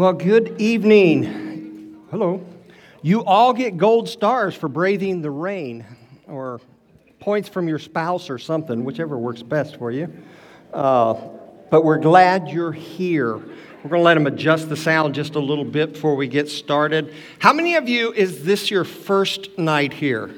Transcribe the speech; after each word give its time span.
Well, 0.00 0.14
good 0.14 0.58
evening. 0.58 2.06
Hello. 2.10 2.42
You 3.02 3.22
all 3.22 3.52
get 3.52 3.76
gold 3.76 4.08
stars 4.08 4.54
for 4.54 4.66
braving 4.66 5.20
the 5.20 5.30
rain, 5.30 5.84
or 6.26 6.62
points 7.18 7.50
from 7.50 7.68
your 7.68 7.78
spouse 7.78 8.30
or 8.30 8.38
something, 8.38 8.82
whichever 8.82 9.18
works 9.18 9.42
best 9.42 9.76
for 9.76 9.90
you. 9.90 10.10
Uh, 10.72 11.20
but 11.68 11.84
we're 11.84 11.98
glad 11.98 12.48
you're 12.48 12.72
here. 12.72 13.36
We're 13.36 13.90
going 13.90 14.00
to 14.00 14.04
let 14.04 14.14
them 14.14 14.26
adjust 14.26 14.70
the 14.70 14.76
sound 14.76 15.14
just 15.14 15.34
a 15.34 15.38
little 15.38 15.66
bit 15.66 15.92
before 15.92 16.16
we 16.16 16.28
get 16.28 16.48
started. 16.48 17.12
How 17.38 17.52
many 17.52 17.74
of 17.74 17.86
you 17.86 18.10
is 18.14 18.42
this 18.42 18.70
your 18.70 18.84
first 18.84 19.58
night 19.58 19.92
here? 19.92 20.30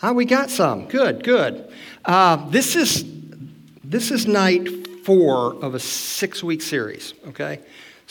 Ah, 0.00 0.12
we 0.12 0.26
got 0.26 0.48
some. 0.48 0.86
Good, 0.86 1.24
good. 1.24 1.72
Uh, 2.04 2.48
this 2.50 2.76
is 2.76 3.04
this 3.82 4.12
is 4.12 4.28
night 4.28 5.04
four 5.04 5.54
of 5.54 5.74
a 5.74 5.80
six-week 5.80 6.62
series. 6.62 7.14
Okay, 7.26 7.58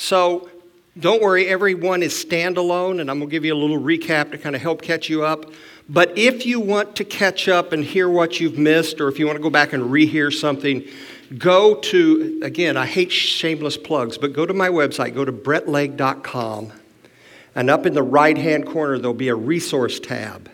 so 0.01 0.49
don't 0.97 1.21
worry, 1.21 1.47
everyone 1.47 2.01
is 2.01 2.11
standalone, 2.11 2.99
and 3.01 3.11
I'm 3.11 3.19
going 3.19 3.29
to 3.29 3.31
give 3.31 3.45
you 3.45 3.53
a 3.53 3.55
little 3.55 3.79
recap 3.79 4.31
to 4.31 4.37
kind 4.39 4.55
of 4.55 4.61
help 4.63 4.81
catch 4.81 5.09
you 5.09 5.23
up. 5.23 5.53
But 5.87 6.17
if 6.17 6.43
you 6.43 6.59
want 6.59 6.95
to 6.95 7.05
catch 7.05 7.47
up 7.47 7.71
and 7.71 7.83
hear 7.83 8.09
what 8.09 8.39
you've 8.39 8.57
missed, 8.57 8.99
or 8.99 9.09
if 9.09 9.19
you 9.19 9.27
want 9.27 9.37
to 9.37 9.43
go 9.43 9.51
back 9.51 9.73
and 9.73 9.83
rehear 9.83 10.33
something, 10.33 10.83
go 11.37 11.75
to, 11.75 12.41
again, 12.43 12.77
I 12.77 12.87
hate 12.87 13.11
shameless 13.11 13.77
plugs, 13.77 14.17
but 14.17 14.33
go 14.33 14.47
to 14.47 14.55
my 14.55 14.69
website, 14.69 15.13
go 15.13 15.23
to 15.23 15.31
bretlegg.com, 15.31 16.73
and 17.53 17.69
up 17.69 17.85
in 17.85 17.93
the 17.93 18.02
right 18.02 18.39
hand 18.39 18.65
corner, 18.65 18.97
there'll 18.97 19.13
be 19.13 19.27
a 19.27 19.35
resource 19.35 19.99
tab. 19.99 20.49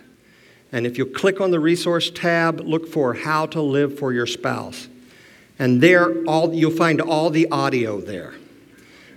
And 0.74 0.86
if 0.86 0.98
you 0.98 1.06
click 1.06 1.40
on 1.40 1.52
the 1.52 1.60
resource 1.62 2.12
tab, 2.12 2.60
look 2.60 2.86
for 2.86 3.14
How 3.14 3.46
to 3.46 3.62
Live 3.62 3.98
for 3.98 4.12
Your 4.12 4.28
Spouse. 4.28 4.90
And 5.58 5.80
there, 5.82 6.26
all, 6.26 6.54
you'll 6.54 6.72
find 6.72 7.00
all 7.00 7.30
the 7.30 7.48
audio 7.50 8.02
there. 8.02 8.34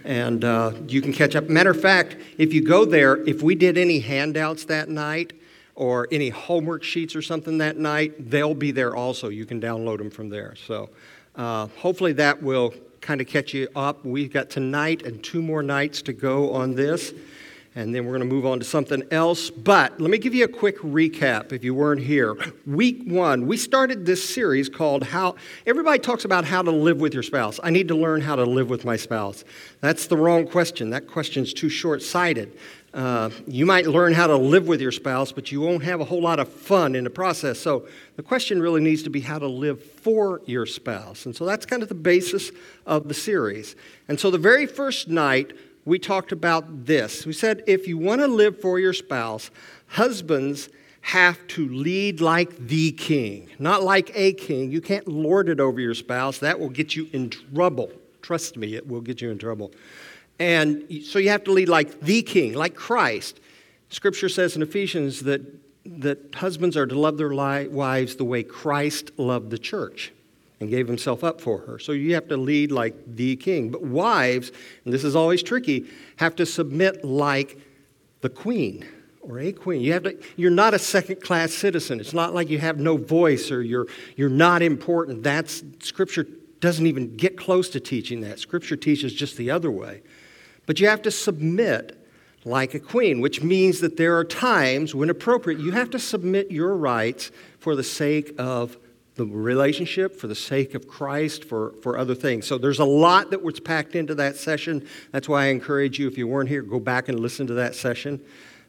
And 0.04 0.44
uh, 0.44 0.72
you 0.88 1.02
can 1.02 1.12
catch 1.12 1.36
up. 1.36 1.48
Matter 1.48 1.70
of 1.70 1.80
fact, 1.80 2.16
if 2.38 2.54
you 2.54 2.62
go 2.64 2.84
there, 2.84 3.16
if 3.28 3.42
we 3.42 3.54
did 3.54 3.76
any 3.76 4.00
handouts 4.00 4.64
that 4.66 4.88
night 4.88 5.32
or 5.74 6.08
any 6.10 6.30
homework 6.30 6.82
sheets 6.82 7.14
or 7.14 7.22
something 7.22 7.58
that 7.58 7.76
night, 7.76 8.30
they'll 8.30 8.54
be 8.54 8.70
there 8.70 8.96
also. 8.96 9.28
You 9.28 9.44
can 9.46 9.60
download 9.60 9.98
them 9.98 10.10
from 10.10 10.28
there. 10.28 10.54
So 10.66 10.90
uh, 11.36 11.66
hopefully 11.78 12.12
that 12.14 12.42
will 12.42 12.74
kind 13.00 13.20
of 13.20 13.26
catch 13.26 13.54
you 13.54 13.68
up. 13.74 14.04
We've 14.04 14.32
got 14.32 14.50
tonight 14.50 15.02
and 15.02 15.22
two 15.22 15.42
more 15.42 15.62
nights 15.62 16.02
to 16.02 16.12
go 16.12 16.52
on 16.52 16.74
this 16.74 17.12
and 17.74 17.94
then 17.94 18.04
we're 18.04 18.16
going 18.16 18.28
to 18.28 18.34
move 18.34 18.46
on 18.46 18.58
to 18.58 18.64
something 18.64 19.02
else. 19.10 19.48
But 19.48 20.00
let 20.00 20.10
me 20.10 20.18
give 20.18 20.34
you 20.34 20.44
a 20.44 20.48
quick 20.48 20.78
recap 20.78 21.52
if 21.52 21.62
you 21.62 21.74
weren't 21.74 22.00
here. 22.00 22.36
Week 22.66 23.02
one, 23.06 23.46
we 23.46 23.56
started 23.56 24.04
this 24.04 24.28
series 24.28 24.68
called 24.68 25.04
How. 25.04 25.36
Everybody 25.66 26.00
talks 26.00 26.24
about 26.24 26.44
how 26.44 26.62
to 26.62 26.70
live 26.70 27.00
with 27.00 27.14
your 27.14 27.22
spouse. 27.22 27.60
I 27.62 27.70
need 27.70 27.88
to 27.88 27.94
learn 27.94 28.20
how 28.20 28.34
to 28.36 28.44
live 28.44 28.70
with 28.70 28.84
my 28.84 28.96
spouse. 28.96 29.44
That's 29.80 30.08
the 30.08 30.16
wrong 30.16 30.48
question. 30.48 30.90
That 30.90 31.06
question's 31.06 31.54
too 31.54 31.68
short 31.68 32.02
sighted. 32.02 32.56
Uh, 32.92 33.30
you 33.46 33.64
might 33.64 33.86
learn 33.86 34.12
how 34.12 34.26
to 34.26 34.36
live 34.36 34.66
with 34.66 34.80
your 34.80 34.90
spouse, 34.90 35.30
but 35.30 35.52
you 35.52 35.60
won't 35.60 35.84
have 35.84 36.00
a 36.00 36.04
whole 36.04 36.20
lot 36.20 36.40
of 36.40 36.52
fun 36.52 36.96
in 36.96 37.04
the 37.04 37.10
process. 37.10 37.60
So 37.60 37.86
the 38.16 38.22
question 38.24 38.60
really 38.60 38.80
needs 38.80 39.04
to 39.04 39.10
be 39.10 39.20
how 39.20 39.38
to 39.38 39.46
live 39.46 39.80
for 39.80 40.40
your 40.44 40.66
spouse. 40.66 41.24
And 41.24 41.36
so 41.36 41.46
that's 41.46 41.64
kind 41.66 41.84
of 41.84 41.88
the 41.88 41.94
basis 41.94 42.50
of 42.86 43.06
the 43.06 43.14
series. 43.14 43.76
And 44.08 44.18
so 44.18 44.32
the 44.32 44.38
very 44.38 44.66
first 44.66 45.06
night, 45.06 45.52
we 45.84 45.98
talked 45.98 46.32
about 46.32 46.86
this. 46.86 47.26
We 47.26 47.32
said 47.32 47.62
if 47.66 47.86
you 47.86 47.98
want 47.98 48.20
to 48.20 48.26
live 48.26 48.60
for 48.60 48.78
your 48.78 48.92
spouse, 48.92 49.50
husbands 49.86 50.68
have 51.02 51.44
to 51.48 51.68
lead 51.68 52.20
like 52.20 52.56
the 52.58 52.92
king, 52.92 53.48
not 53.58 53.82
like 53.82 54.10
a 54.14 54.34
king. 54.34 54.70
You 54.70 54.80
can't 54.80 55.08
lord 55.08 55.48
it 55.48 55.58
over 55.58 55.80
your 55.80 55.94
spouse. 55.94 56.38
That 56.38 56.60
will 56.60 56.68
get 56.68 56.94
you 56.94 57.08
in 57.12 57.30
trouble. 57.30 57.90
Trust 58.20 58.56
me, 58.56 58.74
it 58.74 58.86
will 58.86 59.00
get 59.00 59.22
you 59.22 59.30
in 59.30 59.38
trouble. 59.38 59.72
And 60.38 61.04
so 61.04 61.18
you 61.18 61.30
have 61.30 61.44
to 61.44 61.52
lead 61.52 61.68
like 61.68 62.00
the 62.00 62.22
king, 62.22 62.54
like 62.54 62.74
Christ. 62.74 63.40
Scripture 63.88 64.28
says 64.28 64.56
in 64.56 64.62
Ephesians 64.62 65.20
that, 65.20 65.40
that 65.84 66.34
husbands 66.34 66.76
are 66.76 66.86
to 66.86 66.98
love 66.98 67.16
their 67.16 67.32
wives 67.32 68.16
the 68.16 68.24
way 68.24 68.42
Christ 68.42 69.10
loved 69.18 69.50
the 69.50 69.58
church 69.58 70.12
and 70.60 70.68
gave 70.68 70.86
himself 70.86 71.24
up 71.24 71.40
for 71.40 71.58
her. 71.58 71.78
So 71.78 71.92
you 71.92 72.14
have 72.14 72.28
to 72.28 72.36
lead 72.36 72.70
like 72.70 72.94
the 73.16 73.36
king. 73.36 73.70
But 73.70 73.82
wives, 73.82 74.52
and 74.84 74.92
this 74.92 75.04
is 75.04 75.16
always 75.16 75.42
tricky, 75.42 75.86
have 76.16 76.36
to 76.36 76.46
submit 76.46 77.02
like 77.04 77.58
the 78.20 78.28
queen 78.28 78.86
or 79.22 79.40
a 79.40 79.52
queen. 79.52 79.80
You 79.80 79.94
have 79.94 80.02
to, 80.04 80.18
you're 80.36 80.50
not 80.50 80.74
a 80.74 80.78
second 80.78 81.22
class 81.22 81.52
citizen. 81.52 81.98
It's 81.98 82.12
not 82.12 82.34
like 82.34 82.50
you 82.50 82.58
have 82.58 82.78
no 82.78 82.98
voice 82.98 83.50
or 83.50 83.62
you're, 83.62 83.86
you're 84.16 84.28
not 84.28 84.60
important. 84.60 85.22
That's, 85.22 85.62
Scripture 85.80 86.26
doesn't 86.60 86.86
even 86.86 87.16
get 87.16 87.38
close 87.38 87.70
to 87.70 87.80
teaching 87.80 88.20
that. 88.20 88.38
Scripture 88.38 88.76
teaches 88.76 89.14
just 89.14 89.38
the 89.38 89.50
other 89.50 89.70
way. 89.70 90.02
But 90.66 90.78
you 90.78 90.88
have 90.88 91.00
to 91.02 91.10
submit 91.10 91.96
like 92.44 92.74
a 92.74 92.80
queen, 92.80 93.20
which 93.20 93.42
means 93.42 93.80
that 93.80 93.96
there 93.96 94.16
are 94.16 94.24
times 94.24 94.94
when 94.94 95.08
appropriate, 95.10 95.58
you 95.58 95.72
have 95.72 95.90
to 95.90 95.98
submit 95.98 96.50
your 96.50 96.76
rights 96.76 97.30
for 97.58 97.74
the 97.74 97.82
sake 97.82 98.34
of 98.38 98.76
the 99.20 99.26
relationship, 99.26 100.16
for 100.16 100.26
the 100.26 100.34
sake 100.34 100.74
of 100.74 100.88
Christ, 100.88 101.44
for, 101.44 101.72
for 101.82 101.98
other 101.98 102.14
things. 102.14 102.46
So 102.46 102.56
there's 102.56 102.78
a 102.78 102.84
lot 102.84 103.30
that 103.30 103.42
was 103.42 103.60
packed 103.60 103.94
into 103.94 104.14
that 104.14 104.36
session. 104.36 104.86
That's 105.12 105.28
why 105.28 105.44
I 105.44 105.46
encourage 105.48 105.98
you, 105.98 106.08
if 106.08 106.16
you 106.16 106.26
weren't 106.26 106.48
here, 106.48 106.62
go 106.62 106.80
back 106.80 107.08
and 107.08 107.20
listen 107.20 107.46
to 107.48 107.54
that 107.54 107.74
session. 107.74 108.20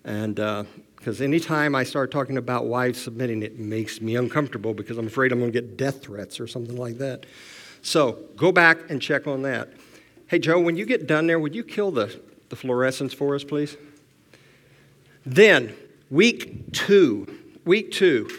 And 0.04 0.36
because 0.36 1.22
uh, 1.22 1.24
anytime 1.24 1.74
I 1.76 1.84
start 1.84 2.12
talking 2.12 2.38
about 2.38 2.66
wives 2.66 3.02
submitting, 3.02 3.44
it 3.44 3.60
makes 3.60 4.02
me 4.02 4.16
uncomfortable 4.16 4.74
because 4.74 4.98
I'm 4.98 5.08
afraid 5.08 5.32
I'm 5.32 5.40
going 5.40 5.52
to 5.52 5.62
get 5.62 5.78
death 5.78 6.02
threats 6.02 6.40
or 6.40 6.48
something 6.48 6.76
like 6.76 6.98
that. 6.98 7.26
So 7.82 8.20
go 8.36 8.52
back 8.52 8.90
and 8.90 9.02
check 9.02 9.28
on 9.28 9.44
that. 9.44 9.70
Hey, 10.28 10.40
Joe, 10.40 10.60
when 10.60 10.76
you 10.76 10.86
get 10.86 11.08
done 11.08 11.28
there, 11.28 11.40
would 11.40 11.56
you 11.56 11.64
kill 11.64 11.92
the, 11.92 12.20
the 12.50 12.56
fluorescents 12.56 13.14
for 13.16 13.36
us, 13.36 13.44
please? 13.44 13.78
Then, 15.26 15.76
week 16.10 16.72
two. 16.74 17.28
Week 17.64 17.92
two. 17.92 18.30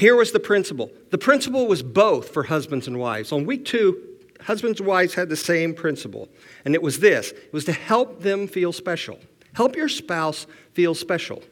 Here 0.00 0.16
was 0.16 0.32
the 0.32 0.40
principle. 0.40 0.90
The 1.10 1.18
principle 1.18 1.66
was 1.66 1.82
both 1.82 2.30
for 2.30 2.44
husbands 2.44 2.86
and 2.86 2.98
wives. 2.98 3.32
On 3.32 3.44
week 3.44 3.66
two, 3.66 4.00
husbands 4.40 4.80
and 4.80 4.86
wives 4.88 5.12
had 5.12 5.28
the 5.28 5.36
same 5.36 5.74
principle, 5.74 6.30
and 6.64 6.74
it 6.74 6.82
was 6.82 7.00
this 7.00 7.32
it 7.32 7.52
was 7.52 7.66
to 7.66 7.74
help 7.74 8.22
them 8.22 8.48
feel 8.48 8.72
special. 8.72 9.18
Help 9.52 9.76
your 9.76 9.90
spouse 9.90 10.46
feel 10.72 10.94
special. 10.94 11.42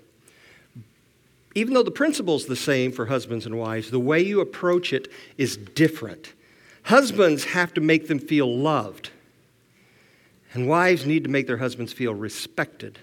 Even 1.55 1.75
though 1.75 1.83
the 1.83 1.91
principle 1.91 2.37
is 2.37 2.47
the 2.47 2.57
same 2.57 2.91
for 2.91 3.05
husbands 3.05 3.45
and 3.45 3.59
wives, 3.59 3.91
the 3.91 4.01
way 4.01 4.23
you 4.23 4.41
approach 4.41 4.95
it 4.95 5.09
is 5.37 5.59
different. 5.59 6.33
Husbands 6.85 7.45
have 7.45 7.75
to 7.75 7.83
make 7.83 8.09
them 8.09 8.19
feel 8.19 8.57
loved, 8.57 9.11
and 10.55 10.67
wives 10.67 11.05
need 11.05 11.23
to 11.25 11.29
make 11.29 11.47
their 11.47 11.59
husbands 11.59 11.93
feel 11.93 12.15
respected. 12.15 12.99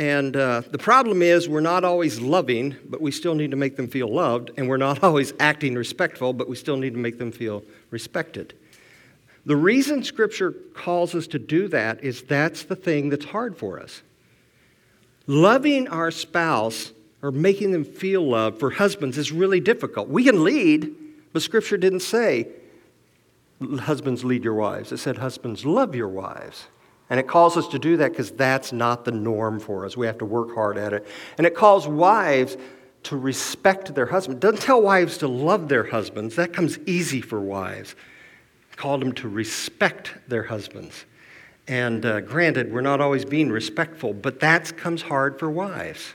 And 0.00 0.34
uh, 0.34 0.62
the 0.70 0.78
problem 0.78 1.20
is, 1.20 1.46
we're 1.46 1.60
not 1.60 1.84
always 1.84 2.20
loving, 2.20 2.74
but 2.88 3.02
we 3.02 3.10
still 3.10 3.34
need 3.34 3.50
to 3.50 3.56
make 3.58 3.76
them 3.76 3.86
feel 3.86 4.08
loved. 4.08 4.50
And 4.56 4.66
we're 4.66 4.78
not 4.78 5.02
always 5.04 5.34
acting 5.38 5.74
respectful, 5.74 6.32
but 6.32 6.48
we 6.48 6.56
still 6.56 6.78
need 6.78 6.94
to 6.94 6.98
make 6.98 7.18
them 7.18 7.30
feel 7.30 7.62
respected. 7.90 8.54
The 9.44 9.56
reason 9.56 10.02
Scripture 10.02 10.52
calls 10.72 11.14
us 11.14 11.26
to 11.28 11.38
do 11.38 11.68
that 11.68 12.02
is 12.02 12.22
that's 12.22 12.62
the 12.62 12.76
thing 12.76 13.10
that's 13.10 13.26
hard 13.26 13.58
for 13.58 13.78
us. 13.78 14.00
Loving 15.26 15.86
our 15.88 16.10
spouse 16.10 16.92
or 17.20 17.30
making 17.30 17.72
them 17.72 17.84
feel 17.84 18.26
loved 18.26 18.58
for 18.58 18.70
husbands 18.70 19.18
is 19.18 19.30
really 19.30 19.60
difficult. 19.60 20.08
We 20.08 20.24
can 20.24 20.42
lead, 20.44 20.96
but 21.34 21.42
Scripture 21.42 21.76
didn't 21.76 22.00
say, 22.00 22.48
husbands 23.80 24.24
lead 24.24 24.44
your 24.44 24.54
wives. 24.54 24.92
It 24.92 24.96
said, 24.96 25.18
husbands 25.18 25.66
love 25.66 25.94
your 25.94 26.08
wives. 26.08 26.68
And 27.10 27.18
it 27.18 27.26
calls 27.26 27.56
us 27.56 27.66
to 27.68 27.78
do 27.78 27.96
that 27.98 28.12
because 28.12 28.30
that's 28.30 28.72
not 28.72 29.04
the 29.04 29.10
norm 29.10 29.58
for 29.58 29.84
us. 29.84 29.96
We 29.96 30.06
have 30.06 30.18
to 30.18 30.24
work 30.24 30.54
hard 30.54 30.78
at 30.78 30.92
it. 30.92 31.06
And 31.36 31.46
it 31.46 31.56
calls 31.56 31.88
wives 31.88 32.56
to 33.04 33.16
respect 33.16 33.94
their 33.94 34.06
husband. 34.06 34.36
It 34.38 34.40
doesn't 34.40 34.62
tell 34.62 34.80
wives 34.80 35.18
to 35.18 35.28
love 35.28 35.68
their 35.68 35.84
husbands. 35.84 36.36
That 36.36 36.52
comes 36.52 36.78
easy 36.86 37.20
for 37.20 37.40
wives. 37.40 37.96
It 38.70 38.76
called 38.76 39.00
them 39.00 39.12
to 39.14 39.28
respect 39.28 40.12
their 40.28 40.44
husbands. 40.44 41.04
And 41.66 42.06
uh, 42.06 42.20
granted, 42.20 42.72
we're 42.72 42.80
not 42.80 43.00
always 43.00 43.24
being 43.24 43.50
respectful, 43.50 44.12
but 44.12 44.40
that 44.40 44.76
comes 44.76 45.02
hard 45.02 45.38
for 45.38 45.50
wives. 45.50 46.14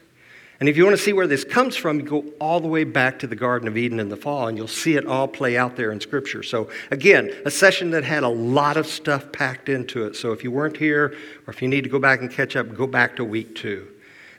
And 0.59 0.69
if 0.69 0.77
you 0.77 0.85
want 0.85 0.95
to 0.95 1.01
see 1.03 1.11
where 1.11 1.27
this 1.27 1.43
comes 1.43 1.75
from, 1.75 1.99
you 1.99 2.05
go 2.05 2.25
all 2.39 2.61
the 2.61 2.67
way 2.67 2.85
back 2.85 3.19
to 3.19 3.27
the 3.27 3.35
Garden 3.35 3.67
of 3.67 3.77
Eden 3.77 3.99
in 3.99 4.07
the 4.07 4.15
fall, 4.15 4.47
and 4.47 4.57
you'll 4.57 4.67
see 4.67 4.95
it 4.95 5.05
all 5.05 5.27
play 5.27 5.57
out 5.57 5.75
there 5.75 5.91
in 5.91 5.99
Scripture. 5.99 6.43
So, 6.43 6.69
again, 6.91 7.33
a 7.45 7.51
session 7.51 7.91
that 7.91 8.05
had 8.05 8.23
a 8.23 8.29
lot 8.29 8.77
of 8.77 8.87
stuff 8.87 9.31
packed 9.33 9.67
into 9.67 10.05
it. 10.05 10.15
So, 10.15 10.31
if 10.31 10.43
you 10.43 10.51
weren't 10.51 10.77
here, 10.77 11.13
or 11.45 11.53
if 11.53 11.61
you 11.61 11.67
need 11.67 11.83
to 11.83 11.89
go 11.89 11.99
back 11.99 12.21
and 12.21 12.31
catch 12.31 12.55
up, 12.55 12.73
go 12.73 12.87
back 12.87 13.17
to 13.17 13.25
week 13.25 13.55
two. 13.55 13.87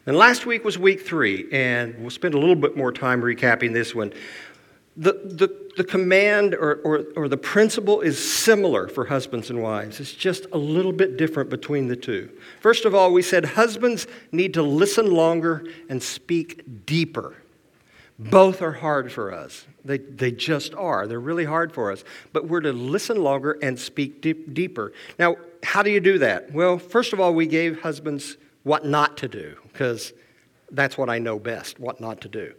And 0.07 0.17
last 0.17 0.47
week 0.47 0.65
was 0.65 0.79
week 0.79 1.05
three, 1.05 1.49
and 1.53 1.99
we'll 1.99 2.11
spend 2.11 2.35
a 2.35 2.39
little 2.39 2.55
bit 2.55 2.77
more 2.77 2.93
time 2.93 3.21
recapping 3.21 3.73
this 3.73 3.95
one. 3.95 4.13
The, 4.97 5.13
the, 5.13 5.66
the 5.77 5.85
command 5.85 6.55
or, 6.55 6.81
or, 6.85 7.05
or 7.17 7.29
the 7.29 7.37
principle 7.37 8.01
is 8.01 8.19
similar 8.19 8.89
for 8.89 9.05
husbands 9.05 9.51
and 9.51 9.63
wives. 9.63 10.01
It's 10.01 10.13
just 10.13 10.47
a 10.53 10.59
little 10.59 10.93
bit 10.93 11.17
different 11.17 11.51
between 11.51 11.89
the 11.89 11.97
two. 11.97 12.31
First 12.61 12.85
of 12.85 12.95
all, 12.95 13.13
we 13.13 13.23
said 13.23 13.45
husbands 13.45 14.07
need 14.33 14.55
to 14.55 14.63
listen 14.63 15.11
longer 15.11 15.65
and 15.89 16.03
speak 16.03 16.87
deeper. 16.87 17.37
Both 18.19 18.63
are 18.63 18.73
hard 18.73 19.13
for 19.13 19.33
us. 19.33 19.67
They, 19.85 19.99
they 19.99 20.31
just 20.31 20.75
are. 20.75 21.07
They're 21.07 21.21
really 21.21 21.45
hard 21.45 21.73
for 21.73 21.93
us. 21.93 22.03
But 22.33 22.49
we're 22.49 22.63
to 22.63 22.73
listen 22.73 23.23
longer 23.23 23.59
and 23.63 23.79
speak 23.79 24.23
deep, 24.23 24.55
deeper. 24.55 24.93
Now, 25.19 25.37
how 25.63 25.83
do 25.83 25.91
you 25.91 26.01
do 26.01 26.19
that? 26.21 26.51
Well, 26.53 26.79
first 26.79 27.13
of 27.13 27.21
all, 27.21 27.35
we 27.35 27.47
gave 27.47 27.83
husbands 27.83 28.39
what 28.63 28.87
not 28.87 29.19
to 29.19 29.29
do, 29.29 29.57
because 29.73 30.15
that's 30.71 30.97
what 30.97 31.11
I 31.11 31.19
know 31.19 31.39
best, 31.39 31.79
what 31.79 32.01
not 32.01 32.23
to 32.23 32.29
do. 32.29 32.55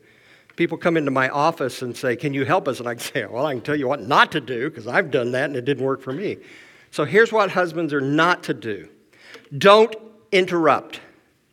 People 0.58 0.78
come 0.78 0.98
into 0.98 1.12
my 1.12 1.30
office 1.30 1.82
and 1.82 1.96
say, 1.96 2.16
Can 2.18 2.34
you 2.34 2.44
help 2.44 2.68
us? 2.68 2.80
And 2.80 2.90
I 2.90 2.96
say, 2.98 3.26
Well, 3.26 3.46
I 3.46 3.54
can 3.54 3.62
tell 3.62 3.76
you 3.76 3.88
what 3.88 4.02
not 4.02 4.34
to 4.34 4.42
do, 4.42 4.70
because 4.70 4.88
I've 4.88 5.12
done 5.12 5.32
that 5.32 5.46
and 5.46 5.56
it 5.56 5.64
didn't 5.64 5.86
work 5.86 6.02
for 6.02 6.12
me. 6.12 6.38
So 6.92 7.06
here's 7.06 7.32
what 7.32 7.52
husbands 7.52 7.94
are 7.94 8.02
not 8.02 8.44
to 8.44 8.54
do 8.54 8.90
don't 9.58 9.96
interrupt, 10.32 11.00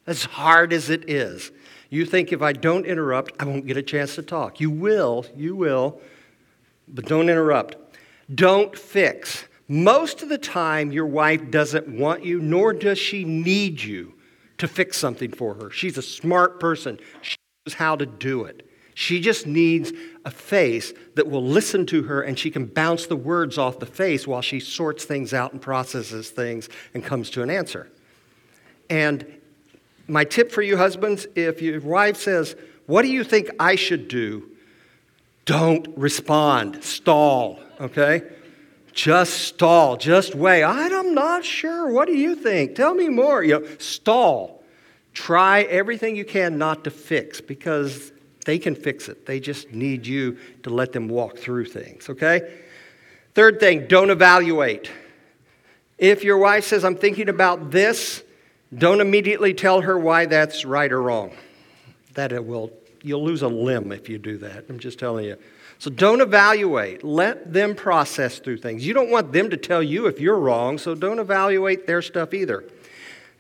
as 0.07 0.25
hard 0.25 0.73
as 0.73 0.91
it 0.91 1.09
is. 1.09 1.53
You 1.91 2.05
think 2.07 2.33
if 2.33 2.43
I 2.43 2.53
don't 2.53 2.87
interrupt, 2.87 3.41
I 3.41 3.45
won't 3.45 3.67
get 3.67 3.77
a 3.77 3.83
chance 3.83 4.17
to 4.17 4.23
talk. 4.23 4.59
You 4.59 4.71
will, 4.71 5.27
you 5.37 5.55
will, 5.55 6.01
but 6.89 7.05
don't 7.05 7.29
interrupt. 7.29 7.77
Don't 8.35 8.77
fix. 8.77 9.45
Most 9.69 10.23
of 10.23 10.29
the 10.29 10.39
time, 10.39 10.91
your 10.91 11.07
wife 11.07 11.51
doesn't 11.51 11.89
want 11.89 12.25
you, 12.25 12.41
nor 12.41 12.73
does 12.73 12.99
she 12.99 13.25
need 13.25 13.83
you 13.83 14.15
to 14.59 14.67
fix 14.67 14.97
something 14.97 15.31
for 15.31 15.55
her. 15.55 15.71
She's 15.71 15.97
a 15.97 16.03
smart 16.03 16.59
person, 16.59 16.99
she 17.23 17.37
knows 17.67 17.75
how 17.75 17.97
to 17.97 18.07
do 18.07 18.45
it. 18.45 18.69
She 18.95 19.21
just 19.21 19.47
needs 19.47 19.93
a 20.25 20.31
face 20.31 20.93
that 21.17 21.29
will 21.29 21.45
listen 21.45 21.85
to 21.87 22.05
her 22.05 22.23
and 22.23 22.39
she 22.39 22.51
can 22.51 22.67
bounce 22.67 23.07
the 23.07 23.17
words 23.17 23.59
off 23.59 23.81
the 23.81 23.87
face 23.87 24.27
while 24.27 24.41
she 24.41 24.61
sorts 24.61 25.05
things 25.05 25.35
out 25.35 25.53
and 25.53 25.61
processes 25.61 26.31
things 26.31 26.69
and 26.95 27.05
comes 27.05 27.29
to 27.31 27.43
an 27.43 27.51
answer. 27.51 27.91
And 28.89 29.27
my 30.07 30.25
tip 30.25 30.53
for 30.53 30.63
you 30.63 30.77
husbands 30.77 31.27
if 31.35 31.61
your 31.61 31.81
wife 31.81 32.17
says, 32.17 32.55
What 32.87 33.03
do 33.03 33.09
you 33.09 33.25
think 33.25 33.51
I 33.59 33.75
should 33.75 34.09
do? 34.09 34.51
Don't 35.45 35.89
respond, 35.97 36.85
stall, 36.85 37.59
okay? 37.81 38.23
Just 38.93 39.41
stall, 39.41 39.97
just 39.97 40.35
wait. 40.37 40.63
I'm 40.63 41.15
not 41.15 41.45
sure. 41.45 41.91
What 41.91 42.07
do 42.07 42.17
you 42.17 42.37
think? 42.37 42.77
Tell 42.77 42.95
me 42.95 43.09
more. 43.09 43.43
You 43.43 43.61
know, 43.61 43.67
stall. 43.79 44.63
Try 45.13 45.63
everything 45.63 46.17
you 46.17 46.25
can 46.25 46.59
not 46.59 46.85
to 46.85 46.91
fix 46.91 47.41
because 47.41 48.13
they 48.45 48.59
can 48.59 48.75
fix 48.75 49.09
it. 49.09 49.27
They 49.27 49.41
just 49.41 49.73
need 49.73 50.07
you 50.07 50.39
to 50.63 50.71
let 50.71 50.93
them 50.93 51.09
walk 51.09 51.39
through 51.39 51.67
things, 51.67 52.09
okay? 52.09 52.61
Third 53.35 53.59
thing, 53.59 53.87
don't 53.87 54.11
evaluate. 54.11 54.91
If 55.99 56.25
your 56.25 56.39
wife 56.39 56.65
says, 56.65 56.85
I'm 56.85 56.97
thinking 56.97 57.29
about 57.29 57.71
this, 57.71 58.23
don't 58.77 59.01
immediately 59.01 59.55
tell 59.55 59.81
her 59.81 59.99
why 59.99 60.27
that's 60.27 60.65
right 60.65 60.91
or 60.91 61.03
wrong. 61.03 61.33
That 62.15 62.33
it 62.33 62.45
will, 62.45 62.71
you'll 63.03 63.25
lose 63.25 63.43
a 63.43 63.49
limb 63.49 63.93
if 63.93 64.09
you 64.09 64.19
do 64.19 64.39
that. 64.39 64.67
I'm 64.69 64.79
just 64.79 64.99
telling 64.99 65.25
you. 65.25 65.37
So 65.79 65.91
don't 65.91 66.21
evaluate. 66.21 67.05
Let 67.05 67.53
them 67.53 67.75
process 67.75 68.39
through 68.39 68.59
things. 68.59 68.87
You 68.87 68.95
don't 68.95 69.11
want 69.11 69.33
them 69.33 69.51
to 69.51 69.57
tell 69.57 69.83
you 69.83 70.07
if 70.07 70.21
you're 70.21 70.39
wrong, 70.39 70.79
so 70.79 70.95
don't 70.95 71.19
evaluate 71.19 71.87
their 71.87 72.03
stuff 72.03 72.33
either. 72.35 72.65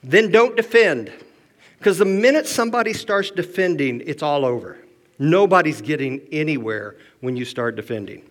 Then 0.02 0.30
don't 0.30 0.56
defend. 0.56 1.12
Because 1.78 1.98
the 1.98 2.04
minute 2.04 2.46
somebody 2.46 2.92
starts 2.92 3.30
defending, 3.30 4.02
it's 4.06 4.22
all 4.22 4.44
over. 4.44 4.78
Nobody's 5.24 5.80
getting 5.80 6.20
anywhere 6.30 6.96
when 7.20 7.36
you 7.36 7.44
start 7.44 7.76
defending. 7.76 8.28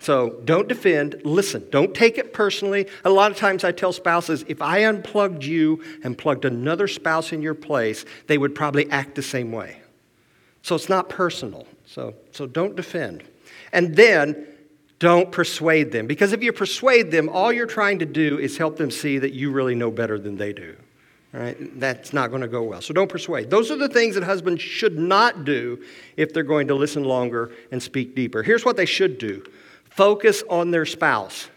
So 0.00 0.40
don't 0.44 0.66
defend, 0.66 1.20
listen, 1.22 1.64
don't 1.70 1.94
take 1.94 2.18
it 2.18 2.32
personally. 2.32 2.88
A 3.04 3.10
lot 3.10 3.30
of 3.30 3.36
times 3.36 3.62
I 3.62 3.70
tell 3.70 3.92
spouses 3.92 4.44
if 4.48 4.60
I 4.60 4.84
unplugged 4.84 5.44
you 5.44 5.80
and 6.02 6.18
plugged 6.18 6.44
another 6.44 6.88
spouse 6.88 7.32
in 7.32 7.40
your 7.40 7.54
place, 7.54 8.04
they 8.26 8.36
would 8.36 8.52
probably 8.52 8.90
act 8.90 9.14
the 9.14 9.22
same 9.22 9.52
way. 9.52 9.80
So 10.62 10.74
it's 10.74 10.88
not 10.88 11.08
personal. 11.08 11.68
So, 11.86 12.14
so 12.32 12.46
don't 12.46 12.74
defend. 12.74 13.22
And 13.72 13.94
then 13.94 14.44
don't 14.98 15.30
persuade 15.30 15.92
them. 15.92 16.08
Because 16.08 16.32
if 16.32 16.42
you 16.42 16.52
persuade 16.52 17.12
them, 17.12 17.28
all 17.28 17.52
you're 17.52 17.66
trying 17.66 18.00
to 18.00 18.06
do 18.06 18.40
is 18.40 18.56
help 18.56 18.76
them 18.76 18.90
see 18.90 19.18
that 19.18 19.32
you 19.32 19.52
really 19.52 19.76
know 19.76 19.92
better 19.92 20.18
than 20.18 20.36
they 20.36 20.52
do. 20.52 20.76
All 21.34 21.40
right? 21.40 21.80
That's 21.80 22.12
not 22.12 22.30
going 22.30 22.42
to 22.42 22.48
go 22.48 22.62
well. 22.62 22.82
So 22.82 22.92
don't 22.92 23.08
persuade. 23.08 23.48
Those 23.48 23.70
are 23.70 23.76
the 23.76 23.88
things 23.88 24.14
that 24.14 24.24
husbands 24.24 24.60
should 24.60 24.98
not 24.98 25.44
do 25.44 25.82
if 26.16 26.32
they're 26.32 26.42
going 26.42 26.68
to 26.68 26.74
listen 26.74 27.04
longer 27.04 27.52
and 27.70 27.82
speak 27.82 28.14
deeper. 28.14 28.42
Here's 28.42 28.64
what 28.64 28.76
they 28.76 28.86
should 28.86 29.18
do 29.18 29.44
Focus 29.90 30.42
on 30.48 30.70
their 30.70 30.86
spouse, 30.86 31.48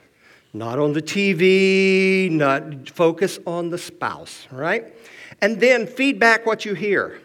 not 0.54 0.78
on 0.78 0.92
the 0.92 1.02
TV, 1.02 2.30
not 2.30 2.90
focus 2.90 3.40
on 3.48 3.70
the 3.70 3.78
spouse, 3.78 4.48
right? 4.52 4.94
And 5.42 5.60
then 5.60 5.88
feedback 5.88 6.46
what 6.46 6.66
you 6.66 6.74
hear. 6.74 7.22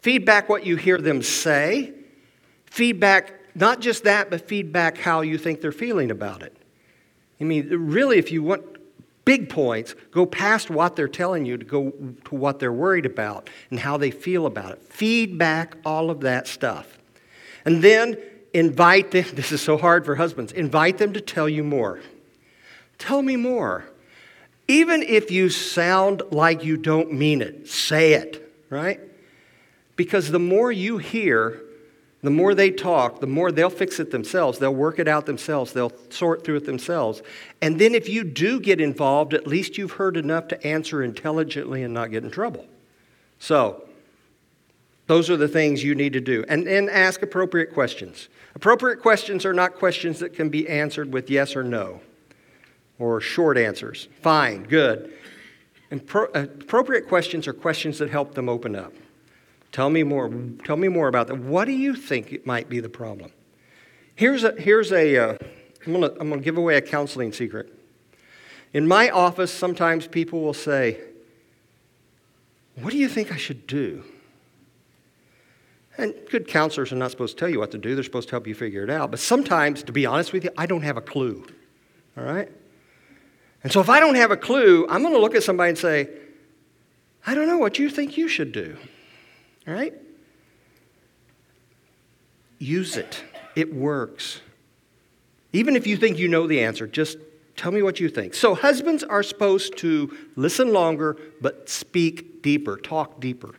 Feedback 0.00 0.48
what 0.48 0.66
you 0.66 0.76
hear 0.76 0.98
them 0.98 1.22
say. 1.22 1.94
Feedback, 2.66 3.32
not 3.54 3.80
just 3.80 4.04
that, 4.04 4.30
but 4.30 4.46
feedback 4.46 4.98
how 4.98 5.20
you 5.20 5.38
think 5.38 5.60
they're 5.60 5.72
feeling 5.72 6.10
about 6.10 6.42
it. 6.42 6.56
I 7.40 7.44
mean, 7.44 7.68
really, 7.70 8.18
if 8.18 8.30
you 8.30 8.42
want 8.42 8.62
big 9.24 9.48
points, 9.48 9.94
go 10.10 10.26
past 10.26 10.70
what 10.70 10.96
they're 10.96 11.08
telling 11.08 11.46
you 11.46 11.56
to 11.56 11.64
go 11.64 11.90
to 12.24 12.34
what 12.34 12.58
they're 12.58 12.72
worried 12.72 13.06
about 13.06 13.48
and 13.70 13.78
how 13.80 13.96
they 13.96 14.10
feel 14.10 14.46
about 14.46 14.72
it. 14.72 14.82
Feedback 14.88 15.76
all 15.84 16.10
of 16.10 16.20
that 16.20 16.46
stuff. 16.46 16.98
And 17.64 17.82
then 17.82 18.16
invite 18.52 19.10
them, 19.10 19.24
this 19.34 19.52
is 19.52 19.62
so 19.62 19.76
hard 19.76 20.04
for 20.04 20.16
husbands, 20.16 20.52
invite 20.52 20.98
them 20.98 21.12
to 21.12 21.20
tell 21.20 21.48
you 21.48 21.64
more. 21.64 22.00
Tell 22.98 23.22
me 23.22 23.36
more. 23.36 23.84
Even 24.68 25.02
if 25.02 25.30
you 25.30 25.48
sound 25.48 26.22
like 26.30 26.64
you 26.64 26.76
don't 26.76 27.12
mean 27.12 27.42
it, 27.42 27.68
say 27.68 28.14
it, 28.14 28.52
right? 28.70 29.00
Because 29.96 30.30
the 30.30 30.38
more 30.38 30.70
you 30.70 30.98
hear, 30.98 31.61
the 32.22 32.30
more 32.30 32.54
they 32.54 32.70
talk, 32.70 33.20
the 33.20 33.26
more 33.26 33.50
they'll 33.50 33.68
fix 33.68 33.98
it 33.98 34.12
themselves. 34.12 34.58
They'll 34.58 34.74
work 34.74 35.00
it 35.00 35.08
out 35.08 35.26
themselves. 35.26 35.72
They'll 35.72 35.92
sort 36.10 36.44
through 36.44 36.56
it 36.56 36.66
themselves. 36.66 37.20
And 37.60 37.80
then 37.80 37.94
if 37.94 38.08
you 38.08 38.22
do 38.22 38.60
get 38.60 38.80
involved, 38.80 39.34
at 39.34 39.46
least 39.46 39.76
you've 39.76 39.92
heard 39.92 40.16
enough 40.16 40.46
to 40.48 40.66
answer 40.66 41.02
intelligently 41.02 41.82
and 41.82 41.92
not 41.92 42.12
get 42.12 42.22
in 42.22 42.30
trouble. 42.30 42.66
So, 43.40 43.82
those 45.08 45.28
are 45.28 45.36
the 45.36 45.48
things 45.48 45.82
you 45.82 45.96
need 45.96 46.12
to 46.12 46.20
do. 46.20 46.44
And 46.48 46.64
then 46.64 46.88
ask 46.88 47.22
appropriate 47.22 47.74
questions. 47.74 48.28
Appropriate 48.54 49.00
questions 49.00 49.44
are 49.44 49.52
not 49.52 49.74
questions 49.74 50.20
that 50.20 50.32
can 50.32 50.48
be 50.48 50.68
answered 50.68 51.12
with 51.12 51.28
yes 51.28 51.56
or 51.56 51.64
no 51.64 52.00
or 53.00 53.20
short 53.20 53.58
answers. 53.58 54.06
Fine, 54.20 54.64
good. 54.64 55.12
And 55.90 56.06
pro- 56.06 56.30
uh, 56.32 56.46
appropriate 56.60 57.08
questions 57.08 57.48
are 57.48 57.52
questions 57.52 57.98
that 57.98 58.10
help 58.10 58.34
them 58.34 58.48
open 58.48 58.76
up. 58.76 58.92
Tell 59.72 59.88
me 59.88 60.02
more. 60.02 60.30
Tell 60.64 60.76
me 60.76 60.88
more 60.88 61.08
about 61.08 61.28
that. 61.28 61.38
What 61.38 61.64
do 61.64 61.72
you 61.72 61.94
think 61.94 62.32
it 62.32 62.46
might 62.46 62.68
be 62.68 62.80
the 62.80 62.90
problem? 62.90 63.32
Here's 64.14 64.44
a, 64.44 64.52
here's 64.52 64.92
a 64.92 65.16
uh, 65.16 65.38
I'm 65.86 65.92
going 65.92 66.02
to 66.02 66.20
I'm 66.20 66.28
gonna 66.28 66.42
give 66.42 66.58
away 66.58 66.76
a 66.76 66.82
counseling 66.82 67.32
secret. 67.32 67.72
In 68.72 68.86
my 68.86 69.10
office, 69.10 69.52
sometimes 69.52 70.06
people 70.06 70.40
will 70.40 70.54
say, 70.54 71.00
What 72.76 72.90
do 72.90 72.98
you 72.98 73.08
think 73.08 73.32
I 73.32 73.36
should 73.36 73.66
do? 73.66 74.04
And 75.98 76.14
good 76.30 76.48
counselors 76.48 76.90
are 76.92 76.96
not 76.96 77.10
supposed 77.10 77.36
to 77.36 77.40
tell 77.40 77.50
you 77.50 77.58
what 77.58 77.70
to 77.72 77.78
do, 77.78 77.94
they're 77.94 78.04
supposed 78.04 78.28
to 78.28 78.32
help 78.32 78.46
you 78.46 78.54
figure 78.54 78.82
it 78.82 78.90
out. 78.90 79.10
But 79.10 79.20
sometimes, 79.20 79.82
to 79.84 79.92
be 79.92 80.06
honest 80.06 80.32
with 80.32 80.44
you, 80.44 80.50
I 80.56 80.66
don't 80.66 80.82
have 80.82 80.96
a 80.96 81.02
clue. 81.02 81.46
All 82.16 82.24
right? 82.24 82.50
And 83.62 83.72
so 83.72 83.80
if 83.80 83.88
I 83.88 84.00
don't 84.00 84.14
have 84.16 84.30
a 84.30 84.36
clue, 84.36 84.86
I'm 84.88 85.02
going 85.02 85.14
to 85.14 85.20
look 85.20 85.34
at 85.34 85.42
somebody 85.42 85.70
and 85.70 85.78
say, 85.78 86.08
I 87.26 87.34
don't 87.34 87.46
know 87.46 87.58
what 87.58 87.78
you 87.78 87.88
think 87.90 88.16
you 88.16 88.26
should 88.26 88.52
do. 88.52 88.76
All 89.66 89.74
right? 89.74 89.94
Use 92.58 92.96
it, 92.96 93.24
it 93.56 93.74
works. 93.74 94.40
Even 95.52 95.76
if 95.76 95.86
you 95.86 95.96
think 95.96 96.18
you 96.18 96.28
know 96.28 96.46
the 96.46 96.62
answer, 96.62 96.86
just 96.86 97.18
tell 97.56 97.72
me 97.72 97.82
what 97.82 98.00
you 98.00 98.08
think. 98.08 98.34
So, 98.34 98.54
husbands 98.54 99.04
are 99.04 99.22
supposed 99.22 99.76
to 99.78 100.16
listen 100.36 100.72
longer, 100.72 101.16
but 101.40 101.68
speak 101.68 102.42
deeper, 102.42 102.76
talk 102.76 103.20
deeper. 103.20 103.54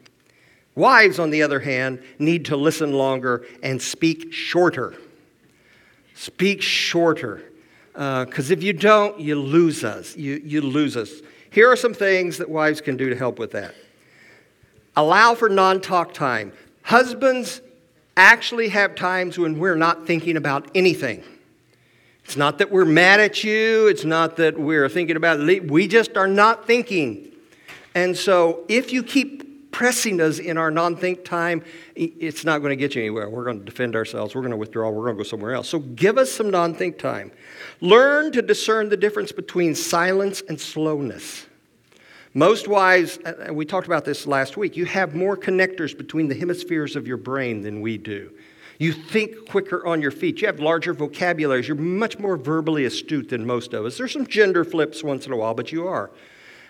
Wives, 0.76 1.20
on 1.20 1.30
the 1.30 1.44
other 1.44 1.60
hand, 1.60 2.02
need 2.18 2.46
to 2.46 2.58
listen 2.58 2.94
longer 2.94 3.46
and 3.62 3.82
speak 3.82 4.34
shorter. 4.34 4.96
Speak 6.16 6.62
shorter. 6.62 7.44
Because 7.94 8.50
uh, 8.50 8.54
if 8.54 8.64
you 8.64 8.74
don't, 8.74 9.20
you 9.20 9.36
lose 9.36 9.84
us. 9.84 10.18
You, 10.18 10.42
you 10.44 10.62
lose 10.62 10.98
us. 10.98 11.22
Here 11.52 11.72
are 11.72 11.76
some 11.76 11.94
things 11.94 12.40
that 12.40 12.50
wives 12.50 12.82
can 12.82 12.98
do 12.98 13.10
to 13.10 13.16
help 13.16 13.38
with 13.38 13.52
that. 13.52 13.76
Allow 14.96 15.36
for 15.36 15.50
non 15.50 15.82
talk 15.82 16.14
time. 16.14 16.54
Husbands 16.84 17.62
actually 18.16 18.70
have 18.70 18.96
times 18.96 19.38
when 19.38 19.58
we're 19.58 19.76
not 19.76 20.06
thinking 20.06 20.38
about 20.38 20.70
anything. 20.76 21.24
It's 22.26 22.38
not 22.38 22.60
that 22.60 22.72
we're 22.72 22.86
mad 22.86 23.20
at 23.20 23.44
you, 23.44 23.88
it's 23.88 24.06
not 24.06 24.38
that 24.38 24.58
we're 24.58 24.88
thinking 24.88 25.16
about 25.16 25.40
it. 25.42 25.70
We 25.70 25.88
just 25.88 26.16
are 26.16 26.28
not 26.28 26.66
thinking. 26.66 27.32
And 27.96 28.16
so 28.18 28.64
if 28.70 28.94
you 28.94 29.04
keep 29.04 29.72
pressing 29.72 30.22
us 30.22 30.40
in 30.40 30.58
our 30.58 30.72
non 30.72 30.96
think 30.96 31.26
time, 31.26 31.64
it's 31.96 32.46
not 32.46 32.60
going 32.60 32.70
to 32.70 32.76
get 32.76 32.96
you 32.96 33.02
anywhere. 33.02 33.30
We're 33.30 33.44
going 33.44 33.60
to 33.60 33.66
defend 33.66 33.96
ourselves. 33.96 34.36
We're 34.36 34.42
going 34.42 34.52
to 34.52 34.58
withdraw. 34.58 34.90
We're 34.90 35.04
going 35.06 35.18
to 35.18 35.24
go 35.24 35.28
somewhere 35.28 35.54
else. 35.54 35.68
So 35.68 35.80
give 35.80 36.18
us 36.18 36.32
some 36.32 36.50
non 36.50 36.76
think 36.76 36.98
time. 36.98 37.32
Learn 37.82 38.32
to 38.32 38.42
discern 38.42 38.90
the 38.90 38.98
difference 38.98 39.32
between 39.32 39.76
silence 39.76 40.42
and 40.48 40.60
slowness. 40.60 41.48
Most 42.36 42.68
wives, 42.68 43.20
uh, 43.20 43.54
we 43.54 43.64
talked 43.64 43.86
about 43.86 44.06
this 44.06 44.26
last 44.26 44.58
week, 44.58 44.76
you 44.76 44.86
have 44.86 45.14
more 45.14 45.38
connectors 45.38 45.96
between 45.96 46.28
the 46.28 46.36
hemispheres 46.36 46.96
of 46.96 47.08
your 47.08 47.18
brain 47.18 47.62
than 47.62 47.80
we 47.80 47.98
do. 47.98 48.32
You 48.80 48.92
think 48.92 49.48
quicker 49.48 49.86
on 49.86 50.02
your 50.02 50.10
feet. 50.10 50.42
You 50.42 50.48
have 50.48 50.60
larger 50.60 50.94
vocabularies. 50.94 51.68
You're 51.68 51.78
much 51.78 52.18
more 52.18 52.36
verbally 52.36 52.86
astute 52.86 53.30
than 53.30 53.46
most 53.46 53.74
of 53.74 53.86
us. 53.86 54.00
There's 54.00 54.12
some 54.12 54.26
gender 54.26 54.66
flips 54.66 55.04
once 55.04 55.28
in 55.28 55.32
a 55.32 55.38
while, 55.38 55.54
but 55.54 55.72
you 55.72 55.88
are. 55.88 56.10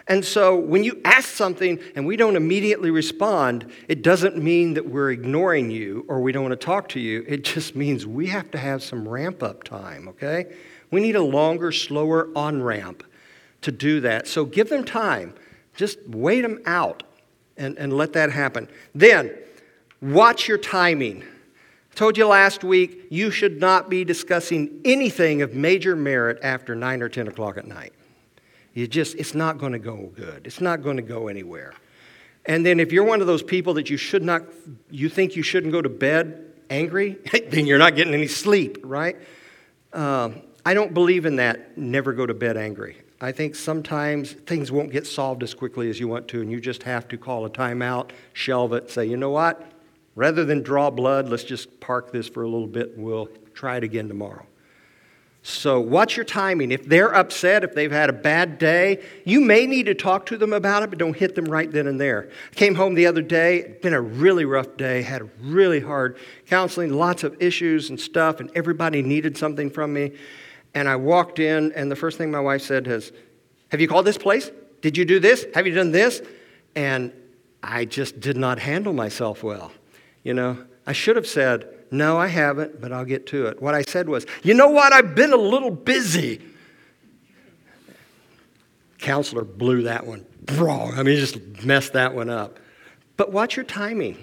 And 0.09 0.25
so 0.25 0.57
when 0.57 0.83
you 0.83 0.99
ask 1.05 1.29
something 1.29 1.79
and 1.95 2.05
we 2.05 2.17
don't 2.17 2.35
immediately 2.35 2.91
respond, 2.91 3.71
it 3.87 4.01
doesn't 4.01 4.35
mean 4.35 4.73
that 4.73 4.85
we're 4.85 5.11
ignoring 5.11 5.71
you 5.71 6.03
or 6.09 6.19
we 6.19 6.33
don't 6.33 6.43
want 6.43 6.59
to 6.59 6.65
talk 6.65 6.89
to 6.89 6.99
you. 6.99 7.23
It 7.25 7.45
just 7.45 7.73
means 7.73 8.05
we 8.05 8.27
have 8.27 8.51
to 8.51 8.57
have 8.57 8.83
some 8.83 9.07
ramp 9.07 9.41
up 9.41 9.63
time, 9.63 10.09
okay? 10.09 10.53
We 10.91 10.99
need 10.99 11.15
a 11.15 11.23
longer, 11.23 11.71
slower 11.71 12.27
on 12.35 12.61
ramp 12.61 13.05
to 13.61 13.71
do 13.71 14.01
that. 14.01 14.27
So 14.27 14.43
give 14.43 14.67
them 14.67 14.83
time. 14.83 15.33
Just 15.75 15.99
wait 16.07 16.41
them 16.41 16.61
out 16.65 17.03
and, 17.57 17.77
and 17.77 17.93
let 17.93 18.13
that 18.13 18.31
happen. 18.31 18.67
Then, 18.93 19.31
watch 20.01 20.47
your 20.47 20.57
timing. 20.57 21.23
I 21.23 21.95
told 21.95 22.17
you 22.17 22.27
last 22.27 22.63
week 22.63 23.07
you 23.09 23.31
should 23.31 23.59
not 23.59 23.89
be 23.89 24.03
discussing 24.03 24.81
anything 24.83 25.41
of 25.41 25.53
major 25.53 25.95
merit 25.95 26.39
after 26.41 26.75
9 26.75 27.01
or 27.01 27.09
10 27.09 27.27
o'clock 27.27 27.57
at 27.57 27.67
night. 27.67 27.93
You 28.73 28.87
just, 28.87 29.15
it's 29.15 29.35
not 29.35 29.59
going 29.59 29.73
to 29.73 29.79
go 29.79 30.11
good. 30.15 30.45
It's 30.45 30.59
not 30.59 30.81
going 30.81 30.97
to 30.97 31.03
go 31.03 31.27
anywhere. 31.27 31.73
And 32.45 32.65
then 32.65 32.79
if 32.79 32.91
you're 32.91 33.03
one 33.03 33.21
of 33.21 33.27
those 33.27 33.43
people 33.43 33.75
that 33.75 33.89
you 33.89 33.97
should 33.97 34.23
not, 34.23 34.43
you 34.89 35.07
think 35.09 35.35
you 35.35 35.43
shouldn't 35.43 35.71
go 35.71 35.81
to 35.81 35.89
bed 35.89 36.53
angry, 36.69 37.17
then 37.49 37.65
you're 37.65 37.77
not 37.77 37.95
getting 37.95 38.13
any 38.13 38.27
sleep, 38.27 38.79
right? 38.83 39.15
Um, 39.93 40.41
I 40.65 40.73
don't 40.73 40.93
believe 40.93 41.25
in 41.25 41.37
that, 41.37 41.77
never 41.77 42.13
go 42.13 42.25
to 42.25 42.33
bed 42.33 42.57
angry. 42.57 42.97
I 43.23 43.31
think 43.31 43.55
sometimes 43.55 44.33
things 44.33 44.69
won't 44.69 44.91
get 44.91 45.07
solved 45.07 45.43
as 45.43 45.53
quickly 45.53 45.89
as 45.89 45.97
you 45.97 46.09
want 46.09 46.27
to, 46.27 46.41
and 46.41 46.51
you 46.51 46.59
just 46.59 46.83
have 46.83 47.07
to 47.07 47.17
call 47.17 47.45
a 47.45 47.49
timeout, 47.49 48.09
shelve 48.33 48.73
it, 48.73 48.91
say, 48.91 49.05
you 49.05 49.15
know 49.15 49.29
what? 49.29 49.65
Rather 50.13 50.43
than 50.43 50.61
draw 50.61 50.89
blood, 50.89 51.29
let's 51.29 51.45
just 51.45 51.79
park 51.79 52.11
this 52.11 52.27
for 52.27 52.43
a 52.43 52.49
little 52.49 52.67
bit 52.67 52.97
and 52.97 53.05
we'll 53.05 53.29
try 53.53 53.77
it 53.77 53.83
again 53.85 54.09
tomorrow. 54.09 54.45
So, 55.41 55.79
watch 55.79 56.17
your 56.17 56.25
timing. 56.25 56.73
If 56.73 56.85
they're 56.85 57.15
upset, 57.15 57.63
if 57.63 57.73
they've 57.73 57.91
had 57.91 58.09
a 58.09 58.13
bad 58.13 58.57
day, 58.57 59.01
you 59.23 59.39
may 59.39 59.67
need 59.67 59.85
to 59.85 59.95
talk 59.95 60.25
to 60.25 60.37
them 60.37 60.51
about 60.51 60.83
it, 60.83 60.89
but 60.89 60.99
don't 60.99 61.15
hit 61.15 61.33
them 61.35 61.45
right 61.45 61.71
then 61.71 61.87
and 61.87 61.99
there. 61.99 62.29
I 62.51 62.55
came 62.55 62.75
home 62.75 62.93
the 62.93 63.07
other 63.07 63.21
day, 63.21 63.59
it's 63.59 63.81
been 63.81 63.93
a 63.93 64.01
really 64.01 64.43
rough 64.43 64.75
day, 64.75 65.01
had 65.01 65.29
really 65.41 65.79
hard 65.79 66.17
counseling, 66.47 66.91
lots 66.91 67.23
of 67.23 67.41
issues 67.41 67.89
and 67.89 67.97
stuff, 67.97 68.41
and 68.41 68.51
everybody 68.53 69.01
needed 69.01 69.37
something 69.37 69.69
from 69.69 69.93
me. 69.93 70.11
And 70.73 70.89
I 70.89 70.95
walked 70.95 71.39
in, 71.39 71.71
and 71.73 71.91
the 71.91 71.95
first 71.95 72.17
thing 72.17 72.31
my 72.31 72.39
wife 72.39 72.61
said 72.61 72.87
is, 72.87 73.11
Have 73.69 73.81
you 73.81 73.87
called 73.87 74.05
this 74.05 74.17
place? 74.17 74.49
Did 74.81 74.97
you 74.97 75.05
do 75.05 75.19
this? 75.19 75.45
Have 75.53 75.67
you 75.67 75.73
done 75.73 75.91
this? 75.91 76.21
And 76.75 77.13
I 77.61 77.85
just 77.85 78.19
did 78.19 78.35
not 78.35 78.59
handle 78.59 78.93
myself 78.93 79.43
well. 79.43 79.71
You 80.23 80.33
know, 80.33 80.57
I 80.85 80.93
should 80.93 81.15
have 81.15 81.27
said, 81.27 81.73
no, 81.93 82.17
I 82.17 82.25
haven't, 82.25 82.81
but 82.81 82.91
I'll 82.91 83.05
get 83.05 83.27
to 83.27 83.45
it. 83.45 83.61
What 83.61 83.75
I 83.75 83.83
said 83.83 84.09
was, 84.09 84.25
You 84.41 84.55
know 84.55 84.69
what? 84.69 84.91
I've 84.91 85.13
been 85.13 85.31
a 85.31 85.37
little 85.37 85.69
busy. 85.69 86.41
Counselor 88.97 89.43
blew 89.43 89.83
that 89.83 90.07
one 90.07 90.25
wrong. 90.53 90.93
I 90.97 91.03
mean, 91.03 91.19
just 91.19 91.63
messed 91.63 91.93
that 91.93 92.15
one 92.15 92.31
up. 92.31 92.59
But 93.15 93.31
watch 93.31 93.55
your 93.55 93.65
timing. 93.65 94.17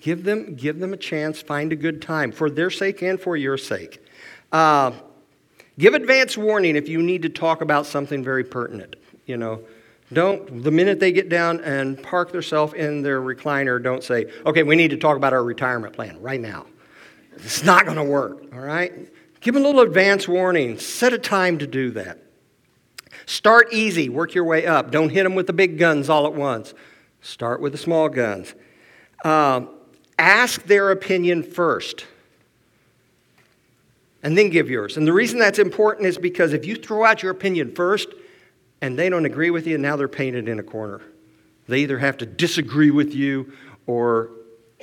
Give 0.00 0.24
them, 0.24 0.56
give 0.56 0.78
them 0.78 0.92
a 0.92 0.96
chance. 0.98 1.40
Find 1.40 1.72
a 1.72 1.76
good 1.76 2.02
time 2.02 2.32
for 2.32 2.50
their 2.50 2.70
sake 2.70 3.02
and 3.02 3.18
for 3.18 3.34
your 3.34 3.56
sake. 3.56 4.04
Uh, 4.52 4.92
give 5.78 5.94
advance 5.94 6.36
warning 6.36 6.76
if 6.76 6.88
you 6.88 7.02
need 7.02 7.22
to 7.22 7.28
talk 7.28 7.60
about 7.60 7.86
something 7.86 8.22
very 8.22 8.44
pertinent. 8.44 8.96
You 9.26 9.36
know, 9.36 9.62
don't, 10.12 10.62
the 10.62 10.70
minute 10.70 11.00
they 11.00 11.12
get 11.12 11.28
down 11.28 11.60
and 11.60 12.00
park 12.00 12.32
themselves 12.32 12.74
in 12.74 13.02
their 13.02 13.20
recliner, 13.20 13.82
don't 13.82 14.04
say, 14.04 14.30
okay, 14.44 14.62
we 14.62 14.76
need 14.76 14.90
to 14.90 14.96
talk 14.96 15.16
about 15.16 15.32
our 15.32 15.42
retirement 15.42 15.94
plan 15.94 16.20
right 16.20 16.40
now. 16.40 16.66
It's 17.34 17.64
not 17.64 17.84
going 17.84 17.96
to 17.96 18.04
work, 18.04 18.44
all 18.52 18.60
right? 18.60 18.92
Give 19.40 19.54
them 19.54 19.64
a 19.64 19.66
little 19.66 19.82
advance 19.82 20.26
warning. 20.26 20.78
Set 20.78 21.12
a 21.12 21.18
time 21.18 21.58
to 21.58 21.66
do 21.66 21.90
that. 21.92 22.22
Start 23.26 23.72
easy, 23.72 24.08
work 24.08 24.34
your 24.34 24.44
way 24.44 24.66
up. 24.66 24.90
Don't 24.90 25.10
hit 25.10 25.24
them 25.24 25.34
with 25.34 25.46
the 25.46 25.52
big 25.52 25.78
guns 25.78 26.08
all 26.08 26.26
at 26.26 26.34
once. 26.34 26.72
Start 27.20 27.60
with 27.60 27.72
the 27.72 27.78
small 27.78 28.08
guns. 28.08 28.54
Um, 29.24 29.70
ask 30.18 30.62
their 30.64 30.92
opinion 30.92 31.42
first 31.42 32.06
and 34.26 34.36
then 34.36 34.50
give 34.50 34.68
yours. 34.68 34.96
And 34.96 35.06
the 35.06 35.12
reason 35.12 35.38
that's 35.38 35.60
important 35.60 36.04
is 36.04 36.18
because 36.18 36.52
if 36.52 36.66
you 36.66 36.74
throw 36.74 37.04
out 37.04 37.22
your 37.22 37.30
opinion 37.30 37.72
first 37.76 38.08
and 38.80 38.98
they 38.98 39.08
don't 39.08 39.24
agree 39.24 39.50
with 39.50 39.68
you, 39.68 39.78
now 39.78 39.94
they're 39.94 40.08
painted 40.08 40.48
in 40.48 40.58
a 40.58 40.64
corner. 40.64 41.00
They 41.68 41.82
either 41.82 42.00
have 42.00 42.16
to 42.16 42.26
disagree 42.26 42.90
with 42.90 43.14
you 43.14 43.52
or 43.86 44.32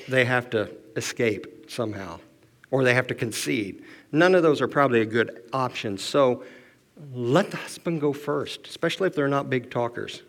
they 0.08 0.24
have 0.24 0.50
to 0.52 0.72
escape 0.96 1.70
somehow 1.70 2.22
or 2.72 2.86
they 2.86 2.94
have 2.94 3.08
to 3.08 3.16
concede. 3.16 3.84
None 4.14 4.34
of 4.34 4.44
those 4.44 4.62
are 4.62 4.68
probably 4.70 5.02
a 5.02 5.06
good 5.06 5.44
option. 5.52 5.98
So 5.98 6.46
let 7.14 7.52
the 7.52 7.58
husband 7.58 8.00
go 8.00 8.14
first, 8.14 8.66
especially 8.68 9.08
if 9.08 9.14
they're 9.14 9.28
not 9.28 9.50
big 9.50 9.70
talkers. 9.70 10.22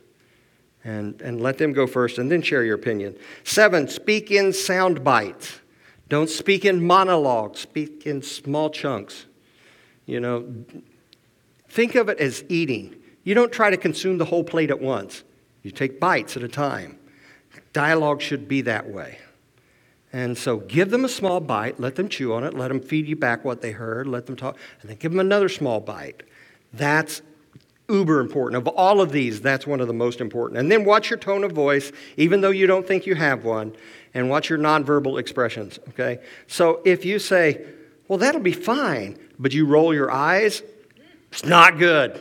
And, 0.82 1.22
and 1.22 1.40
let 1.40 1.58
them 1.58 1.72
go 1.72 1.86
first 1.86 2.18
and 2.18 2.32
then 2.32 2.42
share 2.42 2.64
your 2.64 2.74
opinion. 2.74 3.16
Seven, 3.44 3.86
speak 3.86 4.32
in 4.32 4.52
sound 4.52 5.04
bites. 5.04 5.60
Don't 6.08 6.28
speak 6.28 6.64
in 6.64 6.86
monologues, 6.86 7.60
speak 7.60 8.06
in 8.06 8.22
small 8.22 8.70
chunks. 8.70 9.26
You 10.06 10.20
know, 10.20 10.46
think 11.68 11.94
of 11.94 12.08
it 12.08 12.18
as 12.18 12.44
eating. 12.48 12.96
You 13.24 13.34
don't 13.34 13.52
try 13.52 13.70
to 13.70 13.76
consume 13.76 14.18
the 14.18 14.26
whole 14.26 14.44
plate 14.44 14.70
at 14.70 14.80
once, 14.80 15.24
you 15.62 15.70
take 15.70 15.98
bites 15.98 16.36
at 16.36 16.42
a 16.42 16.48
time. 16.48 16.98
Dialogue 17.72 18.20
should 18.20 18.46
be 18.46 18.60
that 18.62 18.88
way. 18.88 19.18
And 20.12 20.38
so 20.38 20.58
give 20.58 20.90
them 20.90 21.04
a 21.04 21.08
small 21.08 21.40
bite, 21.40 21.80
let 21.80 21.96
them 21.96 22.08
chew 22.08 22.34
on 22.34 22.44
it, 22.44 22.54
let 22.54 22.68
them 22.68 22.80
feed 22.80 23.08
you 23.08 23.16
back 23.16 23.44
what 23.44 23.62
they 23.62 23.72
heard, 23.72 24.06
let 24.06 24.26
them 24.26 24.36
talk, 24.36 24.56
and 24.80 24.88
then 24.88 24.96
give 24.98 25.10
them 25.10 25.18
another 25.18 25.48
small 25.48 25.80
bite. 25.80 26.22
That's 26.72 27.22
uber 27.88 28.20
important. 28.20 28.56
Of 28.66 28.68
all 28.68 29.00
of 29.00 29.12
these, 29.12 29.40
that's 29.40 29.66
one 29.66 29.80
of 29.80 29.88
the 29.88 29.94
most 29.94 30.20
important. 30.20 30.58
And 30.58 30.70
then 30.70 30.84
watch 30.84 31.10
your 31.10 31.18
tone 31.18 31.44
of 31.44 31.52
voice, 31.52 31.92
even 32.16 32.40
though 32.40 32.50
you 32.50 32.66
don't 32.66 32.86
think 32.86 33.06
you 33.06 33.14
have 33.14 33.44
one, 33.44 33.74
and 34.14 34.30
watch 34.30 34.48
your 34.48 34.58
nonverbal 34.58 35.18
expressions, 35.18 35.78
okay? 35.90 36.20
So 36.46 36.80
if 36.84 37.04
you 37.04 37.18
say, 37.18 37.64
well, 38.08 38.18
that'll 38.18 38.40
be 38.40 38.52
fine, 38.52 39.18
but 39.38 39.52
you 39.52 39.66
roll 39.66 39.92
your 39.92 40.10
eyes, 40.10 40.62
it's 41.32 41.44
not 41.44 41.78
good. 41.78 42.12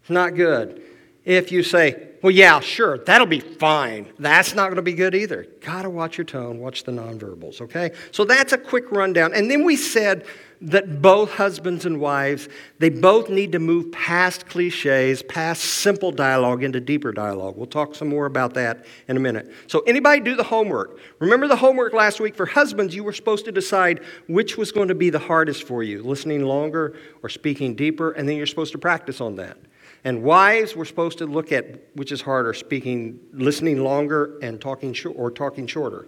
It's 0.00 0.10
not 0.10 0.34
good. 0.34 0.82
If 1.24 1.52
you 1.52 1.62
say, 1.62 2.08
well, 2.22 2.30
yeah, 2.30 2.60
sure, 2.60 2.98
that'll 2.98 3.26
be 3.26 3.40
fine. 3.40 4.06
That's 4.18 4.54
not 4.54 4.64
going 4.64 4.76
to 4.76 4.82
be 4.82 4.92
good 4.92 5.14
either. 5.14 5.46
Got 5.60 5.82
to 5.82 5.90
watch 5.90 6.18
your 6.18 6.26
tone, 6.26 6.58
watch 6.58 6.84
the 6.84 6.92
nonverbals, 6.92 7.62
okay? 7.62 7.92
So 8.10 8.24
that's 8.24 8.52
a 8.52 8.58
quick 8.58 8.90
rundown. 8.90 9.32
And 9.32 9.50
then 9.50 9.64
we 9.64 9.76
said 9.76 10.26
that 10.62 11.00
both 11.00 11.32
husbands 11.32 11.86
and 11.86 11.98
wives, 11.98 12.48
they 12.78 12.90
both 12.90 13.30
need 13.30 13.52
to 13.52 13.58
move 13.58 13.90
past 13.92 14.46
cliches, 14.46 15.22
past 15.22 15.64
simple 15.64 16.12
dialogue 16.12 16.62
into 16.62 16.80
deeper 16.80 17.12
dialogue. 17.12 17.56
We'll 17.56 17.66
talk 17.66 17.94
some 17.94 18.08
more 18.08 18.26
about 18.26 18.52
that 18.54 18.84
in 19.08 19.16
a 19.16 19.20
minute. 19.20 19.50
So 19.66 19.80
anybody 19.80 20.20
do 20.20 20.36
the 20.36 20.42
homework? 20.42 20.98
Remember 21.18 21.48
the 21.48 21.56
homework 21.56 21.94
last 21.94 22.20
week 22.20 22.34
for 22.34 22.44
husbands, 22.44 22.94
you 22.94 23.04
were 23.04 23.14
supposed 23.14 23.46
to 23.46 23.52
decide 23.52 24.00
which 24.26 24.58
was 24.58 24.72
going 24.72 24.88
to 24.88 24.94
be 24.94 25.08
the 25.08 25.18
hardest 25.18 25.62
for 25.62 25.82
you, 25.82 26.02
listening 26.02 26.44
longer 26.44 26.96
or 27.22 27.30
speaking 27.30 27.74
deeper, 27.74 28.10
and 28.12 28.28
then 28.28 28.36
you're 28.36 28.46
supposed 28.46 28.72
to 28.72 28.78
practice 28.78 29.22
on 29.22 29.36
that. 29.36 29.56
And 30.04 30.22
wives, 30.22 30.74
we're 30.74 30.86
supposed 30.86 31.18
to 31.18 31.26
look 31.26 31.52
at 31.52 31.80
which 31.94 32.10
is 32.10 32.22
harder, 32.22 32.54
speaking, 32.54 33.20
listening 33.32 33.82
longer 33.84 34.38
and 34.42 34.60
talking 34.60 34.96
or 35.14 35.30
talking 35.30 35.66
shorter. 35.66 36.06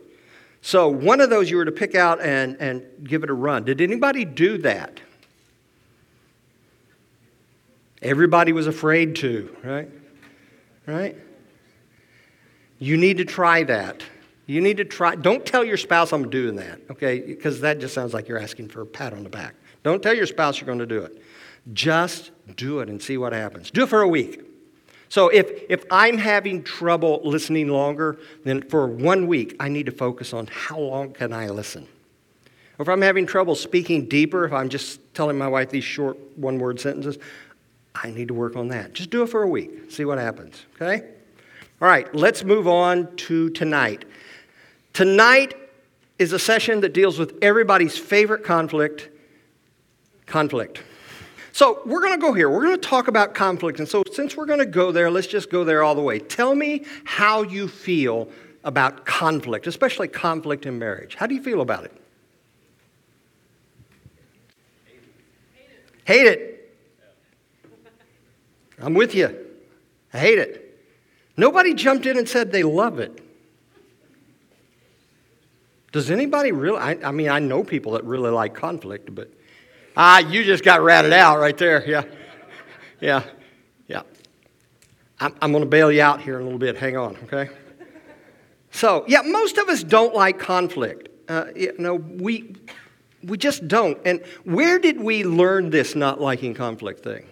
So 0.63 0.89
one 0.89 1.21
of 1.21 1.29
those 1.29 1.51
you 1.51 1.57
were 1.57 1.65
to 1.65 1.73
pick 1.73 1.95
out 1.95 2.21
and, 2.21 2.57
and 2.61 2.85
give 3.05 3.25
it 3.25 3.31
a 3.31 3.35
run. 3.35 3.65
Did 3.65 3.81
anybody 3.81 4.25
do 4.25 4.59
that? 4.59 5.01
Everybody 8.01 8.53
was 8.53 8.67
afraid 8.67 9.17
to, 9.17 9.55
right? 9.63 9.91
Right? 10.87 11.17
You 12.79 12.97
need 12.97 13.19
to 13.19 13.25
try 13.25 13.63
that. 13.65 14.03
You 14.47 14.61
need 14.61 14.79
to 14.79 14.85
try. 14.85 15.15
Don't 15.15 15.47
tell 15.47 15.65
your 15.65 15.77
spouse 15.77 16.13
I'm 16.13 16.29
doing 16.29 16.57
that, 16.57 16.81
okay? 16.91 17.21
Because 17.21 17.61
that 17.61 17.79
just 17.79 17.95
sounds 17.95 18.13
like 18.13 18.27
you're 18.27 18.41
asking 18.41 18.69
for 18.69 18.83
a 18.83 18.87
pat 18.87 19.13
on 19.13 19.23
the 19.23 19.29
back. 19.29 19.55
Don't 19.83 20.03
tell 20.03 20.15
your 20.15 20.27
spouse 20.27 20.61
you're 20.61 20.67
going 20.67 20.81
to 20.81 20.87
do 20.87 21.03
it. 21.03 21.23
Just 21.73 22.31
do 22.57 22.81
it 22.81 22.89
and 22.89 23.01
see 23.01 23.17
what 23.17 23.33
happens. 23.33 23.71
Do 23.71 23.85
it 23.85 23.89
for 23.89 24.03
a 24.03 24.09
week. 24.09 24.43
So 25.09 25.29
if, 25.29 25.51
if 25.69 25.85
I'm 25.91 26.17
having 26.17 26.63
trouble 26.63 27.21
listening 27.23 27.69
longer, 27.69 28.19
then 28.45 28.63
for 28.63 28.87
one 28.87 29.27
week, 29.27 29.55
I 29.61 29.69
need 29.69 29.87
to 29.87 29.93
focus 29.93 30.33
on 30.33 30.47
how 30.47 30.79
long 30.79 31.13
can 31.13 31.33
I 31.33 31.49
listen. 31.51 31.87
Or 32.79 32.83
if 32.83 32.89
I'm 32.89 33.03
having 33.03 33.27
trouble 33.27 33.55
speaking 33.55 34.07
deeper, 34.07 34.45
if 34.45 34.53
I'm 34.53 34.71
just 34.71 35.01
telling 35.15 35.37
my 35.37 35.49
wife 35.49 35.71
these 35.71 35.85
short 35.85 36.17
one 36.37 36.59
word 36.59 36.81
sentences, 36.81 37.19
I 37.95 38.11
need 38.11 38.29
to 38.29 38.35
work 38.35 38.57
on 38.57 38.69
that. 38.69 38.95
Just 38.95 39.11
do 39.11 39.23
it 39.23 39.27
for 39.27 39.43
a 39.43 39.47
week, 39.47 39.91
see 39.91 40.05
what 40.05 40.19
happens, 40.19 40.65
okay? 40.77 41.07
All 41.81 41.89
right, 41.89 42.13
let's 42.15 42.43
move 42.43 42.67
on 42.67 43.15
to 43.17 43.51
tonight. 43.51 44.07
Tonight 44.95 45.55
is 46.19 46.33
a 46.33 46.39
session 46.39 46.81
that 46.81 46.95
deals 46.95 47.19
with 47.19 47.37
everybody's 47.43 47.99
favorite 47.99 48.45
conflict 48.45 49.11
conflict. 50.27 50.83
So 51.53 51.83
we're 51.85 52.01
going 52.01 52.19
to 52.19 52.21
go 52.21 52.33
here. 52.33 52.49
We're 52.49 52.63
going 52.63 52.81
to 52.81 52.89
talk 52.89 53.09
about 53.09 53.35
conflict. 53.35 53.79
And 53.79 53.89
so 53.89 54.03
since 54.11 54.37
we're 54.37 54.47
going 54.47 54.59
to 54.59 54.67
go 54.67 54.91
there, 54.91 55.11
let's 55.11 55.27
just 55.27 55.51
go 55.51 55.65
there 55.65 55.83
all 55.83 55.95
the 55.95 56.03
way. 56.03 56.19
Tell 56.19 56.55
me 56.55 56.85
how 57.05 57.43
you 57.43 57.69
feel 57.69 58.29
about 58.65 59.05
conflict, 59.05 59.67
especially 59.67 60.09
conflict 60.09 60.65
in 60.65 60.79
marriage. 60.79 61.15
How 61.15 61.27
do 61.27 61.35
you 61.35 61.43
feel 61.43 61.61
about 61.61 61.85
it? 61.85 61.93
Hate 66.05 66.27
it. 66.27 66.75
I'm 68.81 68.95
with 68.95 69.15
you. 69.15 69.37
I 70.13 70.19
hate 70.19 70.39
it. 70.39 70.81
Nobody 71.37 71.75
jumped 71.75 72.07
in 72.07 72.19
and 72.19 72.29
said 72.29 72.51
they 72.51 72.63
love 72.63 72.99
it. 72.99 73.21
Does 75.93 76.11
anybody 76.11 76.53
really? 76.53 76.79
I, 76.79 76.97
I, 77.05 77.11
mean, 77.11 77.29
I 77.29 77.39
know 77.39 77.63
people 77.63 77.93
that 77.93 78.05
really 78.05 78.31
like 78.31 78.55
conflict, 78.55 79.15
but 79.15 79.31
ah, 79.97 80.19
you 80.19 80.45
just 80.45 80.65
got 80.65 80.83
ratted 80.83 81.13
out 81.13 81.39
right 81.39 81.57
there. 81.57 81.89
Yeah, 81.89 82.05
yeah, 83.01 83.25
yeah. 83.89 84.03
I'm, 85.21 85.35
I'm 85.41 85.53
going 85.53 85.65
to 85.65 85.71
bail 85.71 85.93
you 85.93 86.03
out 86.03 86.21
here 86.21 86.37
in 86.37 86.43
a 86.43 86.45
little 86.45 86.59
bit. 86.59 86.77
Hang 86.77 86.97
on, 86.97 87.17
okay? 87.25 87.51
So, 88.71 89.05
yeah, 89.07 89.23
most 89.23 89.59
of 89.59 89.69
us 89.69 89.83
don't 89.83 90.15
like 90.15 90.39
conflict. 90.39 91.09
Uh, 91.29 91.47
you 91.55 91.75
know, 91.79 91.95
we 91.95 92.57
we 93.23 93.39
just 93.39 93.69
don't. 93.69 93.99
And 94.05 94.23
where 94.45 94.79
did 94.79 95.01
we 95.01 95.25
learn 95.25 95.71
this 95.71 95.95
not 95.95 96.21
liking 96.21 96.55
conflict 96.55 97.05
thing? 97.05 97.27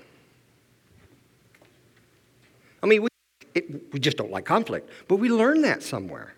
I 2.82 2.86
mean, 2.86 3.02
we, 3.02 3.08
it, 3.54 3.92
we 3.92 3.98
just 4.00 4.16
don't 4.16 4.30
like 4.30 4.44
conflict, 4.44 4.88
but 5.08 5.16
we 5.16 5.28
learned 5.28 5.64
that 5.64 5.82
somewhere. 5.82 6.34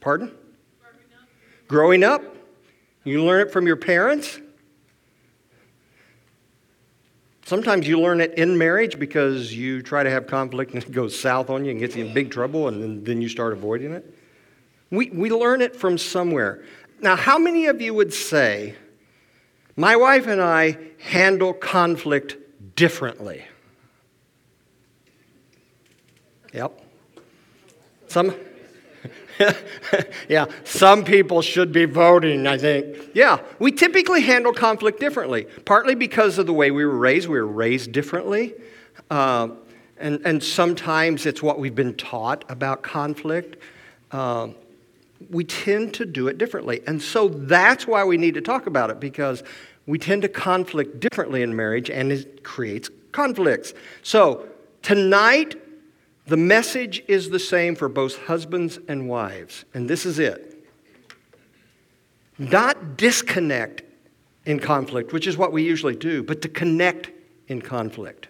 Pardon? 0.00 0.32
Growing 1.68 2.04
up. 2.04 2.22
You 3.04 3.22
learn 3.22 3.46
it 3.46 3.52
from 3.52 3.66
your 3.66 3.76
parents. 3.76 4.40
Sometimes 7.44 7.86
you 7.86 8.00
learn 8.00 8.22
it 8.22 8.34
in 8.38 8.56
marriage 8.56 8.98
because 8.98 9.52
you 9.52 9.82
try 9.82 10.02
to 10.02 10.10
have 10.10 10.26
conflict 10.26 10.72
and 10.72 10.82
it 10.82 10.90
goes 10.90 11.18
south 11.18 11.50
on 11.50 11.66
you 11.66 11.72
and 11.72 11.80
gets 11.80 11.94
you 11.94 12.06
in 12.06 12.14
big 12.14 12.30
trouble 12.30 12.68
and 12.68 12.82
then, 12.82 13.04
then 13.04 13.20
you 13.20 13.28
start 13.28 13.52
avoiding 13.52 13.92
it. 13.92 14.14
We, 14.90 15.10
we 15.10 15.30
learn 15.30 15.60
it 15.60 15.76
from 15.76 15.98
somewhere. 15.98 16.64
Now, 17.00 17.16
how 17.16 17.36
many 17.38 17.66
of 17.66 17.82
you 17.82 17.92
would 17.92 18.14
say, 18.14 18.76
my 19.76 19.94
wife 19.96 20.26
and 20.26 20.40
I 20.40 20.78
handle 20.98 21.52
conflict 21.52 22.36
differently? 22.76 23.44
Yep. 26.54 26.80
Some. 28.06 28.34
yeah, 30.28 30.46
some 30.64 31.04
people 31.04 31.42
should 31.42 31.72
be 31.72 31.84
voting, 31.84 32.46
I 32.46 32.58
think. 32.58 32.96
Yeah, 33.14 33.40
we 33.58 33.72
typically 33.72 34.22
handle 34.22 34.52
conflict 34.52 35.00
differently, 35.00 35.46
partly 35.64 35.94
because 35.94 36.38
of 36.38 36.46
the 36.46 36.52
way 36.52 36.70
we 36.70 36.84
were 36.84 36.96
raised. 36.96 37.28
We 37.28 37.38
were 37.38 37.46
raised 37.46 37.92
differently. 37.92 38.54
Uh, 39.10 39.48
and, 39.98 40.20
and 40.24 40.42
sometimes 40.42 41.26
it's 41.26 41.42
what 41.42 41.58
we've 41.58 41.74
been 41.74 41.94
taught 41.94 42.44
about 42.48 42.82
conflict. 42.82 43.56
Uh, 44.10 44.48
we 45.30 45.44
tend 45.44 45.94
to 45.94 46.04
do 46.04 46.28
it 46.28 46.38
differently. 46.38 46.82
And 46.86 47.00
so 47.00 47.28
that's 47.28 47.86
why 47.86 48.04
we 48.04 48.16
need 48.16 48.34
to 48.34 48.40
talk 48.40 48.66
about 48.66 48.90
it, 48.90 49.00
because 49.00 49.42
we 49.86 49.98
tend 49.98 50.22
to 50.22 50.28
conflict 50.28 51.00
differently 51.00 51.42
in 51.42 51.54
marriage 51.54 51.90
and 51.90 52.12
it 52.12 52.42
creates 52.42 52.90
conflicts. 53.12 53.74
So 54.02 54.46
tonight, 54.82 55.60
the 56.26 56.36
message 56.36 57.02
is 57.06 57.30
the 57.30 57.38
same 57.38 57.76
for 57.76 57.88
both 57.88 58.18
husbands 58.24 58.78
and 58.88 59.08
wives, 59.08 59.64
and 59.74 59.88
this 59.88 60.06
is 60.06 60.18
it. 60.18 60.64
Not 62.38 62.96
disconnect 62.96 63.82
in 64.46 64.58
conflict, 64.58 65.12
which 65.12 65.26
is 65.26 65.36
what 65.36 65.52
we 65.52 65.62
usually 65.62 65.96
do, 65.96 66.22
but 66.22 66.42
to 66.42 66.48
connect 66.48 67.10
in 67.48 67.60
conflict. 67.60 68.28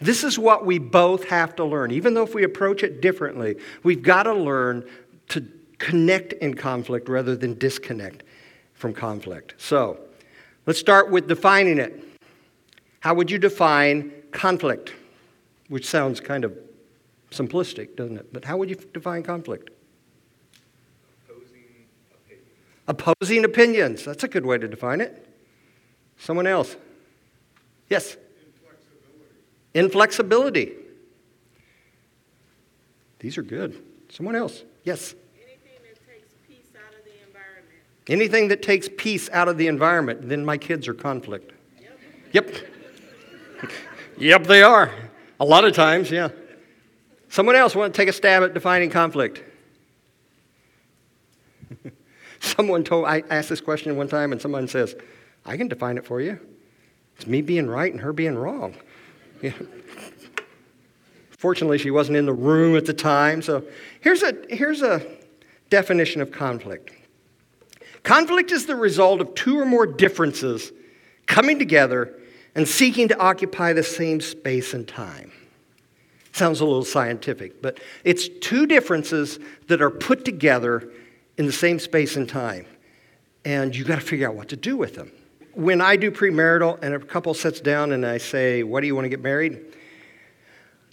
This 0.00 0.24
is 0.24 0.38
what 0.38 0.66
we 0.66 0.78
both 0.78 1.24
have 1.24 1.56
to 1.56 1.64
learn. 1.64 1.92
Even 1.92 2.14
though 2.14 2.24
if 2.24 2.34
we 2.34 2.42
approach 2.42 2.82
it 2.82 3.00
differently, 3.00 3.56
we've 3.82 4.02
got 4.02 4.24
to 4.24 4.34
learn 4.34 4.84
to 5.28 5.46
connect 5.78 6.32
in 6.34 6.54
conflict 6.54 7.08
rather 7.08 7.36
than 7.36 7.56
disconnect 7.58 8.22
from 8.74 8.92
conflict. 8.92 9.54
So, 9.58 9.98
let's 10.66 10.78
start 10.78 11.10
with 11.10 11.28
defining 11.28 11.78
it. 11.78 12.04
How 13.00 13.14
would 13.14 13.30
you 13.30 13.38
define 13.38 14.12
conflict? 14.32 14.92
Which 15.68 15.86
sounds 15.86 16.20
kind 16.20 16.44
of 16.44 16.56
simplistic, 17.32 17.96
doesn't 17.96 18.16
it? 18.16 18.32
But 18.32 18.44
how 18.44 18.56
would 18.56 18.70
you 18.70 18.76
define 18.76 19.22
conflict? 19.22 19.70
Opposing 22.88 23.44
opinions. 23.44 24.04
That's 24.04 24.24
a 24.24 24.28
good 24.28 24.44
way 24.44 24.58
to 24.58 24.68
define 24.68 25.00
it. 25.00 25.28
Someone 26.18 26.46
else? 26.46 26.76
Yes? 27.88 28.16
Inflexibility. 29.74 30.62
Inflexibility. 30.62 30.72
These 33.20 33.38
are 33.38 33.42
good. 33.42 33.80
Someone 34.08 34.34
else? 34.34 34.64
Yes? 34.84 35.14
Anything 35.36 35.78
that 35.84 36.06
takes 36.08 36.32
peace 36.48 36.72
out 36.76 36.92
of 36.92 37.04
the 37.04 37.12
environment. 37.24 38.08
Anything 38.08 38.48
that 38.48 38.62
takes 38.62 38.88
peace 38.96 39.30
out 39.32 39.48
of 39.48 39.58
the 39.58 39.68
environment, 39.68 40.28
then 40.28 40.44
my 40.44 40.58
kids 40.58 40.88
are 40.88 40.94
conflict. 40.94 41.52
Yep. 41.80 41.98
Yep, 42.32 43.70
yep 44.18 44.46
they 44.46 44.62
are. 44.62 44.90
A 45.38 45.44
lot 45.44 45.64
of 45.64 45.72
times, 45.72 46.10
yeah. 46.10 46.30
Someone 47.32 47.56
else 47.56 47.74
want 47.74 47.94
to 47.94 47.96
take 47.96 48.10
a 48.10 48.12
stab 48.12 48.42
at 48.42 48.52
defining 48.52 48.90
conflict? 48.90 49.42
someone 52.40 52.84
told, 52.84 53.06
I 53.06 53.22
asked 53.30 53.48
this 53.48 53.62
question 53.62 53.96
one 53.96 54.06
time, 54.06 54.32
and 54.32 54.42
someone 54.42 54.68
says, 54.68 54.94
I 55.46 55.56
can 55.56 55.66
define 55.66 55.96
it 55.96 56.04
for 56.04 56.20
you. 56.20 56.38
It's 57.16 57.26
me 57.26 57.40
being 57.40 57.70
right 57.70 57.90
and 57.90 58.02
her 58.02 58.12
being 58.12 58.34
wrong. 58.34 58.74
Fortunately, 61.30 61.78
she 61.78 61.90
wasn't 61.90 62.18
in 62.18 62.26
the 62.26 62.34
room 62.34 62.76
at 62.76 62.84
the 62.84 62.92
time. 62.92 63.40
So 63.40 63.64
here's 64.02 64.22
a, 64.22 64.36
here's 64.50 64.82
a 64.82 65.00
definition 65.70 66.20
of 66.20 66.32
conflict 66.32 66.90
conflict 68.02 68.52
is 68.52 68.66
the 68.66 68.76
result 68.76 69.22
of 69.22 69.34
two 69.34 69.58
or 69.58 69.64
more 69.64 69.86
differences 69.86 70.70
coming 71.24 71.58
together 71.58 72.12
and 72.54 72.68
seeking 72.68 73.08
to 73.08 73.18
occupy 73.18 73.72
the 73.72 73.82
same 73.82 74.20
space 74.20 74.74
and 74.74 74.86
time. 74.86 75.32
Sounds 76.32 76.60
a 76.60 76.64
little 76.64 76.84
scientific, 76.84 77.60
but 77.60 77.78
it's 78.04 78.28
two 78.28 78.66
differences 78.66 79.38
that 79.68 79.82
are 79.82 79.90
put 79.90 80.24
together 80.24 80.90
in 81.36 81.44
the 81.46 81.52
same 81.52 81.78
space 81.78 82.16
and 82.16 82.26
time. 82.28 82.66
And 83.44 83.76
you 83.76 83.84
got 83.84 83.96
to 83.96 84.00
figure 84.00 84.28
out 84.28 84.34
what 84.34 84.48
to 84.48 84.56
do 84.56 84.76
with 84.76 84.94
them. 84.94 85.12
When 85.54 85.82
I 85.82 85.96
do 85.96 86.10
premarital 86.10 86.82
and 86.82 86.94
a 86.94 86.98
couple 86.98 87.34
sits 87.34 87.60
down 87.60 87.92
and 87.92 88.06
I 88.06 88.16
say, 88.16 88.62
What 88.62 88.80
do 88.80 88.86
you 88.86 88.94
want 88.94 89.04
to 89.04 89.10
get 89.10 89.20
married? 89.20 89.60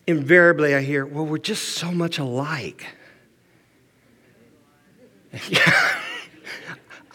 Invariably, 0.08 0.76
I 0.76 0.82
hear, 0.82 1.06
Well, 1.06 1.26
we're 1.26 1.38
just 1.38 1.70
so 1.70 1.92
much 1.92 2.20
alike. 2.20 2.86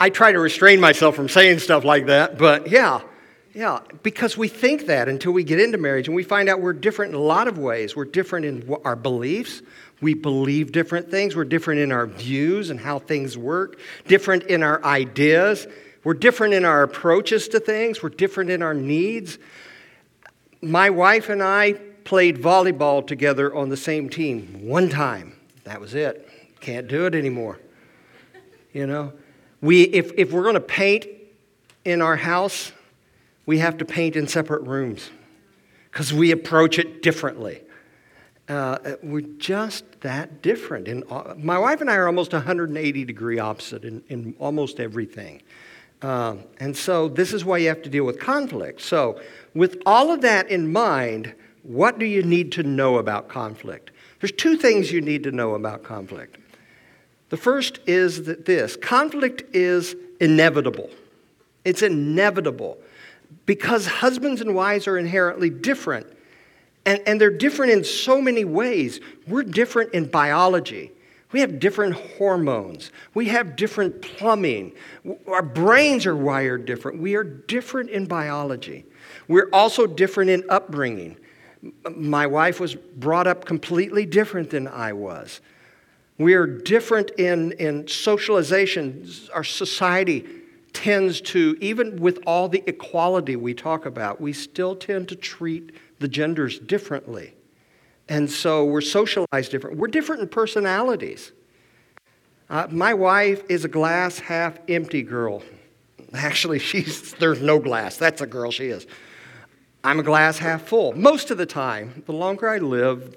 I 0.01 0.09
try 0.09 0.33
to 0.33 0.39
restrain 0.39 0.81
myself 0.81 1.15
from 1.15 1.29
saying 1.29 1.59
stuff 1.59 1.85
like 1.85 2.07
that, 2.07 2.39
but 2.39 2.71
yeah. 2.71 3.03
Yeah, 3.55 3.79
because 4.03 4.37
we 4.37 4.49
think 4.49 4.87
that 4.87 5.09
until 5.09 5.31
we 5.31 5.45
get 5.45 5.61
into 5.61 5.79
marriage 5.79 6.09
and 6.09 6.17
we 6.17 6.25
find 6.25 6.49
out 6.49 6.61
we're 6.61 6.73
different 6.73 7.15
in 7.15 7.21
a 7.21 7.23
lot 7.23 7.47
of 7.47 7.57
ways. 7.57 7.95
We're 7.95 8.05
different 8.05 8.45
in 8.45 8.77
our 8.85 8.97
beliefs. 8.97 9.63
We 10.01 10.15
believe 10.15 10.73
different 10.73 11.09
things. 11.09 11.37
We're 11.37 11.45
different 11.45 11.81
in 11.81 11.93
our 11.93 12.07
views 12.07 12.71
and 12.71 12.81
how 12.81 12.99
things 12.99 13.39
work, 13.39 13.79
different 14.09 14.43
in 14.45 14.65
our 14.65 14.85
ideas. 14.85 15.69
We're 16.03 16.15
different 16.15 16.55
in 16.55 16.65
our 16.65 16.83
approaches 16.83 17.47
to 17.49 17.61
things. 17.61 18.03
We're 18.03 18.09
different 18.09 18.51
in 18.51 18.61
our 18.61 18.75
needs. 18.75 19.39
My 20.61 20.91
wife 20.91 21.29
and 21.29 21.41
I 21.41 21.75
played 22.03 22.39
volleyball 22.39 23.07
together 23.07 23.55
on 23.55 23.69
the 23.69 23.77
same 23.77 24.09
team 24.09 24.67
one 24.67 24.89
time. 24.89 25.39
That 25.63 25.81
was 25.81 25.95
it. 25.95 26.29
Can't 26.59 26.89
do 26.89 27.07
it 27.07 27.15
anymore. 27.15 27.61
You 28.73 28.89
know, 28.89 29.13
we, 29.61 29.85
if, 29.85 30.11
if 30.17 30.33
we're 30.33 30.43
going 30.43 30.55
to 30.55 30.61
paint 30.61 31.07
in 31.85 32.03
our 32.03 32.17
house, 32.17 32.73
we 33.47 33.59
have 33.59 33.79
to 33.79 33.85
paint 33.85 34.17
in 34.17 34.27
separate 34.27 34.63
rooms 34.63 35.11
because 35.91 36.13
we 36.13 36.31
approach 36.31 36.79
it 36.79 37.03
differently. 37.03 37.63
Uh, 38.49 38.97
we're 39.03 39.23
just 39.23 39.85
that 40.01 40.43
different. 40.43 40.89
And 40.89 41.05
my 41.43 41.59
wife 41.59 41.81
and 41.81 41.91
I 41.91 41.97
are 41.97 42.07
almost 42.07 42.33
180 42.33 43.05
degree 43.05 43.39
opposite 43.39 43.85
in, 43.85 44.03
in 44.09 44.35
almost 44.39 44.81
everything. 44.81 45.43
Uh, 46.03 46.37
and 46.61 46.77
so 46.77 47.09
this 47.09 47.33
is 47.33 47.45
why 47.45 47.57
you 47.59 47.69
have 47.69 47.83
to 47.83 47.89
deal 47.89 48.05
with 48.05 48.21
conflict. 48.21 48.83
So, 48.83 49.21
with 49.55 49.81
all 49.87 50.11
of 50.11 50.21
that 50.23 50.51
in 50.51 50.71
mind, 50.73 51.35
what 51.63 51.99
do 51.99 52.05
you 52.05 52.23
need 52.23 52.53
to 52.53 52.63
know 52.63 52.99
about 52.99 53.29
conflict? 53.29 53.91
There's 54.21 54.33
two 54.33 54.57
things 54.57 54.93
you 54.93 55.01
need 55.01 55.23
to 55.23 55.33
know 55.33 55.55
about 55.55 55.83
conflict. 55.83 56.37
The 57.31 57.37
first 57.39 57.79
is 57.87 58.25
that 58.25 58.45
this 58.45 58.77
conflict 58.77 59.43
is 59.55 59.97
inevitable. 60.21 60.91
It's 61.65 61.83
inevitable 61.83 62.79
because 63.47 63.87
husbands 63.87 64.41
and 64.41 64.55
wives 64.55 64.87
are 64.87 64.99
inherently 64.99 65.51
different. 65.51 66.07
And, 66.87 67.01
and 67.07 67.21
they're 67.21 67.37
different 67.37 67.73
in 67.73 67.85
so 67.85 68.21
many 68.21 68.45
ways. 68.45 69.01
We're 69.27 69.43
different 69.43 69.95
in 69.95 70.07
biology. 70.07 70.93
We 71.33 71.41
have 71.41 71.59
different 71.59 71.95
hormones. 71.95 72.93
We 73.15 73.27
have 73.27 73.57
different 73.57 74.03
plumbing. 74.03 74.73
Our 75.27 75.43
brains 75.43 76.07
are 76.07 76.15
wired 76.15 76.65
different. 76.65 77.01
We 77.01 77.17
are 77.17 77.25
different 77.25 77.91
in 77.91 78.07
biology. 78.07 78.85
We're 79.27 79.49
also 79.53 79.87
different 79.87 80.31
in 80.31 80.45
upbringing. 80.49 81.17
My 81.91 82.27
wife 82.27 82.61
was 82.61 82.75
brought 82.75 83.27
up 83.27 83.47
completely 83.47 84.07
different 84.07 84.51
than 84.51 84.69
I 84.69 84.93
was. 84.93 85.41
We 86.19 86.35
are 86.35 86.47
different 86.47 87.11
in, 87.19 87.53
in 87.53 87.89
socialization. 87.89 89.11
Our 89.33 89.45
society 89.45 90.25
tends 90.75 91.21
to, 91.21 91.57
even 91.61 91.97
with 91.97 92.19
all 92.27 92.49
the 92.49 92.63
equality 92.67 93.37
we 93.37 93.55
talk 93.55 93.87
about, 93.87 94.21
we 94.21 94.33
still 94.33 94.77
tend 94.77 95.09
to 95.09 95.17
treat 95.17 95.73
the 96.01 96.09
genders 96.09 96.59
differently. 96.59 97.35
And 98.09 98.31
so 98.31 98.65
we're 98.65 98.83
socialized 98.83 99.51
different. 99.51 99.79
We're 99.79 99.89
different 99.89 100.21
in 100.23 100.29
personalities. 100.29 101.33
Uh, 102.51 102.67
my 102.71 102.93
wife 102.93 103.43
is 103.49 103.65
a 103.65 103.69
glass 103.69 104.19
half 104.19 104.59
empty 104.69 105.03
girl. 105.03 105.43
Actually, 106.13 106.59
she's, 106.71 107.15
there's 107.15 107.41
no 107.41 107.59
glass. 107.59 107.97
That's 107.97 108.21
a 108.21 108.27
girl 108.27 108.51
she 108.51 108.67
is. 108.67 108.87
I'm 109.83 110.01
a 110.01 110.03
glass 110.03 110.39
half 110.39 110.63
full. 110.63 110.93
Most 110.93 111.31
of 111.31 111.39
the 111.39 111.47
time, 111.47 112.03
the 112.07 112.13
longer 112.13 112.49
I 112.49 112.59
live, 112.59 113.17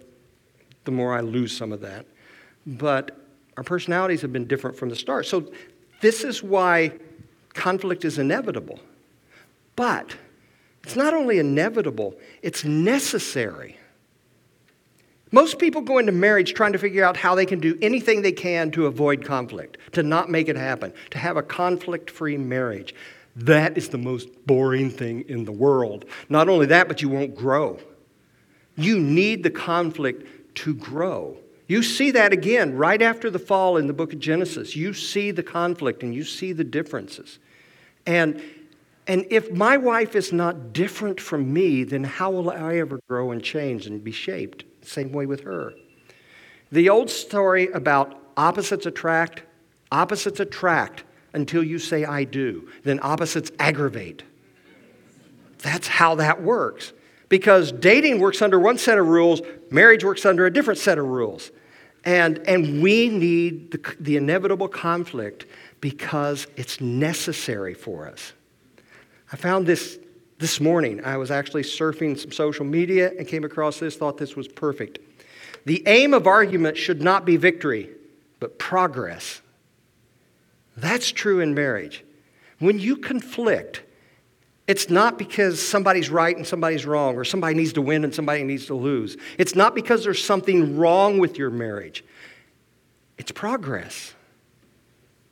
the 0.86 0.92
more 0.92 1.14
I 1.14 1.22
lose 1.22 1.56
some 1.56 1.72
of 1.72 1.82
that. 1.82 2.06
But 2.66 3.18
our 3.58 3.64
personalities 3.64 4.22
have 4.22 4.32
been 4.32 4.48
different 4.48 4.78
from 4.78 4.90
the 4.90 4.96
start. 4.96 5.26
So, 5.26 5.52
this 6.00 6.24
is 6.24 6.44
why 6.44 6.94
conflict 7.58 8.06
is 8.06 8.18
inevitable. 8.18 8.80
But 9.76 10.16
it's 10.84 10.96
not 10.96 11.14
only 11.14 11.40
inevitable, 11.40 12.16
it's 12.42 12.64
necessary. 12.64 13.78
Most 15.32 15.60
people 15.60 15.82
go 15.82 15.98
into 15.98 16.14
marriage 16.14 16.54
trying 16.54 16.72
to 16.72 16.80
figure 16.80 17.04
out 17.04 17.18
how 17.18 17.36
they 17.36 17.46
can 17.46 17.60
do 17.60 17.78
anything 17.82 18.22
they 18.22 18.32
can 18.32 18.72
to 18.72 18.86
avoid 18.86 19.26
conflict, 19.26 19.78
to 19.92 20.04
not 20.04 20.30
make 20.30 20.48
it 20.48 20.56
happen, 20.56 20.94
to 21.12 21.18
have 21.18 21.36
a 21.36 21.44
conflict 21.44 22.10
free 22.10 22.38
marriage. 22.38 22.96
That 23.36 23.78
is 23.78 23.90
the 23.90 23.98
most 23.98 24.30
boring 24.48 24.90
thing 24.90 25.26
in 25.28 25.44
the 25.44 25.52
world. 25.52 26.06
Not 26.30 26.48
only 26.48 26.66
that, 26.68 26.88
but 26.88 27.02
you 27.02 27.10
won't 27.10 27.36
grow. 27.36 27.78
You 28.78 29.00
need 29.00 29.44
the 29.44 29.52
conflict 29.52 30.56
to 30.60 30.74
grow. 30.74 31.38
You 31.68 31.84
see 31.84 32.12
that 32.12 32.32
again 32.32 32.78
right 32.78 33.02
after 33.02 33.30
the 33.30 33.40
fall 33.40 33.76
in 33.76 33.88
the 33.88 33.94
book 33.94 34.14
of 34.14 34.20
Genesis. 34.20 34.76
You 34.76 34.94
see 34.94 35.32
the 35.32 35.44
conflict 35.44 36.02
and 36.02 36.16
you 36.16 36.24
see 36.24 36.54
the 36.54 36.64
differences. 36.64 37.40
And, 38.08 38.42
and 39.06 39.28
if 39.30 39.52
my 39.52 39.78
wife 39.78 40.16
is 40.16 40.34
not 40.34 40.74
different 40.74 41.22
from 41.22 41.54
me, 41.54 41.84
then 41.84 42.04
how 42.04 42.32
will 42.32 42.50
I 42.50 42.78
ever 42.78 43.00
grow 43.08 43.32
and 43.32 43.44
change 43.44 43.86
and 43.86 44.04
be 44.04 44.12
shaped? 44.12 44.64
Same 44.82 45.12
way 45.12 45.26
with 45.26 45.42
her. 45.42 45.74
The 46.72 46.90
old 46.90 47.10
story 47.10 47.68
about 47.68 48.18
opposites 48.38 48.86
attract, 48.86 49.44
opposites 49.92 50.40
attract 50.40 51.04
until 51.34 51.64
you 51.64 51.80
say, 51.80 52.06
I 52.06 52.24
do. 52.24 52.70
Then 52.84 53.00
opposites 53.04 53.52
aggravate. 53.60 54.24
That's 55.60 55.88
how 55.88 56.16
that 56.16 56.42
works. 56.42 56.94
Because 57.30 57.74
dating 57.74 58.20
works 58.20 58.42
under 58.42 58.58
one 58.58 58.78
set 58.78 58.98
of 58.98 59.08
rules, 59.08 59.42
marriage 59.70 60.04
works 60.04 60.26
under 60.26 60.46
a 60.46 60.54
different 60.54 60.80
set 60.80 60.98
of 60.98 61.06
rules. 61.06 61.52
And, 62.06 62.40
and 62.48 62.82
we 62.82 63.10
need 63.10 63.72
the, 63.72 63.96
the 64.00 64.16
inevitable 64.16 64.70
conflict 64.70 65.46
because 65.88 66.48
it's 66.58 66.82
necessary 66.82 67.74
for 67.74 68.10
us. 68.10 68.34
I 69.32 69.38
found 69.38 69.66
this 69.66 69.98
this 70.38 70.60
morning. 70.60 71.02
I 71.02 71.16
was 71.16 71.32
actually 71.32 71.62
surfing 71.62 72.20
some 72.20 72.34
social 72.34 72.66
media 72.66 73.14
and 73.18 73.26
came 73.26 73.46
across 73.46 73.80
this, 73.80 73.96
thought 73.96 74.18
this 74.18 74.36
was 74.36 74.50
perfect. 74.50 75.00
The 75.66 75.82
aim 75.88 76.14
of 76.14 76.28
argument 76.28 76.76
should 76.76 77.02
not 77.02 77.24
be 77.24 77.38
victory, 77.38 77.90
but 78.42 78.60
progress. 78.60 79.42
That's 80.76 81.10
true 81.10 81.40
in 81.40 81.54
marriage. 81.54 82.04
When 82.60 82.80
you 82.80 82.98
conflict, 82.98 83.82
it's 84.68 84.90
not 84.90 85.18
because 85.18 85.66
somebody's 85.66 86.10
right 86.10 86.36
and 86.36 86.46
somebody's 86.46 86.86
wrong, 86.86 87.16
or 87.16 87.24
somebody 87.24 87.56
needs 87.56 87.72
to 87.74 87.82
win 87.82 88.04
and 88.04 88.14
somebody 88.14 88.44
needs 88.44 88.66
to 88.66 88.76
lose. 88.76 89.16
It's 89.38 89.56
not 89.56 89.74
because 89.74 90.04
there's 90.04 90.22
something 90.22 90.76
wrong 90.76 91.18
with 91.18 91.38
your 91.38 91.50
marriage. 91.50 92.04
It's 93.18 93.32
progress. 93.32 94.14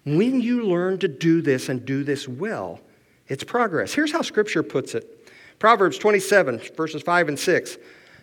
When 0.06 0.40
you 0.40 0.64
learn 0.64 1.00
to 1.00 1.08
do 1.08 1.42
this 1.42 1.68
and 1.68 1.84
do 1.84 2.04
this 2.04 2.28
well, 2.28 2.80
it's 3.28 3.44
progress. 3.44 3.94
Here's 3.94 4.12
how 4.12 4.22
Scripture 4.22 4.64
puts 4.64 4.96
it 4.96 5.30
Proverbs 5.60 5.98
27, 5.98 6.62
verses 6.76 7.02
5 7.02 7.30
and 7.30 7.40
6. 7.40 7.78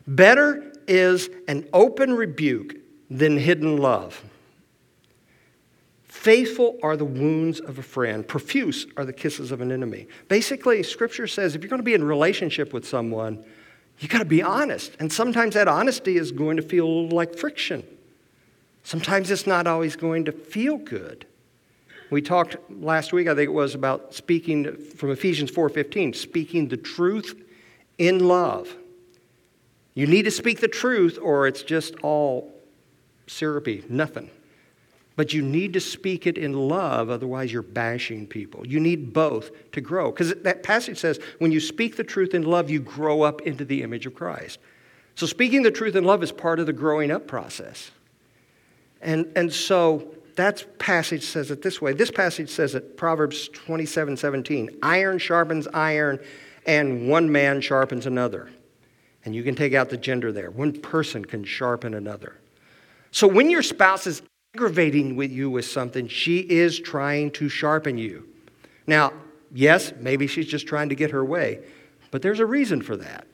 Better 0.07 0.73
is 0.87 1.29
an 1.49 1.69
open 1.73 2.15
rebuke 2.15 2.77
than 3.11 3.37
hidden 3.37 3.77
love. 3.77 4.23
Faithful 6.05 6.79
are 6.83 6.97
the 6.97 7.05
wounds 7.05 7.59
of 7.59 7.79
a 7.79 7.83
friend, 7.83 8.27
profuse 8.27 8.87
are 8.97 9.05
the 9.05 9.13
kisses 9.13 9.51
of 9.51 9.61
an 9.61 9.73
enemy. 9.73 10.07
Basically, 10.29 10.83
Scripture 10.83 11.27
says 11.27 11.55
if 11.55 11.63
you're 11.63 11.71
going 11.71 11.81
to 11.81 11.85
be 11.85 11.95
in 11.95 12.05
relationship 12.05 12.73
with 12.73 12.87
someone, 12.87 13.45
you 13.99 14.09
got 14.09 14.19
to 14.19 14.25
be 14.25 14.43
honest. 14.43 14.93
And 15.01 15.13
sometimes 15.13 15.55
that 15.55 15.69
honesty 15.69 16.17
is 16.17 16.31
going 16.31 16.57
to 16.59 16.63
feel 16.63 17.09
like 17.09 17.37
friction. 17.37 17.85
Sometimes 18.85 19.31
it's 19.31 19.47
not 19.47 19.67
always 19.67 19.97
going 19.97 20.25
to 20.27 20.33
feel 20.33 20.77
good. 20.77 21.27
We 22.13 22.21
talked 22.21 22.57
last 22.71 23.15
week, 23.15 23.27
I 23.27 23.35
think 23.35 23.47
it 23.49 23.55
was, 23.55 23.75
about 23.75 24.13
speaking 24.13 24.77
from 24.77 25.11
Ephesians 25.13 25.51
4:15, 25.51 26.13
speaking 26.13 26.69
the 26.69 26.77
truth 26.77 27.43
in 27.97 28.29
love. 28.29 28.77
You 29.95 30.07
need 30.07 30.25
to 30.25 30.31
speak 30.31 30.61
the 30.61 30.69
truth 30.69 31.19
or 31.21 31.47
it's 31.47 31.63
just 31.63 31.95
all 32.03 32.53
syrupy, 33.27 33.85
nothing. 33.89 34.29
But 35.17 35.33
you 35.33 35.41
need 35.41 35.73
to 35.73 35.81
speak 35.81 36.27
it 36.27 36.37
in 36.37 36.53
love, 36.53 37.09
otherwise, 37.09 37.51
you're 37.51 37.63
bashing 37.63 38.27
people. 38.27 38.67
You 38.67 38.79
need 38.79 39.15
both 39.15 39.51
to 39.73 39.81
grow. 39.81 40.11
Because 40.11 40.35
that 40.35 40.63
passage 40.63 40.99
says 40.99 41.19
when 41.39 41.51
you 41.51 41.61
speak 41.61 41.97
the 41.97 42.05
truth 42.05 42.35
in 42.35 42.43
love, 42.43 42.69
you 42.69 42.81
grow 42.81 43.23
up 43.23 43.41
into 43.41 43.65
the 43.65 43.83
image 43.83 44.05
of 44.05 44.15
Christ. 44.15 44.59
So, 45.15 45.25
speaking 45.25 45.63
the 45.63 45.71
truth 45.71 45.97
in 45.97 46.05
love 46.05 46.23
is 46.23 46.31
part 46.31 46.61
of 46.61 46.67
the 46.67 46.75
growing 46.75 47.11
up 47.11 47.27
process. 47.27 47.91
And, 49.01 49.33
and 49.35 49.51
so, 49.51 50.15
that 50.37 50.79
passage 50.79 51.25
says 51.25 51.51
it 51.51 51.63
this 51.63 51.81
way. 51.81 51.93
This 51.93 52.11
passage 52.11 52.51
says 52.51 52.75
it, 52.75 52.97
Proverbs 52.97 53.49
27 53.49 54.17
17. 54.17 54.79
Iron 54.83 55.19
sharpens 55.19 55.69
iron, 55.75 56.19
and 56.67 57.09
one 57.09 57.31
man 57.31 57.61
sharpens 57.61 58.07
another. 58.07 58.51
And 59.25 59.35
you 59.35 59.43
can 59.43 59.55
take 59.55 59.75
out 59.75 59.89
the 59.89 59.97
gender 59.97 60.33
there. 60.33 60.51
One 60.51 60.73
person 60.73 61.25
can 61.25 61.45
sharpen 61.45 61.95
another. 61.95 62.37
So 63.11 63.29
when 63.29 63.51
your 63.51 63.63
spouse 63.63 64.07
is 64.07 64.23
aggravating 64.55 65.17
with 65.17 65.31
you 65.31 65.51
with 65.51 65.65
something, 65.65 66.09
she 66.09 66.39
is 66.39 66.81
trying 66.81 67.31
to 67.33 67.49
sharpen 67.49 67.99
you. 67.99 68.27
Now, 68.87 69.13
yes, 69.53 69.93
maybe 70.01 70.27
she's 70.27 70.47
just 70.47 70.67
trying 70.67 70.89
to 70.89 70.95
get 70.95 71.11
her 71.11 71.25
way, 71.25 71.61
but 72.11 72.23
there's 72.23 72.41
a 72.41 72.47
reason 72.47 72.83
for 72.83 72.97
that. 72.97 73.27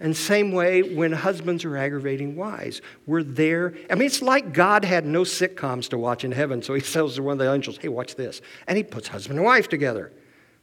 And 0.00 0.16
same 0.16 0.52
way 0.52 0.82
when 0.82 1.12
husbands 1.12 1.64
are 1.66 1.76
aggravating 1.76 2.34
wives. 2.34 2.80
We're 3.06 3.22
there. 3.22 3.74
I 3.90 3.94
mean, 3.94 4.06
it's 4.06 4.22
like 4.22 4.54
God 4.54 4.84
had 4.84 5.04
no 5.04 5.22
sitcoms 5.22 5.90
to 5.90 5.98
watch 5.98 6.24
in 6.24 6.32
heaven, 6.32 6.62
so 6.62 6.72
he 6.72 6.80
tells 6.80 7.20
one 7.20 7.32
of 7.32 7.38
the 7.38 7.52
angels, 7.52 7.78
hey, 7.80 7.88
watch 7.88 8.14
this. 8.14 8.40
And 8.66 8.78
he 8.78 8.82
puts 8.82 9.08
husband 9.08 9.38
and 9.38 9.44
wife 9.44 9.68
together, 9.68 10.10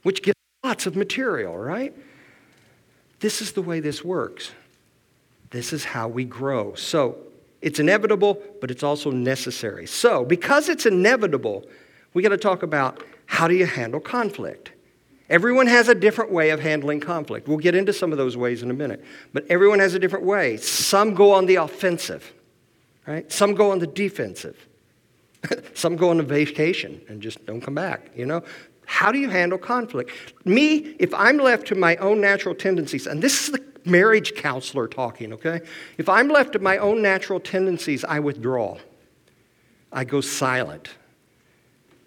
which 0.01 0.23
gives 0.23 0.35
lots 0.63 0.87
of 0.87 0.95
material, 0.95 1.55
right? 1.55 1.95
This 3.19 3.41
is 3.41 3.51
the 3.51 3.61
way 3.61 3.79
this 3.79 4.03
works. 4.03 4.51
This 5.51 5.71
is 5.71 5.85
how 5.85 6.07
we 6.07 6.25
grow. 6.25 6.73
So 6.73 7.17
it's 7.61 7.79
inevitable, 7.79 8.41
but 8.59 8.71
it's 8.71 8.83
also 8.83 9.11
necessary. 9.11 9.87
So, 9.87 10.25
because 10.25 10.67
it's 10.69 10.85
inevitable, 10.85 11.65
we 12.13 12.21
got 12.21 12.29
to 12.29 12.37
talk 12.37 12.63
about 12.63 13.03
how 13.27 13.47
do 13.47 13.55
you 13.55 13.65
handle 13.65 13.99
conflict? 13.99 14.71
Everyone 15.29 15.67
has 15.67 15.89
a 15.89 15.95
different 15.95 16.31
way 16.31 16.51
of 16.51 16.59
handling 16.61 17.01
conflict. 17.01 17.47
We'll 17.47 17.57
get 17.57 17.75
into 17.75 17.91
some 17.91 18.11
of 18.11 18.17
those 18.17 18.37
ways 18.37 18.63
in 18.63 18.71
a 18.71 18.73
minute. 18.73 19.03
But 19.33 19.45
everyone 19.49 19.79
has 19.79 19.93
a 19.93 19.99
different 19.99 20.25
way. 20.25 20.57
Some 20.57 21.13
go 21.13 21.33
on 21.33 21.45
the 21.45 21.55
offensive, 21.55 22.33
right? 23.05 23.29
Some 23.31 23.53
go 23.53 23.71
on 23.71 23.79
the 23.79 23.87
defensive. 23.87 24.67
some 25.73 25.97
go 25.97 26.09
on 26.09 26.19
a 26.19 26.23
vacation 26.23 27.01
and 27.09 27.21
just 27.21 27.45
don't 27.45 27.61
come 27.61 27.75
back, 27.75 28.09
you 28.15 28.25
know? 28.25 28.43
How 28.85 29.11
do 29.11 29.19
you 29.19 29.29
handle 29.29 29.57
conflict? 29.57 30.11
Me, 30.45 30.95
if 30.97 31.13
I'm 31.13 31.37
left 31.37 31.67
to 31.67 31.75
my 31.75 31.97
own 31.97 32.21
natural 32.21 32.55
tendencies, 32.55 33.05
and 33.05 33.21
this 33.21 33.43
is 33.43 33.51
the 33.51 33.63
marriage 33.83 34.33
counselor 34.35 34.87
talking, 34.87 35.33
okay? 35.33 35.59
If 35.97 36.07
I'm 36.07 36.29
left 36.29 36.53
to 36.53 36.59
my 36.59 36.77
own 36.77 37.01
natural 37.01 37.41
tendencies, 37.41 38.05
I 38.05 38.19
withdraw. 38.19 38.77
I 39.91 40.05
go 40.05 40.21
silent. 40.21 40.89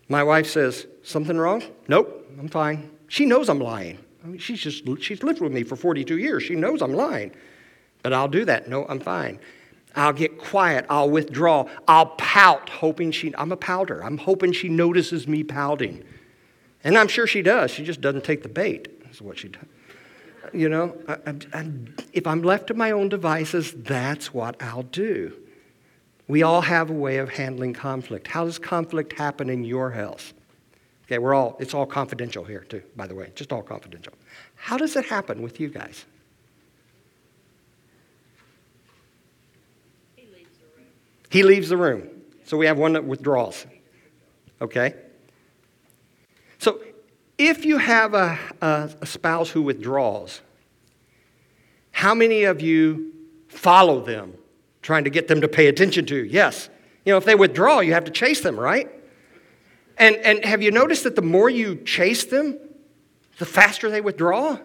My 0.08 0.22
wife 0.22 0.48
says, 0.48 0.86
Something 1.02 1.38
wrong? 1.38 1.62
Nope, 1.88 2.30
I'm 2.38 2.48
fine. 2.48 2.90
She 3.10 3.26
knows 3.26 3.48
I'm 3.48 3.58
lying. 3.58 3.98
I 4.22 4.28
mean, 4.28 4.38
she's 4.38 4.60
just 4.60 4.84
she's 5.02 5.24
lived 5.24 5.40
with 5.40 5.52
me 5.52 5.64
for 5.64 5.74
42 5.74 6.16
years. 6.16 6.44
She 6.44 6.54
knows 6.54 6.80
I'm 6.80 6.94
lying. 6.94 7.32
But 8.04 8.12
I'll 8.12 8.28
do 8.28 8.44
that. 8.44 8.68
No, 8.68 8.86
I'm 8.88 9.00
fine. 9.00 9.40
I'll 9.96 10.12
get 10.12 10.38
quiet. 10.38 10.86
I'll 10.88 11.10
withdraw. 11.10 11.68
I'll 11.88 12.06
pout, 12.06 12.68
hoping 12.68 13.10
she, 13.10 13.34
I'm 13.34 13.50
a 13.50 13.56
pouter. 13.56 14.04
I'm 14.04 14.16
hoping 14.16 14.52
she 14.52 14.68
notices 14.68 15.26
me 15.26 15.42
pouting. 15.42 16.04
And 16.84 16.96
I'm 16.96 17.08
sure 17.08 17.26
she 17.26 17.42
does. 17.42 17.72
She 17.72 17.82
just 17.82 18.00
doesn't 18.00 18.22
take 18.22 18.44
the 18.44 18.48
bait, 18.48 19.02
That's 19.02 19.20
what 19.20 19.38
she 19.38 19.48
does. 19.48 19.64
You 20.52 20.68
know, 20.68 20.96
I, 21.08 21.34
I, 21.52 21.68
if 22.12 22.28
I'm 22.28 22.42
left 22.42 22.68
to 22.68 22.74
my 22.74 22.92
own 22.92 23.08
devices, 23.08 23.72
that's 23.76 24.32
what 24.32 24.62
I'll 24.62 24.84
do. 24.84 25.36
We 26.28 26.44
all 26.44 26.60
have 26.60 26.90
a 26.90 26.94
way 26.94 27.18
of 27.18 27.30
handling 27.30 27.74
conflict. 27.74 28.28
How 28.28 28.44
does 28.44 28.60
conflict 28.60 29.14
happen 29.14 29.50
in 29.50 29.64
your 29.64 29.90
house? 29.90 30.32
Okay, 31.10 31.18
we're 31.18 31.34
all, 31.34 31.56
it's 31.58 31.74
all 31.74 31.86
confidential 31.86 32.44
here, 32.44 32.60
too, 32.60 32.84
by 32.94 33.08
the 33.08 33.16
way, 33.16 33.32
just 33.34 33.52
all 33.52 33.64
confidential. 33.64 34.12
How 34.54 34.76
does 34.76 34.94
it 34.94 35.04
happen 35.06 35.42
with 35.42 35.58
you 35.58 35.68
guys? 35.68 36.04
He 40.14 40.26
leaves 40.26 40.56
the 40.56 40.66
room. 40.76 40.86
He 41.28 41.42
leaves 41.42 41.68
the 41.68 41.76
room. 41.76 42.08
So 42.44 42.56
we 42.56 42.66
have 42.66 42.78
one 42.78 42.92
that 42.92 43.04
withdraws. 43.04 43.66
Okay? 44.60 44.94
So 46.58 46.80
if 47.38 47.64
you 47.64 47.78
have 47.78 48.14
a, 48.14 48.38
a, 48.60 48.90
a 49.00 49.06
spouse 49.06 49.50
who 49.50 49.62
withdraws, 49.62 50.40
how 51.90 52.14
many 52.14 52.44
of 52.44 52.60
you 52.60 53.12
follow 53.48 54.00
them, 54.00 54.34
trying 54.80 55.02
to 55.02 55.10
get 55.10 55.26
them 55.26 55.40
to 55.40 55.48
pay 55.48 55.66
attention 55.66 56.06
to? 56.06 56.24
Yes. 56.24 56.70
You 57.04 57.12
know, 57.12 57.16
if 57.16 57.24
they 57.24 57.34
withdraw, 57.34 57.80
you 57.80 57.94
have 57.94 58.04
to 58.04 58.12
chase 58.12 58.42
them, 58.42 58.60
right? 58.60 58.88
And, 60.00 60.16
and 60.16 60.44
have 60.46 60.62
you 60.62 60.70
noticed 60.70 61.04
that 61.04 61.14
the 61.14 61.22
more 61.22 61.50
you 61.50 61.76
chase 61.76 62.24
them, 62.24 62.58
the 63.38 63.44
faster 63.44 63.90
they 63.90 64.00
withdraw? 64.00 64.58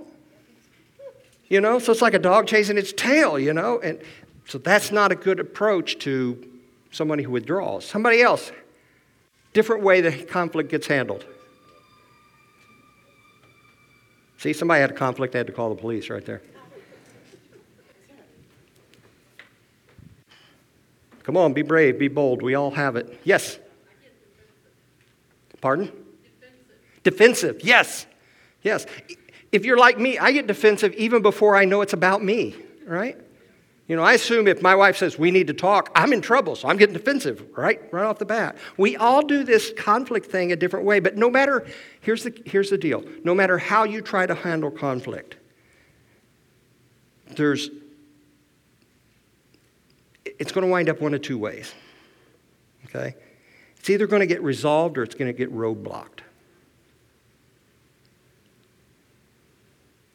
You 1.49 1.59
know, 1.59 1.77
so 1.77 1.91
it's 1.91 2.01
like 2.01 2.13
a 2.13 2.19
dog 2.19 2.47
chasing 2.47 2.77
its 2.77 2.93
tail, 2.93 3.37
you 3.37 3.53
know? 3.53 3.79
And 3.81 3.99
so 4.47 4.57
that's 4.57 4.93
not 4.93 5.11
a 5.11 5.15
good 5.15 5.41
approach 5.41 5.99
to 5.99 6.41
somebody 6.89 7.23
who 7.23 7.31
withdraws. 7.31 7.83
Somebody 7.83 8.21
else, 8.21 8.53
different 9.51 9.83
way 9.83 9.99
the 9.99 10.23
conflict 10.23 10.71
gets 10.71 10.87
handled. 10.87 11.25
See, 14.37 14.53
somebody 14.53 14.79
had 14.79 14.91
a 14.91 14.93
conflict, 14.93 15.33
they 15.33 15.39
had 15.39 15.47
to 15.47 15.53
call 15.53 15.69
the 15.69 15.79
police 15.81 16.09
right 16.09 16.25
there. 16.25 16.41
Come 21.23 21.35
on, 21.35 21.51
be 21.51 21.61
brave, 21.61 21.99
be 21.99 22.07
bold. 22.07 22.41
We 22.41 22.55
all 22.55 22.71
have 22.71 22.95
it. 22.95 23.19
Yes. 23.25 23.59
Pardon? 25.65 25.91
Defensive. 26.21 27.01
defensive. 27.01 27.61
Yes. 27.63 28.05
Yes. 28.61 28.85
If 29.51 29.65
you're 29.65 29.79
like 29.79 29.97
me, 29.97 30.19
I 30.19 30.31
get 30.31 30.45
defensive 30.45 30.93
even 30.93 31.23
before 31.23 31.55
I 31.55 31.65
know 31.65 31.81
it's 31.81 31.93
about 31.93 32.23
me, 32.23 32.55
right? 32.85 33.19
You 33.87 33.95
know, 33.95 34.03
I 34.03 34.13
assume 34.13 34.47
if 34.47 34.61
my 34.61 34.75
wife 34.75 34.95
says 34.95 35.17
we 35.17 35.31
need 35.31 35.47
to 35.47 35.55
talk, 35.55 35.89
I'm 35.95 36.13
in 36.13 36.21
trouble, 36.21 36.55
so 36.55 36.67
I'm 36.67 36.77
getting 36.77 36.93
defensive, 36.93 37.43
right? 37.57 37.81
Right 37.91 38.05
off 38.05 38.19
the 38.19 38.27
bat. 38.27 38.57
We 38.77 38.95
all 38.95 39.23
do 39.23 39.43
this 39.43 39.73
conflict 39.75 40.27
thing 40.27 40.51
a 40.51 40.55
different 40.55 40.85
way, 40.85 40.99
but 40.99 41.17
no 41.17 41.31
matter, 41.31 41.65
here's 41.99 42.21
the, 42.21 42.39
here's 42.45 42.69
the 42.69 42.77
deal 42.77 43.03
no 43.23 43.33
matter 43.33 43.57
how 43.57 43.85
you 43.85 44.01
try 44.01 44.27
to 44.27 44.35
handle 44.35 44.69
conflict, 44.69 45.35
there's 47.35 47.71
it's 50.37 50.51
going 50.51 50.63
to 50.63 50.69
wind 50.69 50.89
up 50.89 51.01
one 51.01 51.15
of 51.15 51.23
two 51.23 51.39
ways. 51.39 51.73
Okay? 52.85 53.15
It's 53.85 53.91
either 53.91 54.07
going 54.07 54.21
to 54.21 54.25
get 54.25 54.41
resolved 54.41 54.97
or 54.97 55.03
it's 55.03 55.13
going 55.13 55.31
to 55.31 55.37
get 55.37 55.53
roadblocked. 55.53 56.21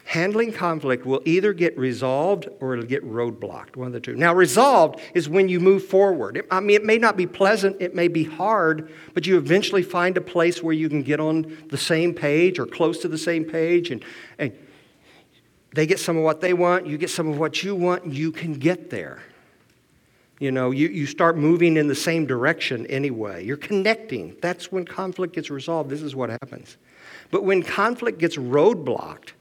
Handling 0.06 0.52
conflict 0.52 1.06
will 1.06 1.22
either 1.24 1.52
get 1.52 1.78
resolved 1.78 2.48
or 2.58 2.74
it'll 2.74 2.84
get 2.84 3.08
roadblocked, 3.08 3.76
one 3.76 3.86
of 3.86 3.92
the 3.92 4.00
two. 4.00 4.16
Now, 4.16 4.34
resolved 4.34 4.98
is 5.14 5.28
when 5.28 5.48
you 5.48 5.60
move 5.60 5.84
forward. 5.84 6.44
I 6.50 6.58
mean, 6.58 6.74
it 6.74 6.84
may 6.84 6.98
not 6.98 7.16
be 7.16 7.28
pleasant, 7.28 7.76
it 7.78 7.94
may 7.94 8.08
be 8.08 8.24
hard, 8.24 8.92
but 9.14 9.24
you 9.24 9.38
eventually 9.38 9.84
find 9.84 10.16
a 10.16 10.20
place 10.20 10.64
where 10.64 10.74
you 10.74 10.88
can 10.88 11.04
get 11.04 11.20
on 11.20 11.56
the 11.68 11.78
same 11.78 12.12
page 12.12 12.58
or 12.58 12.66
close 12.66 12.98
to 13.02 13.08
the 13.08 13.18
same 13.18 13.44
page, 13.44 13.92
and, 13.92 14.04
and 14.40 14.52
they 15.76 15.86
get 15.86 16.00
some 16.00 16.16
of 16.16 16.24
what 16.24 16.40
they 16.40 16.54
want, 16.54 16.88
you 16.88 16.98
get 16.98 17.10
some 17.10 17.28
of 17.28 17.38
what 17.38 17.62
you 17.62 17.76
want, 17.76 18.04
you 18.04 18.32
can 18.32 18.54
get 18.54 18.90
there. 18.90 19.22
You 20.40 20.50
know, 20.50 20.70
you, 20.70 20.88
you 20.88 21.04
start 21.04 21.36
moving 21.36 21.76
in 21.76 21.86
the 21.86 21.94
same 21.94 22.24
direction 22.24 22.86
anyway. 22.86 23.44
You're 23.44 23.58
connecting. 23.58 24.36
That's 24.40 24.72
when 24.72 24.86
conflict 24.86 25.34
gets 25.34 25.50
resolved. 25.50 25.90
This 25.90 26.00
is 26.00 26.16
what 26.16 26.30
happens. 26.30 26.78
But 27.30 27.44
when 27.44 27.62
conflict 27.62 28.18
gets 28.18 28.38
roadblocked, 28.38 29.32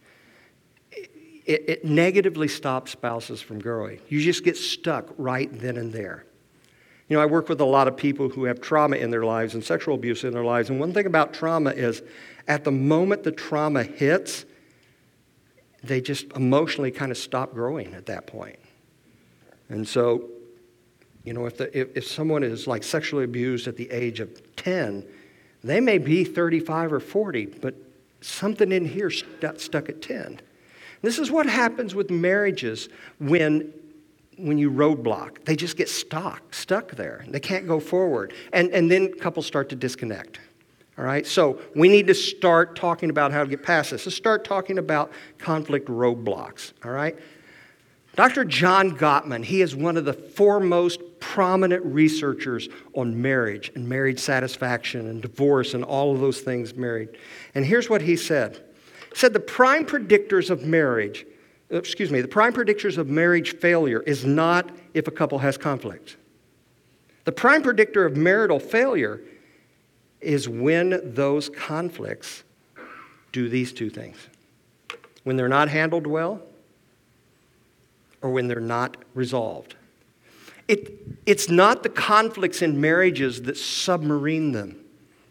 it, 0.92 1.64
it 1.68 1.86
negatively 1.86 2.50
stops 2.50 2.92
spouses 2.92 3.42
from 3.42 3.60
growing. 3.60 4.00
You 4.10 4.22
just 4.22 4.44
get 4.44 4.58
stuck 4.58 5.10
right 5.18 5.50
then 5.60 5.78
and 5.78 5.94
there. 5.94 6.26
You 7.08 7.16
know, 7.16 7.24
I 7.24 7.28
work 7.28 7.48
with 7.48 7.62
a 7.62 7.66
lot 7.66 7.88
of 7.88 7.96
people 7.96 8.28
who 8.28 8.44
have 8.44 8.60
trauma 8.60 8.98
in 8.98 9.10
their 9.10 9.24
lives 9.24 9.54
and 9.54 9.64
sexual 9.64 9.96
abuse 9.96 10.26
in 10.26 10.34
their 10.34 10.44
lives. 10.44 10.70
And 10.70 10.82
one 10.82 10.94
thing 10.94 11.06
about 11.06 11.34
trauma 11.34 11.70
is 11.70 12.04
at 12.46 12.66
the 12.66 12.72
moment 12.72 13.24
the 13.24 13.32
trauma 13.32 13.84
hits, 13.84 14.44
they 15.82 16.02
just 16.02 16.26
emotionally 16.34 16.92
kind 16.92 17.10
of 17.10 17.18
stop 17.18 17.54
growing 17.54 17.94
at 17.94 18.08
that 18.08 18.28
point. 18.28 18.60
And 19.70 19.88
so 19.88 20.30
you 21.30 21.36
know, 21.36 21.46
if, 21.46 21.58
the, 21.58 21.80
if, 21.80 21.96
if 21.96 22.08
someone 22.08 22.42
is 22.42 22.66
like 22.66 22.82
sexually 22.82 23.24
abused 23.24 23.68
at 23.68 23.78
the 23.78 23.88
age 23.92 24.20
of 24.20 24.56
10, 24.56 25.06
they 25.64 25.80
may 25.80 26.00
be 26.00 26.24
35 26.24 26.92
or 26.92 27.00
40, 27.00 27.46
but 27.62 27.76
something 28.22 28.72
in 28.72 28.84
here 28.84 29.12
got 29.40 29.62
stuck 29.62 29.90
at 29.90 30.02
10. 30.02 30.40
This 31.04 31.20
is 31.20 31.30
what 31.30 31.46
happens 31.46 31.94
with 31.94 32.10
marriages 32.10 32.90
when, 33.20 33.72
when 34.40 34.58
you 34.58 34.72
roadblock. 34.72 35.46
They 35.46 35.56
just 35.56 35.78
get 35.78 35.88
stuck, 35.88 36.52
stuck 36.52 36.94
there. 36.94 37.24
They 37.28 37.40
can't 37.40 37.68
go 37.68 37.80
forward. 37.80 38.34
And, 38.52 38.72
and 38.72 38.90
then 38.90 39.14
couples 39.14 39.46
start 39.46 39.70
to 39.70 39.76
disconnect. 39.76 40.40
All 40.98 41.06
right? 41.06 41.28
So 41.28 41.62
we 41.76 41.90
need 41.90 42.08
to 42.08 42.16
start 42.16 42.76
talking 42.76 43.12
about 43.12 43.32
how 43.32 43.44
to 43.44 43.50
get 43.52 43.62
past 43.62 43.92
this. 43.92 44.08
Let's 44.08 44.16
start 44.16 44.46
talking 44.46 44.80
about 44.80 45.12
conflict 45.38 45.90
roadblocks. 45.90 46.74
All 46.84 46.90
right? 46.90 47.16
Dr. 48.16 48.44
John 48.44 48.98
Gottman, 48.98 49.44
he 49.44 49.62
is 49.62 49.76
one 49.76 49.96
of 49.96 50.06
the 50.06 50.14
foremost 50.14 51.02
prominent 51.20 51.86
researchers 51.86 52.68
on 52.94 53.22
marriage 53.22 53.72
and 53.76 53.88
marriage 53.88 54.20
satisfaction 54.20 55.08
and 55.08 55.22
divorce 55.22 55.74
and 55.74 55.84
all 55.84 56.14
of 56.14 56.20
those 56.20 56.42
things 56.42 56.76
married. 56.76 57.10
And 57.56 57.66
here's 57.66 57.90
what 57.90 58.02
he 58.02 58.16
said. 58.16 58.64
He 59.12 59.16
said 59.16 59.34
the 59.34 59.40
prime 59.40 59.86
predictors 59.86 60.50
of 60.50 60.64
marriage, 60.66 61.26
uh, 61.72 61.78
excuse 61.78 62.12
me, 62.12 62.22
the 62.22 62.28
prime 62.28 62.54
predictors 62.54 62.98
of 62.98 63.08
marriage 63.08 63.58
failure 63.58 64.02
is 64.02 64.26
not 64.26 64.70
if 64.94 65.08
a 65.08 65.12
couple 65.12 65.40
has 65.40 65.58
conflict. 65.58 66.18
The 67.26 67.32
prime 67.32 67.62
predictor 67.62 68.06
of 68.06 68.18
marital 68.18 68.60
failure 68.60 69.22
is 70.20 70.50
when 70.50 71.14
those 71.14 71.48
conflicts 71.50 72.44
do 73.32 73.48
these 73.48 73.72
two 73.72 73.90
things. 73.90 74.18
When 75.24 75.38
they're 75.38 75.48
not 75.48 75.70
handled 75.70 76.08
well 76.08 76.42
or 78.22 78.30
when 78.30 78.48
they're 78.48 78.60
not 78.60 78.98
resolved. 79.14 79.76
It, 80.68 81.00
it's 81.26 81.50
not 81.50 81.84
the 81.84 81.90
conflicts 81.90 82.62
in 82.62 82.80
marriages 82.80 83.42
that 83.44 83.58
submarine 83.58 84.52
them, 84.52 84.80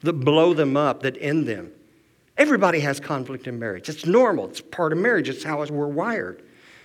that 0.00 0.14
blow 0.14 0.52
them 0.54 0.76
up, 0.76 1.02
that 1.02 1.16
end 1.20 1.46
them. 1.46 1.70
Everybody 2.36 2.80
has 2.80 3.00
conflict 3.00 3.46
in 3.46 3.58
marriage. 3.58 3.88
It's 3.88 4.06
normal. 4.06 4.46
It's 4.48 4.60
part 4.60 4.92
of 4.92 4.98
marriage. 4.98 5.28
It's 5.28 5.44
how 5.44 5.64
we're 5.64 5.86
wired. 5.86 6.42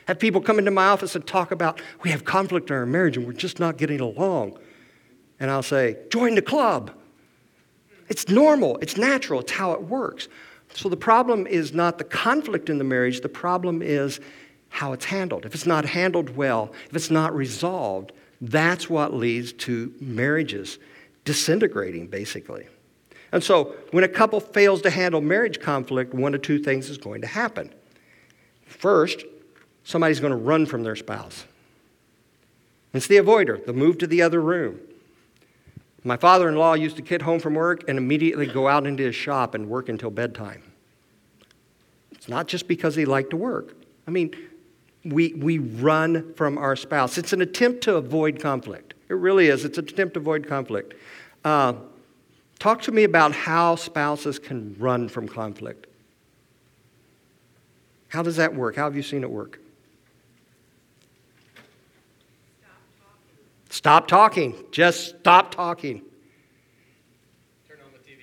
Have 0.07 0.19
people 0.19 0.41
come 0.41 0.59
into 0.59 0.71
my 0.71 0.87
office 0.87 1.15
and 1.15 1.25
talk 1.25 1.51
about 1.51 1.81
we 2.03 2.09
have 2.09 2.25
conflict 2.25 2.69
in 2.69 2.75
our 2.75 2.85
marriage 2.85 3.17
and 3.17 3.25
we're 3.25 3.33
just 3.33 3.59
not 3.59 3.77
getting 3.77 4.01
along. 4.01 4.57
And 5.39 5.49
I'll 5.49 5.63
say, 5.63 5.97
join 6.09 6.35
the 6.35 6.41
club. 6.41 6.91
It's 8.09 8.27
normal. 8.27 8.77
It's 8.81 8.97
natural. 8.97 9.39
It's 9.39 9.51
how 9.51 9.71
it 9.73 9.81
works. 9.81 10.27
So 10.73 10.89
the 10.89 10.97
problem 10.97 11.47
is 11.47 11.73
not 11.73 11.97
the 11.97 12.03
conflict 12.03 12.69
in 12.69 12.77
the 12.77 12.83
marriage. 12.83 13.21
The 13.21 13.29
problem 13.29 13.81
is 13.81 14.19
how 14.73 14.91
it's 14.91 15.05
handled. 15.05 15.45
If 15.45 15.53
it's 15.53 15.67
not 15.67 15.85
handled 15.85 16.35
well, 16.35 16.73
if 16.89 16.95
it's 16.95 17.11
not 17.11 17.35
resolved, 17.35 18.11
that's 18.41 18.89
what 18.89 19.13
leads 19.13 19.53
to 19.53 19.93
marriages 20.01 20.79
disintegrating, 21.25 22.07
basically. 22.07 22.65
And 23.31 23.43
so, 23.43 23.75
when 23.91 24.03
a 24.03 24.07
couple 24.07 24.39
fails 24.39 24.81
to 24.81 24.89
handle 24.89 25.21
marriage 25.21 25.59
conflict, 25.59 26.15
one 26.15 26.33
of 26.33 26.41
two 26.41 26.57
things 26.57 26.89
is 26.89 26.97
going 26.97 27.21
to 27.21 27.27
happen. 27.27 27.71
First, 28.65 29.23
somebody's 29.83 30.19
going 30.19 30.31
to 30.31 30.37
run 30.37 30.65
from 30.65 30.81
their 30.81 30.95
spouse. 30.95 31.45
It's 32.93 33.05
the 33.05 33.17
avoider, 33.17 33.63
the 33.63 33.73
move 33.73 33.99
to 33.99 34.07
the 34.07 34.23
other 34.23 34.41
room. 34.41 34.79
My 36.03 36.17
father 36.17 36.49
in 36.49 36.55
law 36.55 36.73
used 36.73 36.95
to 36.95 37.03
get 37.03 37.21
home 37.21 37.39
from 37.39 37.53
work 37.53 37.87
and 37.87 37.99
immediately 37.99 38.47
go 38.47 38.67
out 38.67 38.87
into 38.87 39.03
his 39.03 39.15
shop 39.15 39.53
and 39.53 39.69
work 39.69 39.87
until 39.87 40.09
bedtime. 40.09 40.63
It's 42.11 42.27
not 42.27 42.47
just 42.47 42.67
because 42.67 42.95
he 42.95 43.05
liked 43.05 43.29
to 43.29 43.37
work. 43.37 43.75
I 44.07 44.11
mean, 44.11 44.33
we, 45.05 45.33
we 45.33 45.59
run 45.59 46.33
from 46.35 46.57
our 46.57 46.75
spouse. 46.75 47.17
It's 47.17 47.33
an 47.33 47.41
attempt 47.41 47.81
to 47.81 47.95
avoid 47.95 48.39
conflict. 48.39 48.93
It 49.09 49.15
really 49.15 49.47
is. 49.47 49.65
It's 49.65 49.77
an 49.77 49.85
attempt 49.85 50.13
to 50.15 50.19
avoid 50.19 50.47
conflict. 50.47 50.93
Uh, 51.43 51.73
talk 52.59 52.81
to 52.83 52.91
me 52.91 53.03
about 53.03 53.33
how 53.33 53.75
spouses 53.75 54.39
can 54.39 54.75
run 54.79 55.09
from 55.09 55.27
conflict. 55.27 55.87
How 58.07 58.21
does 58.21 58.37
that 58.37 58.55
work? 58.55 58.75
How 58.75 58.85
have 58.85 58.95
you 58.95 59.03
seen 59.03 59.23
it 59.23 59.29
work? 59.29 59.59
Stop 63.69 64.07
talking. 64.07 64.55
Just 64.71 65.19
stop 65.19 65.53
talking. 65.53 66.03
Turn 67.67 67.79
on 67.83 67.91
the 67.91 67.99
TV. 67.99 68.21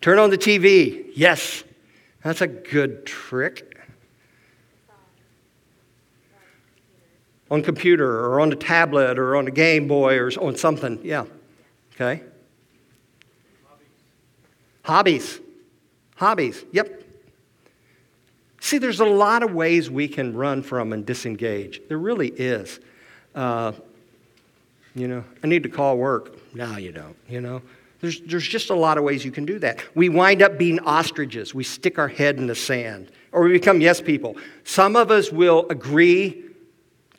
Turn 0.00 0.18
on 0.18 0.30
the 0.30 0.38
TV. 0.38 1.12
Yes. 1.14 1.62
That's 2.24 2.40
a 2.40 2.48
good 2.48 3.06
trick. 3.06 3.67
On 7.50 7.62
computer 7.62 8.24
or 8.26 8.40
on 8.40 8.52
a 8.52 8.56
tablet 8.56 9.18
or 9.18 9.36
on 9.36 9.46
a 9.46 9.50
Game 9.50 9.88
Boy 9.88 10.18
or 10.18 10.30
on 10.40 10.56
something. 10.56 11.00
Yeah. 11.02 11.24
Okay. 11.94 12.22
Hobbies. 14.82 15.40
Hobbies. 16.16 16.64
Yep. 16.72 17.04
See, 18.60 18.78
there's 18.78 19.00
a 19.00 19.06
lot 19.06 19.42
of 19.42 19.52
ways 19.52 19.90
we 19.90 20.08
can 20.08 20.36
run 20.36 20.62
from 20.62 20.92
and 20.92 21.06
disengage. 21.06 21.80
There 21.88 21.98
really 21.98 22.28
is. 22.28 22.80
Uh, 23.34 23.72
you 24.94 25.06
know, 25.06 25.24
I 25.42 25.46
need 25.46 25.62
to 25.62 25.68
call 25.68 25.96
work. 25.96 26.36
No, 26.54 26.76
you 26.76 26.92
don't. 26.92 27.16
You 27.28 27.40
know, 27.40 27.62
there's, 28.00 28.20
there's 28.22 28.46
just 28.46 28.70
a 28.70 28.74
lot 28.74 28.98
of 28.98 29.04
ways 29.04 29.24
you 29.24 29.30
can 29.30 29.44
do 29.44 29.58
that. 29.60 29.84
We 29.94 30.08
wind 30.08 30.42
up 30.42 30.58
being 30.58 30.80
ostriches. 30.80 31.54
We 31.54 31.64
stick 31.64 31.98
our 31.98 32.08
head 32.08 32.38
in 32.38 32.46
the 32.46 32.54
sand, 32.54 33.10
or 33.32 33.42
we 33.42 33.52
become 33.52 33.80
yes 33.80 34.00
people. 34.00 34.36
Some 34.64 34.96
of 34.96 35.10
us 35.10 35.30
will 35.30 35.66
agree 35.70 36.44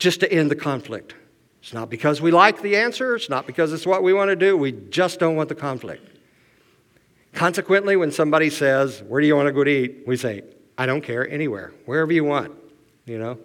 just 0.00 0.20
to 0.20 0.32
end 0.32 0.50
the 0.50 0.56
conflict. 0.56 1.14
It's 1.62 1.72
not 1.72 1.90
because 1.90 2.20
we 2.20 2.32
like 2.32 2.62
the 2.62 2.76
answer, 2.76 3.14
it's 3.14 3.28
not 3.28 3.46
because 3.46 3.72
it's 3.72 3.86
what 3.86 4.02
we 4.02 4.12
want 4.12 4.30
to 4.30 4.36
do. 4.36 4.56
We 4.56 4.72
just 4.72 5.20
don't 5.20 5.36
want 5.36 5.50
the 5.50 5.54
conflict. 5.54 6.16
Consequently, 7.34 7.96
when 7.96 8.10
somebody 8.10 8.50
says, 8.50 9.02
Where 9.06 9.20
do 9.20 9.26
you 9.28 9.36
want 9.36 9.46
to 9.46 9.52
go 9.52 9.62
to 9.62 9.70
eat? 9.70 10.02
we 10.06 10.16
say, 10.16 10.42
I 10.76 10.86
don't 10.86 11.02
care, 11.02 11.28
anywhere, 11.28 11.72
wherever 11.84 12.12
you 12.12 12.24
want, 12.24 12.52
you 13.04 13.18
know. 13.18 13.38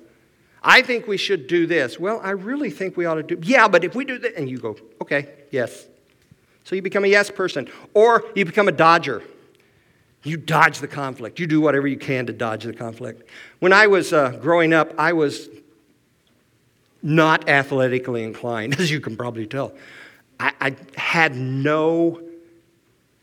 I 0.63 0.81
think 0.81 1.05
we 1.05 1.17
should 1.17 1.45
do 1.45 1.67
this. 1.67 1.99
Well, 1.99 2.19
I 2.23 2.31
really 2.31 2.71
think 2.71 2.97
we 2.97 3.05
ought 3.05 3.15
to 3.15 3.23
do, 3.23 3.37
yeah, 3.43 3.67
but 3.67 3.83
if 3.83 3.93
we 3.93 4.05
do 4.05 4.17
that, 4.17 4.35
and 4.35 4.49
you 4.49 4.57
go, 4.57 4.77
okay, 5.01 5.29
yes. 5.51 5.85
So 6.63 6.75
you 6.75 6.81
become 6.81 7.03
a 7.03 7.07
yes 7.07 7.29
person. 7.29 7.69
Or 7.93 8.23
you 8.33 8.45
become 8.45 8.67
a 8.67 8.71
dodger. 8.71 9.21
You 10.23 10.37
dodge 10.37 10.79
the 10.79 10.87
conflict. 10.87 11.39
You 11.39 11.45
do 11.45 11.61
whatever 11.61 11.85
you 11.85 11.97
can 11.97 12.25
to 12.25 12.33
dodge 12.33 12.63
the 12.63 12.73
conflict. 12.73 13.29
When 13.59 13.71
I 13.71 13.85
was 13.85 14.11
uh, 14.11 14.31
growing 14.41 14.73
up, 14.73 14.91
I 14.97 15.13
was 15.13 15.49
not 17.05 17.47
athletically 17.47 18.23
inclined, 18.23 18.73
as 18.79 18.91
you 18.91 18.99
can 18.99 19.15
probably 19.15 19.45
tell. 19.45 19.73
I, 20.39 20.51
I 20.59 20.75
had 20.97 21.35
no 21.35 22.21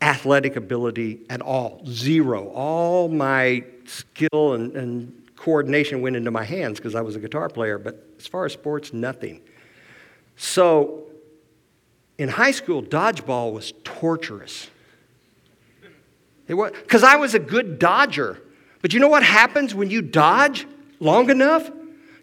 athletic 0.01 0.55
ability 0.55 1.19
at 1.29 1.41
all, 1.41 1.81
zero. 1.85 2.47
All 2.49 3.09
my 3.09 3.63
skill 3.85 4.53
and, 4.53 4.75
and 4.75 5.23
coordination 5.35 6.01
went 6.01 6.15
into 6.15 6.31
my 6.31 6.43
hands 6.43 6.79
because 6.79 6.95
I 6.95 7.01
was 7.01 7.15
a 7.15 7.19
guitar 7.19 7.49
player, 7.49 7.77
but 7.77 8.03
as 8.17 8.25
far 8.25 8.45
as 8.45 8.53
sports, 8.53 8.93
nothing. 8.93 9.41
So 10.35 11.03
in 12.17 12.29
high 12.29 12.51
school, 12.51 12.81
dodgeball 12.81 13.53
was 13.53 13.73
torturous. 13.83 14.69
It 16.47 16.55
was 16.55 16.71
because 16.71 17.03
I 17.03 17.17
was 17.17 17.33
a 17.35 17.39
good 17.39 17.79
dodger. 17.79 18.41
But 18.81 18.93
you 18.93 18.99
know 18.99 19.07
what 19.07 19.23
happens 19.23 19.75
when 19.75 19.89
you 19.89 20.01
dodge 20.01 20.67
long 20.99 21.29
enough? 21.29 21.69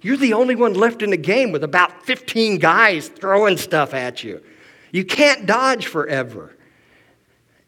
You're 0.02 0.16
the 0.16 0.32
only 0.32 0.54
one 0.54 0.74
left 0.74 1.02
in 1.02 1.10
the 1.10 1.16
game 1.16 1.52
with 1.52 1.62
about 1.62 2.04
15 2.04 2.58
guys 2.58 3.08
throwing 3.08 3.56
stuff 3.56 3.92
at 3.92 4.24
you. 4.24 4.42
You 4.92 5.04
can't 5.04 5.46
dodge 5.46 5.86
forever. 5.86 6.56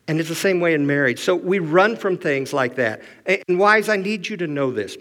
And 0.08 0.18
it's 0.18 0.28
the 0.28 0.34
same 0.34 0.60
way 0.60 0.74
in 0.74 0.86
marriage. 0.86 1.20
So 1.20 1.36
we 1.36 1.58
run 1.58 1.96
from 1.96 2.18
things 2.18 2.52
like 2.52 2.76
that. 2.76 3.02
And 3.26 3.58
wives, 3.58 3.88
I 3.88 3.96
need 3.96 4.28
you 4.28 4.36
to 4.38 4.46
know 4.46 4.70
this. 4.70 4.96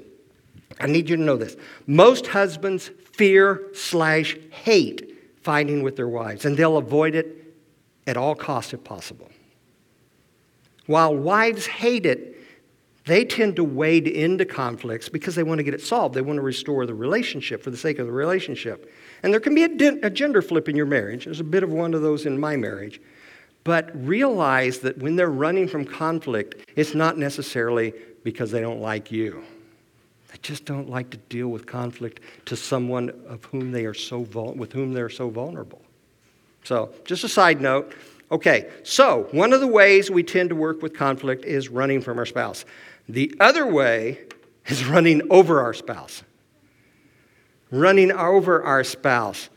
I 0.80 0.88
need 0.88 1.10
you 1.10 1.15
to 1.15 1.22
know 1.22 1.38
this. 1.38 1.56
Most 1.88 2.28
husbands 2.28 2.91
fear 3.13 3.67
slash 3.74 4.38
hate 4.52 5.17
fighting 5.41 5.84
with 5.84 5.96
their 5.96 6.08
wives, 6.08 6.46
and 6.46 6.56
they'll 6.56 6.78
avoid 6.78 7.15
it 7.15 7.56
at 8.08 8.17
all 8.17 8.36
costs 8.36 8.74
if 8.74 8.84
possible. 8.84 9.30
While 10.86 11.15
wives 11.15 11.65
hate 11.65 12.06
it, 12.06 12.40
they 13.06 13.26
tend 13.26 13.56
to 13.56 13.64
wade 13.64 14.08
into 14.08 14.46
conflicts 14.46 15.10
because 15.10 15.36
they 15.36 15.44
want 15.44 15.58
to 15.58 15.64
get 15.64 15.74
it 15.74 15.82
solved. 15.82 16.14
They 16.14 16.22
want 16.22 16.38
to 16.38 16.44
restore 16.44 16.86
the 16.86 16.94
relationship 16.94 17.64
for 17.64 17.72
the 17.72 17.78
sake 17.78 17.98
of 17.98 18.06
the 18.06 18.12
relationship. 18.12 18.94
And 19.24 19.34
there 19.34 19.40
can 19.40 19.56
be 19.56 19.64
a, 19.64 20.06
a 20.06 20.10
gender 20.10 20.42
flip 20.42 20.70
in 20.70 20.76
your 20.76 20.86
marriage. 20.86 21.26
There's 21.26 21.40
a 21.40 21.44
bit 21.44 21.64
of 21.64 21.72
one 21.72 21.94
of 21.94 22.02
those 22.02 22.26
in 22.26 22.40
my 22.40 22.56
marriage. 22.56 23.02
But 23.64 23.92
realize 24.06 24.80
that 24.80 24.98
when 25.00 25.16
they're 25.16 25.30
running 25.30 25.68
from 25.68 25.86
conflict, 25.86 26.56
it's 26.76 26.96
not 26.96 27.18
necessarily 27.18 27.94
because 28.24 28.52
they 28.52 28.62
don't 28.62 28.82
like 28.82 29.12
you. 29.12 29.44
They 30.32 30.38
just 30.42 30.66
don't 30.66 30.90
like 30.90 31.10
to 31.12 31.18
deal 31.18 31.50
with 31.50 31.66
conflict 31.66 32.22
to 32.46 32.56
someone 32.56 33.10
of 33.28 33.44
whom 33.46 33.72
they 33.72 33.86
are 33.86 33.94
so 33.94 34.24
vul- 34.24 34.54
with 34.54 34.74
whom 34.74 34.94
they're 34.94 35.10
so 35.10 35.30
vulnerable. 35.30 35.82
So, 36.64 36.94
just 37.06 37.24
a 37.24 37.30
side 37.30 37.62
note. 37.62 37.94
Okay, 38.32 38.70
so 38.84 39.28
one 39.32 39.52
of 39.52 39.60
the 39.60 39.68
ways 39.68 40.10
we 40.10 40.24
tend 40.24 40.50
to 40.50 40.56
work 40.56 40.82
with 40.82 40.94
conflict 40.94 41.44
is 41.44 41.68
running 41.68 42.00
from 42.00 42.18
our 42.18 42.26
spouse. 42.26 42.64
The 43.10 43.36
other 43.40 43.66
way 43.66 44.20
is 44.68 44.86
running 44.86 45.22
over 45.30 45.62
our 45.62 45.74
spouse. 45.74 46.24
Running 47.70 48.12
over 48.12 48.64
our 48.64 48.84
spouse. 48.84 49.50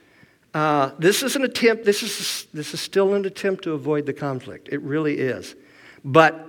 Uh, 0.53 0.93
this 0.99 1.23
is 1.23 1.35
an 1.35 1.43
attempt, 1.43 1.85
this 1.85 2.03
is, 2.03 2.47
this 2.55 2.75
is 2.75 2.81
still 2.81 3.15
an 3.15 3.25
attempt 3.25 3.65
to 3.65 3.73
avoid 3.73 4.07
the 4.07 4.13
conflict. 4.13 4.69
It 4.71 4.81
really 4.83 5.19
is. 5.19 5.57
But 6.05 6.49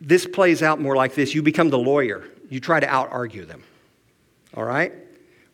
this 0.00 0.26
plays 0.26 0.62
out 0.62 0.80
more 0.80 0.96
like 0.96 1.14
this 1.14 1.34
you 1.34 1.42
become 1.42 1.70
the 1.70 1.78
lawyer, 1.78 2.24
you 2.48 2.60
try 2.60 2.80
to 2.80 2.88
out 2.88 3.10
argue 3.12 3.44
them. 3.44 3.62
All 4.54 4.64
right? 4.64 4.92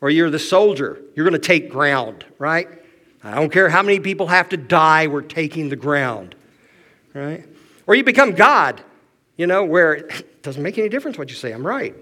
Or 0.01 0.11
you're 0.11 0.31
the 0.31 0.39
soldier, 0.39 1.01
you're 1.15 1.29
going 1.29 1.41
to 1.41 1.47
take 1.47 1.71
ground, 1.71 2.25
right? 2.39 2.69
I 3.23 3.35
don't 3.35 3.51
care 3.51 3.69
how 3.69 3.83
many 3.83 4.01
people 4.01 4.27
have 4.27 4.51
to 4.51 4.57
die, 4.57 5.07
we're 5.07 5.23
taking 5.23 5.71
the 5.71 5.77
ground, 5.77 6.35
right? 7.15 7.45
Or 7.87 7.95
you 7.95 8.05
become 8.05 8.33
God, 8.33 8.83
you 9.37 9.47
know, 9.47 9.65
where 9.65 9.95
it 9.95 10.43
doesn't 10.43 10.63
make 10.63 10.79
any 10.79 10.89
difference 10.89 11.19
what 11.19 11.31
you 11.31 11.37
say. 11.37 11.53
I'm 11.53 11.67
right. 11.67 11.95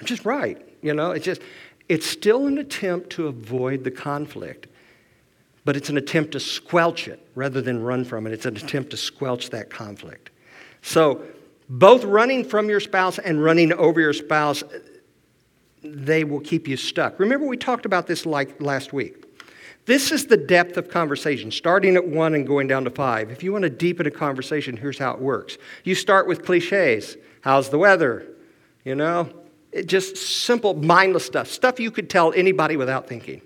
I'm 0.00 0.06
just 0.06 0.24
right. 0.24 0.60
You 0.82 0.94
know, 0.94 1.10
it's 1.10 1.24
just, 1.24 1.40
it's 1.88 2.06
still 2.06 2.46
an 2.46 2.58
attempt 2.58 3.10
to 3.10 3.26
avoid 3.26 3.84
the 3.84 3.90
conflict 3.90 4.68
but 5.68 5.76
it's 5.76 5.90
an 5.90 5.98
attempt 5.98 6.32
to 6.32 6.40
squelch 6.40 7.08
it 7.08 7.20
rather 7.34 7.60
than 7.60 7.82
run 7.82 8.02
from 8.02 8.26
it. 8.26 8.32
It's 8.32 8.46
an 8.46 8.56
attempt 8.56 8.88
to 8.92 8.96
squelch 8.96 9.50
that 9.50 9.68
conflict. 9.68 10.30
So, 10.80 11.20
both 11.68 12.04
running 12.04 12.42
from 12.42 12.70
your 12.70 12.80
spouse 12.80 13.18
and 13.18 13.44
running 13.44 13.74
over 13.74 14.00
your 14.00 14.14
spouse, 14.14 14.64
they 15.82 16.24
will 16.24 16.40
keep 16.40 16.66
you 16.66 16.78
stuck. 16.78 17.20
Remember, 17.20 17.46
we 17.46 17.58
talked 17.58 17.84
about 17.84 18.06
this 18.06 18.24
like 18.24 18.62
last 18.62 18.94
week. 18.94 19.26
This 19.88 20.12
is 20.12 20.26
the 20.26 20.36
depth 20.36 20.76
of 20.76 20.90
conversation, 20.90 21.50
starting 21.50 21.96
at 21.96 22.06
one 22.06 22.34
and 22.34 22.46
going 22.46 22.68
down 22.68 22.84
to 22.84 22.90
five. 22.90 23.30
If 23.30 23.42
you 23.42 23.52
want 23.54 23.62
to 23.62 23.70
deepen 23.70 24.06
a 24.06 24.10
conversation, 24.10 24.76
here's 24.76 24.98
how 24.98 25.14
it 25.14 25.18
works. 25.18 25.56
You 25.82 25.94
start 25.94 26.28
with 26.28 26.44
cliches. 26.44 27.16
How's 27.40 27.70
the 27.70 27.78
weather? 27.78 28.26
You 28.84 28.94
know, 28.94 29.32
it 29.72 29.86
just 29.86 30.18
simple, 30.18 30.74
mindless 30.74 31.24
stuff, 31.24 31.48
stuff 31.48 31.80
you 31.80 31.90
could 31.90 32.10
tell 32.10 32.34
anybody 32.34 32.76
without 32.76 33.08
thinking. 33.08 33.40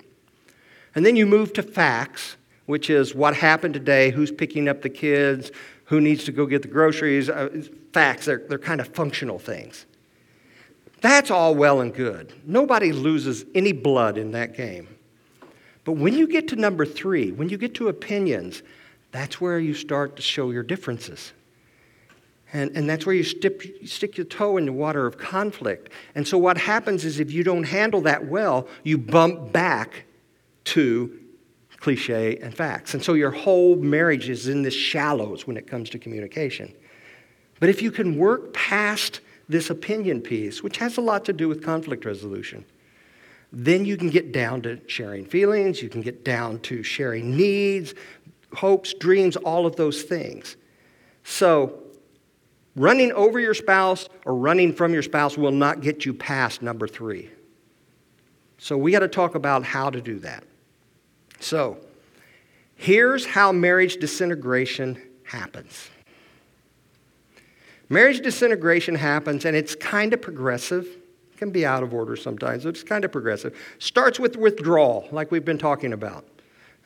And 0.96 1.06
then 1.06 1.14
you 1.14 1.26
move 1.26 1.52
to 1.52 1.62
facts, 1.62 2.36
which 2.66 2.90
is 2.90 3.14
what 3.14 3.36
happened 3.36 3.74
today, 3.74 4.10
who's 4.10 4.32
picking 4.32 4.66
up 4.68 4.82
the 4.82 4.90
kids, 4.90 5.52
who 5.84 6.00
needs 6.00 6.24
to 6.24 6.32
go 6.32 6.44
get 6.46 6.62
the 6.62 6.68
groceries. 6.68 7.30
Uh, 7.30 7.62
facts, 7.92 8.26
they're, 8.26 8.42
they're 8.48 8.58
kind 8.58 8.80
of 8.80 8.88
functional 8.88 9.38
things. 9.38 9.86
That's 11.02 11.30
all 11.30 11.54
well 11.54 11.80
and 11.80 11.94
good. 11.94 12.32
Nobody 12.44 12.90
loses 12.90 13.44
any 13.54 13.70
blood 13.70 14.18
in 14.18 14.32
that 14.32 14.56
game. 14.56 14.88
But 15.84 15.92
when 15.92 16.14
you 16.14 16.26
get 16.26 16.48
to 16.48 16.56
number 16.56 16.86
three, 16.86 17.32
when 17.32 17.48
you 17.48 17.56
get 17.56 17.74
to 17.74 17.88
opinions, 17.88 18.62
that's 19.10 19.40
where 19.40 19.58
you 19.58 19.74
start 19.74 20.16
to 20.16 20.22
show 20.22 20.50
your 20.50 20.62
differences. 20.62 21.32
And, 22.52 22.76
and 22.76 22.88
that's 22.88 23.06
where 23.06 23.14
you 23.14 23.24
stick, 23.24 23.78
stick 23.86 24.16
your 24.16 24.26
toe 24.26 24.58
in 24.58 24.66
the 24.66 24.72
water 24.72 25.06
of 25.06 25.18
conflict. 25.18 25.90
And 26.14 26.28
so, 26.28 26.36
what 26.36 26.58
happens 26.58 27.04
is 27.04 27.18
if 27.18 27.32
you 27.32 27.42
don't 27.42 27.64
handle 27.64 28.02
that 28.02 28.26
well, 28.26 28.68
you 28.84 28.98
bump 28.98 29.52
back 29.52 30.04
to 30.64 31.18
cliche 31.82 32.36
and 32.36 32.54
facts. 32.54 32.94
And 32.94 33.02
so 33.02 33.14
your 33.14 33.32
whole 33.32 33.74
marriage 33.76 34.28
is 34.28 34.46
in 34.46 34.62
the 34.62 34.70
shallows 34.70 35.46
when 35.46 35.56
it 35.56 35.66
comes 35.66 35.90
to 35.90 35.98
communication. 35.98 36.72
But 37.58 37.68
if 37.68 37.82
you 37.82 37.90
can 37.90 38.16
work 38.16 38.54
past 38.54 39.20
this 39.48 39.68
opinion 39.68 40.20
piece, 40.20 40.62
which 40.62 40.78
has 40.78 40.96
a 40.96 41.00
lot 41.00 41.24
to 41.24 41.32
do 41.32 41.48
with 41.48 41.62
conflict 41.62 42.04
resolution, 42.04 42.64
then 43.52 43.84
you 43.84 43.98
can 43.98 44.08
get 44.08 44.32
down 44.32 44.62
to 44.62 44.80
sharing 44.86 45.26
feelings, 45.26 45.82
you 45.82 45.90
can 45.90 46.00
get 46.00 46.24
down 46.24 46.58
to 46.60 46.82
sharing 46.82 47.36
needs, 47.36 47.94
hopes, 48.54 48.94
dreams, 48.94 49.36
all 49.36 49.66
of 49.66 49.76
those 49.76 50.02
things. 50.02 50.56
So, 51.24 51.78
running 52.74 53.12
over 53.12 53.38
your 53.38 53.54
spouse 53.54 54.08
or 54.24 54.34
running 54.34 54.72
from 54.72 54.94
your 54.94 55.02
spouse 55.02 55.36
will 55.36 55.52
not 55.52 55.82
get 55.82 56.06
you 56.06 56.14
past 56.14 56.62
number 56.62 56.88
three. 56.88 57.30
So, 58.56 58.78
we 58.78 58.90
got 58.90 59.00
to 59.00 59.08
talk 59.08 59.34
about 59.34 59.64
how 59.64 59.90
to 59.90 60.00
do 60.00 60.18
that. 60.20 60.44
So, 61.38 61.76
here's 62.74 63.26
how 63.26 63.52
marriage 63.52 63.98
disintegration 63.98 65.00
happens. 65.24 65.90
Marriage 67.90 68.22
disintegration 68.22 68.94
happens, 68.94 69.44
and 69.44 69.54
it's 69.54 69.74
kind 69.74 70.14
of 70.14 70.22
progressive. 70.22 70.88
Can 71.42 71.50
be 71.50 71.66
out 71.66 71.82
of 71.82 71.92
order 71.92 72.14
sometimes, 72.14 72.66
it's 72.66 72.84
kind 72.84 73.04
of 73.04 73.10
progressive. 73.10 73.58
Starts 73.80 74.20
with 74.20 74.36
withdrawal, 74.36 75.08
like 75.10 75.32
we've 75.32 75.44
been 75.44 75.58
talking 75.58 75.92
about. 75.92 76.24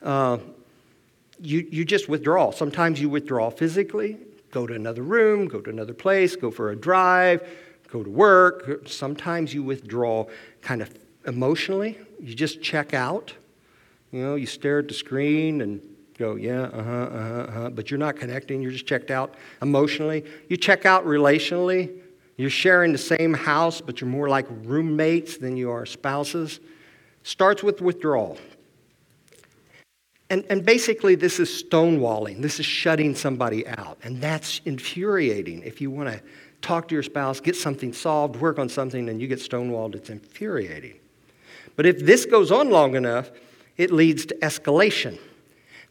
Uh, 0.01 0.39
you, 1.39 1.67
you 1.69 1.85
just 1.85 2.09
withdraw. 2.09 2.49
Sometimes 2.49 2.99
you 2.99 3.07
withdraw 3.07 3.51
physically, 3.51 4.17
go 4.49 4.65
to 4.65 4.73
another 4.73 5.03
room, 5.03 5.47
go 5.47 5.61
to 5.61 5.69
another 5.69 5.93
place, 5.93 6.35
go 6.35 6.49
for 6.49 6.71
a 6.71 6.75
drive, 6.75 7.47
go 7.91 8.01
to 8.03 8.09
work. 8.09 8.87
Sometimes 8.87 9.53
you 9.53 9.61
withdraw 9.61 10.25
kind 10.63 10.81
of 10.81 10.89
emotionally 11.27 11.99
You 12.19 12.33
just 12.33 12.59
check 12.59 12.95
out. 12.95 13.35
You 14.11 14.23
know, 14.23 14.33
you 14.33 14.47
stare 14.47 14.79
at 14.79 14.87
the 14.87 14.95
screen 14.95 15.61
and 15.61 15.81
go, 16.17 16.33
yeah, 16.33 16.61
uh 16.61 16.83
huh, 16.83 16.91
uh 16.91 17.09
huh, 17.11 17.33
uh-huh, 17.41 17.69
but 17.69 17.91
you're 17.91 17.99
not 17.99 18.15
connecting. 18.15 18.63
You're 18.63 18.71
just 18.71 18.87
checked 18.87 19.11
out 19.11 19.35
emotionally. 19.61 20.25
You 20.49 20.57
check 20.57 20.87
out 20.87 21.05
relationally. 21.05 22.01
You're 22.37 22.51
sharing 22.51 22.91
the 22.91 22.99
same 22.99 23.33
house, 23.33 23.81
but 23.81 23.99
you're 23.99 24.09
more 24.09 24.29
like 24.29 24.45
roommates 24.63 25.37
than 25.37 25.57
you 25.57 25.71
are 25.71 25.85
spouses. 25.85 26.59
Starts 27.23 27.63
with 27.63 27.81
withdrawal. 27.81 28.37
And, 30.29 30.45
and 30.49 30.63
basically, 30.63 31.15
this 31.15 31.39
is 31.39 31.63
stonewalling. 31.63 32.41
This 32.41 32.59
is 32.59 32.65
shutting 32.65 33.15
somebody 33.15 33.67
out. 33.67 33.97
And 34.03 34.21
that's 34.21 34.61
infuriating. 34.65 35.63
If 35.63 35.81
you 35.81 35.89
want 35.89 36.09
to 36.09 36.21
talk 36.61 36.87
to 36.89 36.95
your 36.95 37.03
spouse, 37.03 37.39
get 37.39 37.55
something 37.55 37.91
solved, 37.91 38.35
work 38.35 38.59
on 38.59 38.69
something, 38.69 39.09
and 39.09 39.19
you 39.19 39.27
get 39.27 39.39
stonewalled, 39.39 39.95
it's 39.95 40.09
infuriating. 40.09 40.95
But 41.75 41.85
if 41.85 41.99
this 41.99 42.25
goes 42.25 42.51
on 42.51 42.69
long 42.69 42.95
enough, 42.95 43.31
it 43.77 43.91
leads 43.91 44.25
to 44.27 44.35
escalation. 44.35 45.17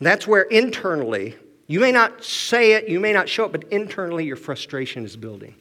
That's 0.00 0.26
where 0.26 0.42
internally, 0.42 1.36
you 1.66 1.80
may 1.80 1.92
not 1.92 2.22
say 2.22 2.72
it, 2.72 2.88
you 2.88 3.00
may 3.00 3.12
not 3.12 3.28
show 3.28 3.46
it, 3.46 3.52
but 3.52 3.64
internally 3.64 4.24
your 4.24 4.36
frustration 4.36 5.04
is 5.04 5.16
building. 5.16 5.54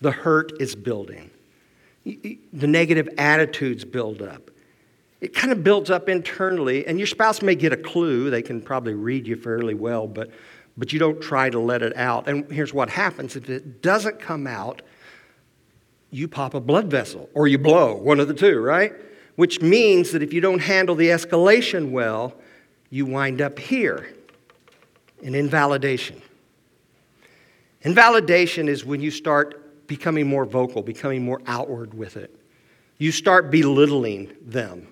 The 0.00 0.10
hurt 0.10 0.52
is 0.60 0.74
building. 0.74 1.30
The 2.04 2.66
negative 2.66 3.08
attitudes 3.18 3.84
build 3.84 4.22
up. 4.22 4.50
It 5.20 5.34
kind 5.34 5.52
of 5.52 5.62
builds 5.62 5.90
up 5.90 6.08
internally, 6.08 6.86
and 6.86 6.98
your 6.98 7.06
spouse 7.06 7.42
may 7.42 7.54
get 7.54 7.72
a 7.72 7.76
clue. 7.76 8.30
They 8.30 8.40
can 8.40 8.62
probably 8.62 8.94
read 8.94 9.26
you 9.26 9.36
fairly 9.36 9.74
well, 9.74 10.06
but, 10.06 10.30
but 10.78 10.92
you 10.92 10.98
don't 10.98 11.20
try 11.20 11.50
to 11.50 11.58
let 11.58 11.82
it 11.82 11.94
out. 11.96 12.26
And 12.26 12.50
here's 12.50 12.72
what 12.72 12.88
happens 12.88 13.36
if 13.36 13.50
it 13.50 13.82
doesn't 13.82 14.18
come 14.18 14.46
out, 14.46 14.80
you 16.10 16.26
pop 16.26 16.54
a 16.54 16.60
blood 16.60 16.90
vessel 16.90 17.28
or 17.34 17.46
you 17.46 17.58
blow, 17.58 17.94
one 17.94 18.18
of 18.18 18.28
the 18.28 18.34
two, 18.34 18.58
right? 18.60 18.94
Which 19.36 19.60
means 19.60 20.12
that 20.12 20.22
if 20.22 20.32
you 20.32 20.40
don't 20.40 20.58
handle 20.60 20.94
the 20.94 21.08
escalation 21.08 21.90
well, 21.90 22.34
you 22.88 23.04
wind 23.04 23.42
up 23.42 23.58
here 23.58 24.14
in 25.22 25.34
invalidation. 25.34 26.20
Invalidation 27.82 28.68
is 28.68 28.84
when 28.84 29.00
you 29.00 29.10
start 29.10 29.59
becoming 29.90 30.24
more 30.24 30.44
vocal, 30.44 30.82
becoming 30.82 31.24
more 31.24 31.42
outward 31.48 31.92
with 31.94 32.16
it. 32.16 32.32
You 32.98 33.10
start 33.10 33.50
belittling 33.50 34.32
them 34.40 34.86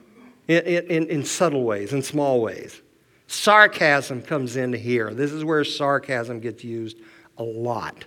in, 0.49 0.64
in, 0.64 1.07
in 1.07 1.24
subtle 1.24 1.62
ways, 1.62 1.92
in 1.92 2.03
small 2.03 2.40
ways. 2.40 2.82
Sarcasm 3.28 4.22
comes 4.22 4.57
into 4.57 4.76
here. 4.76 5.14
This 5.14 5.30
is 5.30 5.44
where 5.44 5.62
sarcasm 5.62 6.40
gets 6.40 6.64
used 6.64 6.96
a 7.36 7.44
lot. 7.44 8.07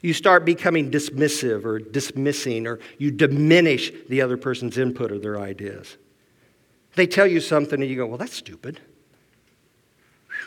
You 0.00 0.14
start 0.14 0.46
becoming 0.46 0.90
dismissive 0.90 1.66
or 1.66 1.78
dismissing, 1.78 2.66
or 2.66 2.80
you 2.96 3.10
diminish 3.10 3.92
the 4.08 4.22
other 4.22 4.38
person's 4.38 4.78
input 4.78 5.12
or 5.12 5.18
their 5.18 5.38
ideas. 5.38 5.98
They 6.94 7.06
tell 7.06 7.26
you 7.26 7.40
something 7.40 7.82
and 7.82 7.90
you 7.90 7.96
go, 7.96 8.06
well, 8.06 8.16
that's 8.16 8.34
stupid. 8.34 8.80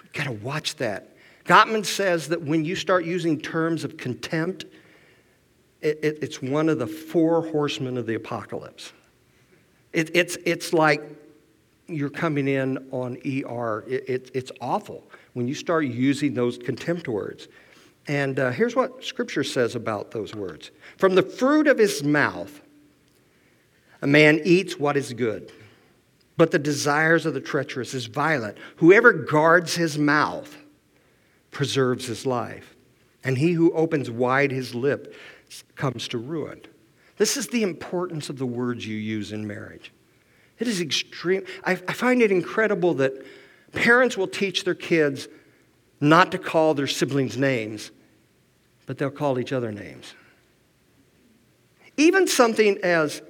You've 0.04 0.14
got 0.14 0.24
to 0.24 0.32
watch 0.32 0.78
that. 0.78 1.16
Gottman 1.46 1.86
says 1.86 2.30
that 2.30 2.42
when 2.42 2.66
you 2.66 2.76
start 2.76 3.06
using 3.06 3.40
terms 3.40 3.84
of 3.84 3.96
contempt, 3.96 4.66
it, 5.82 6.00
it, 6.02 6.20
it's 6.22 6.42
one 6.42 6.70
of 6.70 6.80
the 6.80 6.88
four 6.88 7.48
horsemen 7.48 7.98
of 7.98 8.06
the 8.06 8.16
apocalypse. 8.16 8.94
It, 9.94 10.16
it's, 10.16 10.38
it's 10.46 10.74
like 10.74 11.02
you're 11.88 12.10
coming 12.10 12.48
in 12.48 12.78
on 12.92 13.18
ER. 13.26 13.84
it's 13.88 14.52
awful 14.60 15.04
when 15.34 15.48
you 15.48 15.54
start 15.54 15.86
using 15.86 16.34
those 16.34 16.58
contempt 16.58 17.08
words. 17.08 17.48
And 18.08 18.40
uh, 18.40 18.52
here's 18.52 18.76
what 18.76 19.04
Scripture 19.04 19.44
says 19.44 19.76
about 19.76 20.12
those 20.12 20.34
words 20.34 20.72
From 20.98 21.16
the 21.16 21.24
fruit 21.24 21.68
of 21.68 21.78
his 21.78 22.04
mouth, 22.04 22.62
a 24.02 24.08
man 24.08 24.42
eats 24.44 24.78
what 24.78 24.98
is 24.98 25.14
good 25.14 25.52
but 26.38 26.52
the 26.52 26.60
desires 26.60 27.26
of 27.26 27.34
the 27.34 27.42
treacherous 27.42 27.94
is 27.94 28.06
violent. 28.06 28.58
Whoever 28.78 29.12
guards 29.12 29.76
his 29.76 29.98
mouth 29.98 30.56
preserves 31.50 32.06
his 32.06 32.26
life, 32.26 32.76
and 33.24 33.38
he 33.40 33.54
who 33.54 33.74
opens 33.74 34.10
wide 34.10 34.52
his 34.52 34.76
lip 34.76 35.16
comes 35.76 36.08
to 36.10 36.18
ruin. 36.18 36.62
This 37.18 37.38
is 37.38 37.48
the 37.48 37.64
importance 37.64 38.30
of 38.30 38.38
the 38.38 38.46
words 38.46 38.86
you 38.86 38.98
use 38.98 39.32
in 39.32 39.48
marriage. 39.48 39.92
It 40.60 40.68
is 40.68 40.82
extreme. 40.82 41.46
I, 41.64 41.72
I 41.72 41.94
find 41.94 42.22
it 42.22 42.32
incredible 42.32 42.96
that 42.96 43.14
parents 43.74 44.18
will 44.18 44.28
teach 44.28 44.64
their 44.64 44.76
kids 44.76 45.28
not 46.00 46.32
to 46.32 46.38
call 46.38 46.74
their 46.74 46.88
siblings 46.88 47.38
names, 47.38 47.92
but 48.86 48.98
they'll 48.98 49.10
call 49.10 49.40
each 49.40 49.52
other 49.52 49.72
names. 49.72 50.14
Even 51.98 52.28
something 52.28 52.78
as, 52.84 53.22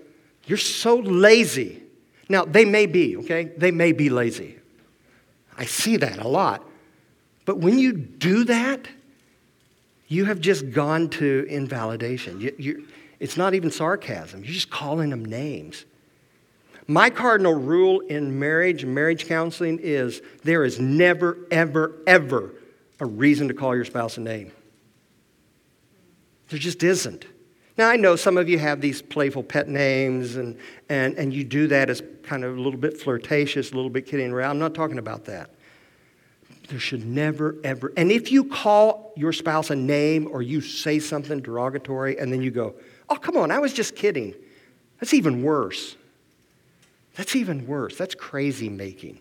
you're 0.45 0.57
so 0.57 0.97
lazy. 0.97 1.83
Now, 2.29 2.43
they 2.43 2.65
may 2.65 2.85
be, 2.85 3.15
okay? 3.17 3.45
They 3.57 3.71
may 3.71 3.93
be 3.93 4.09
lazy. 4.09 4.57
I 5.57 5.65
see 5.65 5.97
that 5.97 6.19
a 6.19 6.27
lot. 6.27 6.67
But 7.45 7.59
when 7.59 7.79
you 7.79 7.93
do 7.93 8.43
that, 8.45 8.87
you 10.07 10.25
have 10.25 10.39
just 10.39 10.71
gone 10.71 11.09
to 11.09 11.45
invalidation. 11.49 12.39
You, 12.39 12.87
it's 13.19 13.37
not 13.37 13.53
even 13.53 13.71
sarcasm, 13.71 14.43
you're 14.43 14.53
just 14.53 14.69
calling 14.69 15.09
them 15.09 15.25
names. 15.25 15.85
My 16.89 17.09
cardinal 17.09 17.53
rule 17.53 17.99
in 17.99 18.39
marriage 18.39 18.85
marriage 18.85 19.27
counseling 19.27 19.79
is 19.81 20.21
there 20.43 20.63
is 20.63 20.79
never, 20.79 21.37
ever, 21.51 21.93
ever 22.07 22.53
a 22.99 23.05
reason 23.05 23.49
to 23.49 23.53
call 23.53 23.75
your 23.75 23.83
spouse 23.83 24.17
a 24.17 24.21
name. 24.21 24.51
There 26.49 26.59
just 26.59 26.83
isn't. 26.83 27.25
Now, 27.77 27.89
I 27.89 27.95
know 27.97 28.15
some 28.15 28.37
of 28.37 28.49
you 28.49 28.57
have 28.57 28.81
these 28.81 29.01
playful 29.01 29.43
pet 29.43 29.67
names, 29.67 30.35
and, 30.37 30.57
and, 30.89 31.13
and 31.15 31.31
you 31.31 31.43
do 31.43 31.67
that 31.67 31.89
as 31.89 32.01
kind 32.23 32.43
of 32.43 32.57
a 32.57 32.61
little 32.61 32.79
bit 32.79 32.99
flirtatious, 32.99 33.71
a 33.71 33.75
little 33.75 33.91
bit 33.91 34.07
kidding 34.07 34.31
around. 34.31 34.51
I'm 34.51 34.59
not 34.59 34.73
talking 34.73 34.97
about 34.97 35.25
that. 35.25 35.51
There 36.67 36.79
should 36.79 37.05
never, 37.05 37.55
ever, 37.63 37.93
and 37.95 38.11
if 38.11 38.31
you 38.31 38.43
call 38.43 39.13
your 39.15 39.31
spouse 39.31 39.69
a 39.69 39.75
name 39.75 40.27
or 40.29 40.41
you 40.41 40.59
say 40.59 40.99
something 40.99 41.39
derogatory 41.39 42.19
and 42.19 42.31
then 42.31 42.41
you 42.41 42.51
go, 42.51 42.75
oh, 43.09 43.15
come 43.15 43.37
on, 43.37 43.51
I 43.51 43.59
was 43.59 43.71
just 43.73 43.95
kidding, 43.95 44.33
that's 44.99 45.13
even 45.13 45.43
worse. 45.43 45.95
That's 47.15 47.35
even 47.35 47.65
worse. 47.65 47.97
That's 47.97 48.15
crazy 48.15 48.69
making. 48.69 49.19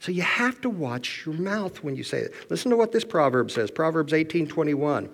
So 0.00 0.12
you 0.12 0.22
have 0.22 0.60
to 0.62 0.70
watch 0.70 1.24
your 1.26 1.34
mouth 1.34 1.82
when 1.82 1.96
you 1.96 2.02
say 2.02 2.18
it. 2.18 2.34
Listen 2.50 2.70
to 2.70 2.76
what 2.76 2.92
this 2.92 3.04
proverb 3.04 3.50
says 3.50 3.70
Proverbs 3.70 4.12
18 4.12 4.46
21. 4.46 5.08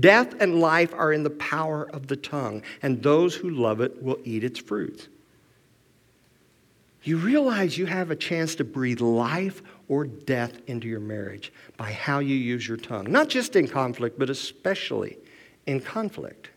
Death 0.00 0.40
and 0.40 0.60
life 0.60 0.92
are 0.94 1.12
in 1.12 1.22
the 1.22 1.30
power 1.30 1.88
of 1.90 2.06
the 2.06 2.16
tongue, 2.16 2.62
and 2.82 3.02
those 3.02 3.34
who 3.34 3.50
love 3.50 3.80
it 3.80 4.02
will 4.02 4.18
eat 4.24 4.42
its 4.42 4.58
fruits. 4.58 5.08
You 7.04 7.18
realize 7.18 7.76
you 7.76 7.86
have 7.86 8.10
a 8.10 8.16
chance 8.16 8.54
to 8.56 8.64
breathe 8.64 9.00
life 9.00 9.62
or 9.92 10.06
death 10.06 10.54
into 10.68 10.88
your 10.88 11.00
marriage 11.00 11.52
by 11.76 11.92
how 11.92 12.18
you 12.18 12.34
use 12.34 12.66
your 12.66 12.78
tongue, 12.78 13.12
not 13.12 13.28
just 13.28 13.56
in 13.56 13.68
conflict, 13.68 14.18
but 14.18 14.30
especially 14.30 15.18
in 15.66 15.78
conflict. 15.78 16.48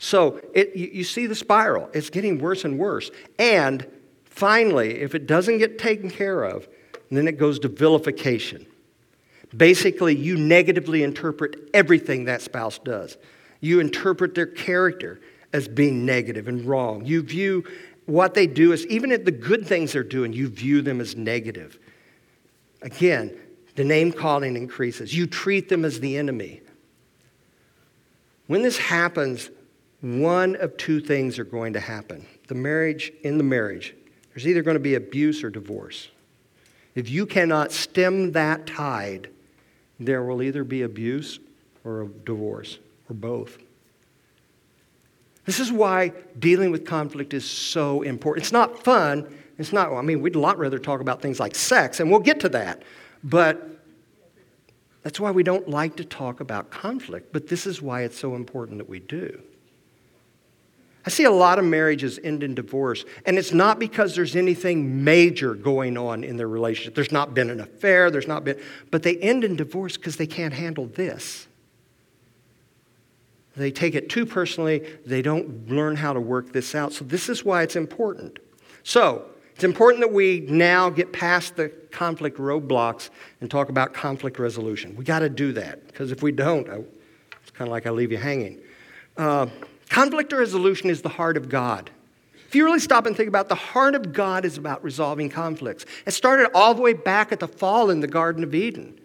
So 0.00 0.40
it, 0.52 0.74
you, 0.74 0.90
you 0.92 1.04
see 1.04 1.28
the 1.28 1.36
spiral, 1.36 1.88
it's 1.94 2.10
getting 2.10 2.40
worse 2.40 2.64
and 2.64 2.80
worse. 2.80 3.12
And 3.38 3.86
finally, 4.24 4.98
if 4.98 5.14
it 5.14 5.28
doesn't 5.28 5.58
get 5.58 5.78
taken 5.78 6.10
care 6.10 6.42
of, 6.42 6.66
then 7.12 7.28
it 7.28 7.38
goes 7.38 7.60
to 7.60 7.68
vilification. 7.68 8.66
Basically, 9.56 10.16
you 10.16 10.36
negatively 10.36 11.04
interpret 11.04 11.70
everything 11.72 12.24
that 12.24 12.42
spouse 12.42 12.80
does. 12.80 13.18
You 13.60 13.78
interpret 13.78 14.34
their 14.34 14.46
character 14.46 15.20
as 15.52 15.68
being 15.68 16.04
negative 16.04 16.48
and 16.48 16.64
wrong. 16.66 17.04
You 17.04 17.22
view 17.22 17.62
what 18.06 18.34
they 18.34 18.48
do 18.48 18.72
as, 18.72 18.84
even 18.86 19.12
if 19.12 19.24
the 19.24 19.30
good 19.30 19.64
things 19.64 19.92
they're 19.92 20.02
doing, 20.02 20.32
you 20.32 20.48
view 20.48 20.82
them 20.82 21.00
as 21.00 21.14
negative. 21.14 21.78
Again, 22.86 23.36
the 23.74 23.82
name 23.82 24.12
calling 24.12 24.56
increases. 24.56 25.12
You 25.12 25.26
treat 25.26 25.68
them 25.68 25.84
as 25.84 25.98
the 25.98 26.16
enemy. 26.16 26.60
When 28.46 28.62
this 28.62 28.78
happens, 28.78 29.50
one 30.00 30.54
of 30.56 30.76
two 30.76 31.00
things 31.00 31.40
are 31.40 31.44
going 31.44 31.72
to 31.72 31.80
happen. 31.80 32.24
The 32.46 32.54
marriage, 32.54 33.12
in 33.24 33.38
the 33.38 33.44
marriage, 33.44 33.96
there's 34.30 34.46
either 34.46 34.62
going 34.62 34.76
to 34.76 34.80
be 34.80 34.94
abuse 34.94 35.42
or 35.42 35.50
divorce. 35.50 36.10
If 36.94 37.10
you 37.10 37.26
cannot 37.26 37.72
stem 37.72 38.30
that 38.32 38.68
tide, 38.68 39.30
there 39.98 40.22
will 40.22 40.40
either 40.40 40.62
be 40.62 40.82
abuse 40.82 41.40
or 41.82 42.02
a 42.02 42.08
divorce, 42.08 42.78
or 43.10 43.14
both. 43.14 43.58
This 45.44 45.58
is 45.58 45.72
why 45.72 46.12
dealing 46.38 46.70
with 46.70 46.84
conflict 46.84 47.34
is 47.34 47.48
so 47.48 48.02
important. 48.02 48.44
It's 48.44 48.52
not 48.52 48.84
fun. 48.84 49.26
It's 49.58 49.72
not, 49.72 49.92
I 49.92 50.02
mean, 50.02 50.20
we'd 50.20 50.34
a 50.34 50.40
lot 50.40 50.58
rather 50.58 50.78
talk 50.78 51.00
about 51.00 51.22
things 51.22 51.40
like 51.40 51.54
sex, 51.54 52.00
and 52.00 52.10
we'll 52.10 52.20
get 52.20 52.40
to 52.40 52.48
that. 52.50 52.82
But 53.24 53.68
that's 55.02 55.18
why 55.18 55.30
we 55.30 55.42
don't 55.42 55.68
like 55.68 55.96
to 55.96 56.04
talk 56.04 56.40
about 56.40 56.70
conflict. 56.70 57.32
But 57.32 57.48
this 57.48 57.66
is 57.66 57.80
why 57.80 58.02
it's 58.02 58.18
so 58.18 58.34
important 58.34 58.78
that 58.78 58.88
we 58.88 58.98
do. 58.98 59.40
I 61.06 61.08
see 61.08 61.22
a 61.22 61.30
lot 61.30 61.60
of 61.60 61.64
marriages 61.64 62.18
end 62.24 62.42
in 62.42 62.56
divorce, 62.56 63.04
and 63.24 63.38
it's 63.38 63.52
not 63.52 63.78
because 63.78 64.16
there's 64.16 64.34
anything 64.34 65.04
major 65.04 65.54
going 65.54 65.96
on 65.96 66.24
in 66.24 66.36
their 66.36 66.48
relationship. 66.48 66.96
There's 66.96 67.12
not 67.12 67.32
been 67.32 67.48
an 67.48 67.60
affair, 67.60 68.10
there's 68.10 68.26
not 68.26 68.42
been, 68.42 68.60
but 68.90 69.04
they 69.04 69.16
end 69.18 69.44
in 69.44 69.54
divorce 69.54 69.96
because 69.96 70.16
they 70.16 70.26
can't 70.26 70.52
handle 70.52 70.86
this. 70.86 71.46
They 73.56 73.70
take 73.70 73.94
it 73.94 74.10
too 74.10 74.26
personally. 74.26 74.84
They 75.06 75.22
don't 75.22 75.70
learn 75.70 75.94
how 75.94 76.12
to 76.12 76.20
work 76.20 76.52
this 76.52 76.74
out. 76.74 76.92
So, 76.92 77.04
this 77.04 77.28
is 77.28 77.44
why 77.44 77.62
it's 77.62 77.76
important. 77.76 78.40
So, 78.82 79.26
it's 79.56 79.64
important 79.64 80.02
that 80.02 80.12
we 80.12 80.40
now 80.40 80.90
get 80.90 81.14
past 81.14 81.56
the 81.56 81.70
conflict 81.90 82.36
roadblocks 82.36 83.08
and 83.40 83.50
talk 83.50 83.70
about 83.70 83.94
conflict 83.94 84.38
resolution. 84.38 84.94
We 84.96 85.04
got 85.04 85.20
to 85.20 85.30
do 85.30 85.52
that 85.52 85.86
because 85.86 86.12
if 86.12 86.22
we 86.22 86.30
don't, 86.30 86.68
I, 86.68 86.84
it's 87.40 87.50
kind 87.54 87.66
of 87.66 87.72
like 87.72 87.86
I 87.86 87.90
leave 87.90 88.12
you 88.12 88.18
hanging. 88.18 88.60
Uh, 89.16 89.46
conflict 89.88 90.30
resolution 90.34 90.90
is 90.90 91.00
the 91.00 91.08
heart 91.08 91.38
of 91.38 91.48
God. 91.48 91.90
If 92.46 92.54
you 92.54 92.66
really 92.66 92.80
stop 92.80 93.06
and 93.06 93.16
think 93.16 93.28
about 93.28 93.46
it, 93.46 93.48
the 93.48 93.54
heart 93.54 93.94
of 93.94 94.12
God 94.12 94.44
is 94.44 94.58
about 94.58 94.84
resolving 94.84 95.30
conflicts. 95.30 95.86
It 96.04 96.10
started 96.10 96.50
all 96.54 96.74
the 96.74 96.82
way 96.82 96.92
back 96.92 97.32
at 97.32 97.40
the 97.40 97.48
fall 97.48 97.88
in 97.88 98.00
the 98.00 98.06
Garden 98.06 98.44
of 98.44 98.54
Eden. 98.54 99.00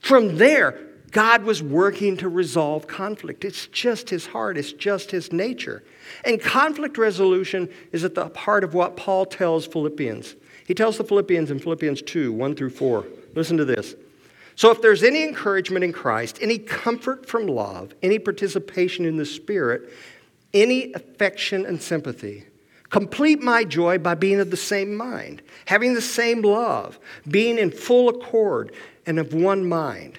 From 0.00 0.36
there, 0.36 0.80
God 1.10 1.42
was 1.42 1.62
working 1.62 2.16
to 2.18 2.28
resolve 2.28 2.86
conflict. 2.86 3.44
It's 3.44 3.66
just 3.66 4.10
his 4.10 4.26
heart, 4.26 4.56
it's 4.56 4.72
just 4.72 5.10
his 5.10 5.32
nature. 5.32 5.82
And 6.24 6.40
conflict 6.40 6.98
resolution 6.98 7.68
is 7.92 8.04
at 8.04 8.14
the 8.14 8.28
heart 8.28 8.64
of 8.64 8.74
what 8.74 8.96
Paul 8.96 9.26
tells 9.26 9.66
Philippians. 9.66 10.36
He 10.66 10.74
tells 10.74 10.98
the 10.98 11.04
Philippians 11.04 11.50
in 11.50 11.58
Philippians 11.58 12.02
2 12.02 12.32
1 12.32 12.54
through 12.54 12.70
4. 12.70 13.04
Listen 13.34 13.56
to 13.56 13.64
this. 13.64 13.94
So, 14.54 14.70
if 14.70 14.82
there's 14.82 15.02
any 15.02 15.22
encouragement 15.22 15.84
in 15.84 15.92
Christ, 15.92 16.38
any 16.40 16.58
comfort 16.58 17.26
from 17.26 17.46
love, 17.46 17.94
any 18.02 18.18
participation 18.18 19.04
in 19.04 19.16
the 19.16 19.24
Spirit, 19.24 19.90
any 20.52 20.92
affection 20.92 21.64
and 21.64 21.80
sympathy, 21.80 22.44
complete 22.90 23.40
my 23.40 23.64
joy 23.64 23.98
by 23.98 24.14
being 24.14 24.38
of 24.38 24.50
the 24.50 24.56
same 24.56 24.94
mind, 24.94 25.42
having 25.66 25.94
the 25.94 26.02
same 26.02 26.42
love, 26.42 26.98
being 27.28 27.58
in 27.58 27.70
full 27.70 28.08
accord 28.08 28.72
and 29.06 29.18
of 29.18 29.32
one 29.32 29.66
mind. 29.66 30.18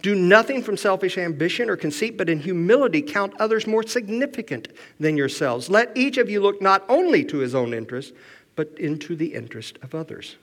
Do 0.00 0.14
nothing 0.14 0.62
from 0.62 0.76
selfish 0.76 1.18
ambition 1.18 1.68
or 1.68 1.76
conceit, 1.76 2.16
but 2.16 2.28
in 2.28 2.40
humility 2.40 3.02
count 3.02 3.34
others 3.40 3.66
more 3.66 3.82
significant 3.82 4.68
than 5.00 5.16
yourselves. 5.16 5.68
Let 5.68 5.96
each 5.96 6.18
of 6.18 6.30
you 6.30 6.40
look 6.40 6.62
not 6.62 6.84
only 6.88 7.24
to 7.24 7.38
his 7.38 7.54
own 7.54 7.74
interest, 7.74 8.12
but 8.54 8.68
into 8.78 9.16
the 9.16 9.34
interest 9.34 9.78
of 9.82 9.94
others. 9.94 10.36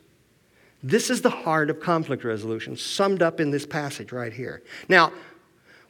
This 0.83 1.09
is 1.09 1.21
the 1.21 1.29
heart 1.29 1.69
of 1.69 1.79
conflict 1.79 2.23
resolution, 2.23 2.75
summed 2.75 3.21
up 3.21 3.39
in 3.39 3.49
this 3.49 3.65
passage 3.65 4.11
right 4.11 4.33
here. 4.33 4.61
Now, 4.89 5.11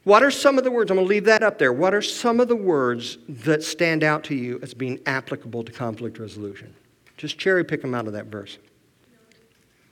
what 0.04 0.22
are 0.22 0.30
some 0.30 0.56
of 0.56 0.64
the 0.64 0.70
words? 0.70 0.90
I'm 0.90 0.96
going 0.96 1.06
to 1.06 1.08
leave 1.08 1.24
that 1.24 1.42
up 1.42 1.58
there. 1.58 1.72
What 1.72 1.92
are 1.92 2.00
some 2.00 2.38
of 2.38 2.46
the 2.46 2.56
words 2.56 3.18
that 3.28 3.64
stand 3.64 4.04
out 4.04 4.22
to 4.24 4.36
you 4.36 4.60
as 4.62 4.72
being 4.72 5.00
applicable 5.04 5.64
to 5.64 5.72
conflict 5.72 6.18
resolution? 6.18 6.72
Just 7.16 7.38
cherry 7.38 7.64
pick 7.64 7.82
them 7.82 7.94
out 7.94 8.06
of 8.06 8.12
that 8.12 8.26
verse. 8.26 8.58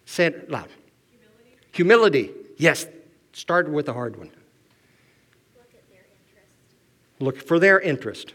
Say 0.06 0.26
it 0.26 0.48
loud. 0.48 0.68
Humility. 1.72 2.30
Humility. 2.30 2.30
Yes, 2.56 2.86
Start 3.34 3.68
with 3.68 3.86
the 3.86 3.92
hard 3.92 4.16
one. 4.16 4.30
Look 5.56 5.74
at 5.74 5.90
their 5.90 6.06
interest. 6.06 6.54
Look 7.18 7.42
for 7.42 7.58
their 7.58 7.80
interest. 7.80 8.32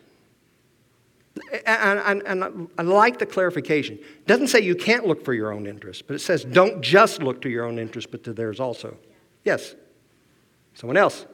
And, 1.66 2.22
and, 2.26 2.44
and, 2.44 2.70
I 2.78 2.82
like 2.82 3.18
the 3.18 3.26
clarification. 3.26 3.96
It 3.96 4.28
doesn't 4.28 4.50
say 4.50 4.60
you 4.60 4.76
can't 4.76 5.08
look 5.08 5.24
for 5.24 5.34
your 5.34 5.54
own 5.54 5.68
interest, 5.68 6.06
but 6.06 6.16
it 6.16 6.20
says 6.20 6.44
don't 6.44 6.82
just 6.82 7.24
look 7.24 7.42
to 7.44 7.50
your 7.50 7.64
own 7.64 7.80
interest, 7.80 8.12
but 8.12 8.26
to 8.26 8.34
theirs 8.34 8.60
also. 8.60 8.98
Yes. 9.46 9.74
Someone 10.74 10.98
else? 10.98 11.26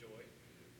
Joy. 0.00 0.06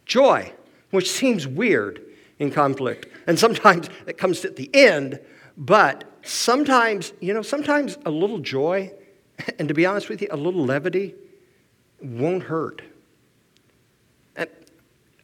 Joy, 0.07 0.53
which 0.91 1.11
seems 1.11 1.47
weird 1.47 2.03
in 2.39 2.51
conflict. 2.51 3.09
And 3.27 3.39
sometimes 3.39 3.91
it 4.07 4.17
comes 4.17 4.47
at 4.47 4.57
the 4.57 4.71
end, 4.75 5.21
but 5.59 6.05
sometimes, 6.23 7.13
you 7.21 7.35
know, 7.35 7.43
sometimes 7.43 7.99
a 8.07 8.11
little 8.11 8.39
joy, 8.39 8.91
and 9.59 9.69
to 9.69 9.75
be 9.75 9.85
honest 9.85 10.09
with 10.09 10.23
you, 10.23 10.29
a 10.31 10.37
little 10.37 10.65
levity 10.65 11.15
won't 12.03 12.45
hurt. 12.45 12.83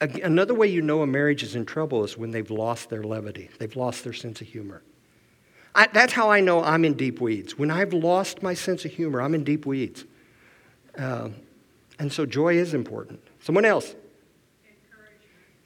And 0.01 0.21
another 0.21 0.55
way 0.55 0.69
you 0.69 0.81
know 0.81 1.03
a 1.03 1.07
marriage 1.07 1.43
is 1.43 1.55
in 1.57 1.67
trouble 1.67 2.05
is 2.05 2.17
when 2.17 2.31
they've 2.31 2.51
lost 2.51 2.89
their 2.89 3.03
levity, 3.03 3.51
they've 3.59 3.75
lost 3.75 4.05
their 4.05 4.13
sense 4.13 4.41
of 4.41 4.47
humor. 4.47 4.83
I, 5.75 5.89
that's 5.93 6.13
how 6.13 6.31
I 6.31 6.41
know 6.41 6.63
I'm 6.63 6.85
in 6.85 6.95
deep 6.95 7.21
weeds. 7.21 7.59
When 7.59 7.71
I've 7.71 7.93
lost 7.93 8.43
my 8.43 8.55
sense 8.55 8.85
of 8.85 8.93
humor, 8.93 9.21
I'm 9.21 9.35
in 9.35 9.45
deep 9.45 9.67
weeds. 9.67 10.05
Uh, 10.97 11.31
and 11.99 12.13
so 12.13 12.27
joy 12.27 12.57
is 12.57 12.75
important. 12.75 13.21
Someone 13.41 13.65
else? 13.65 13.95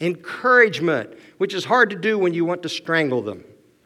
Encouragement. 0.01 0.19
encouragement, 0.19 1.19
which 1.39 1.55
is 1.55 1.65
hard 1.65 1.91
to 1.91 1.97
do 1.97 2.19
when 2.19 2.35
you 2.35 2.45
want 2.45 2.63
to 2.63 2.69
strangle 2.69 3.23
them. 3.23 3.45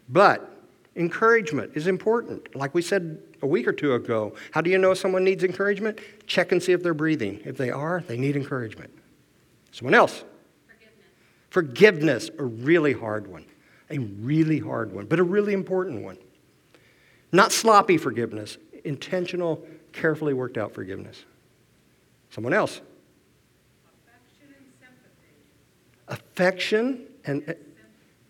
But 0.09 0.49
encouragement 0.95 1.73
is 1.75 1.87
important. 1.87 2.55
Like 2.55 2.75
we 2.75 2.83
said 2.83 3.21
a 3.43 3.47
week 3.47 3.67
or 3.67 3.73
two 3.73 3.95
ago. 3.95 4.35
How 4.51 4.61
do 4.61 4.71
you 4.71 4.79
know 4.79 4.95
someone 4.95 5.25
needs 5.25 5.45
encouragement? 5.45 5.99
Check 6.27 6.53
and 6.53 6.63
see 6.63 6.73
if 6.73 6.83
they're 6.83 6.95
breathing. 6.95 7.41
If 7.45 7.57
they 7.57 7.71
are, 7.71 8.03
they 8.07 8.17
need 8.17 8.37
encouragement. 8.37 8.91
Someone 9.73 9.95
else? 9.95 10.25
Forgiveness. 11.51 12.29
Forgiveness, 12.29 12.31
a 12.39 12.45
really 12.45 12.93
hard 12.93 13.27
one. 13.27 13.45
A 13.91 13.99
really 13.99 14.59
hard 14.59 14.93
one, 14.93 15.07
but 15.07 15.21
a 15.21 15.23
really 15.23 15.53
important 15.53 16.03
one. 16.03 16.19
Not 17.31 17.53
sloppy 17.53 17.99
forgiveness, 17.99 18.59
intentional, 18.85 19.65
carefully 19.93 20.35
worked 20.35 20.59
out 20.59 20.75
forgiveness. 20.75 21.25
Someone 22.31 22.53
else? 22.53 22.81
Affection 24.09 24.57
and 26.09 27.07
sympathy. 27.21 27.47
Affection 27.47 27.55
and, 27.57 27.57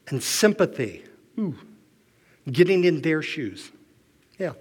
and 0.08 0.22
sympathy. 0.22 1.04
Ooh. 1.38 1.56
Getting 2.50 2.84
in 2.84 3.00
their 3.00 3.22
shoes. 3.22 3.72
Yeah. 4.38 4.52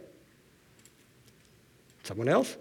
Someone 2.06 2.28
else? 2.28 2.56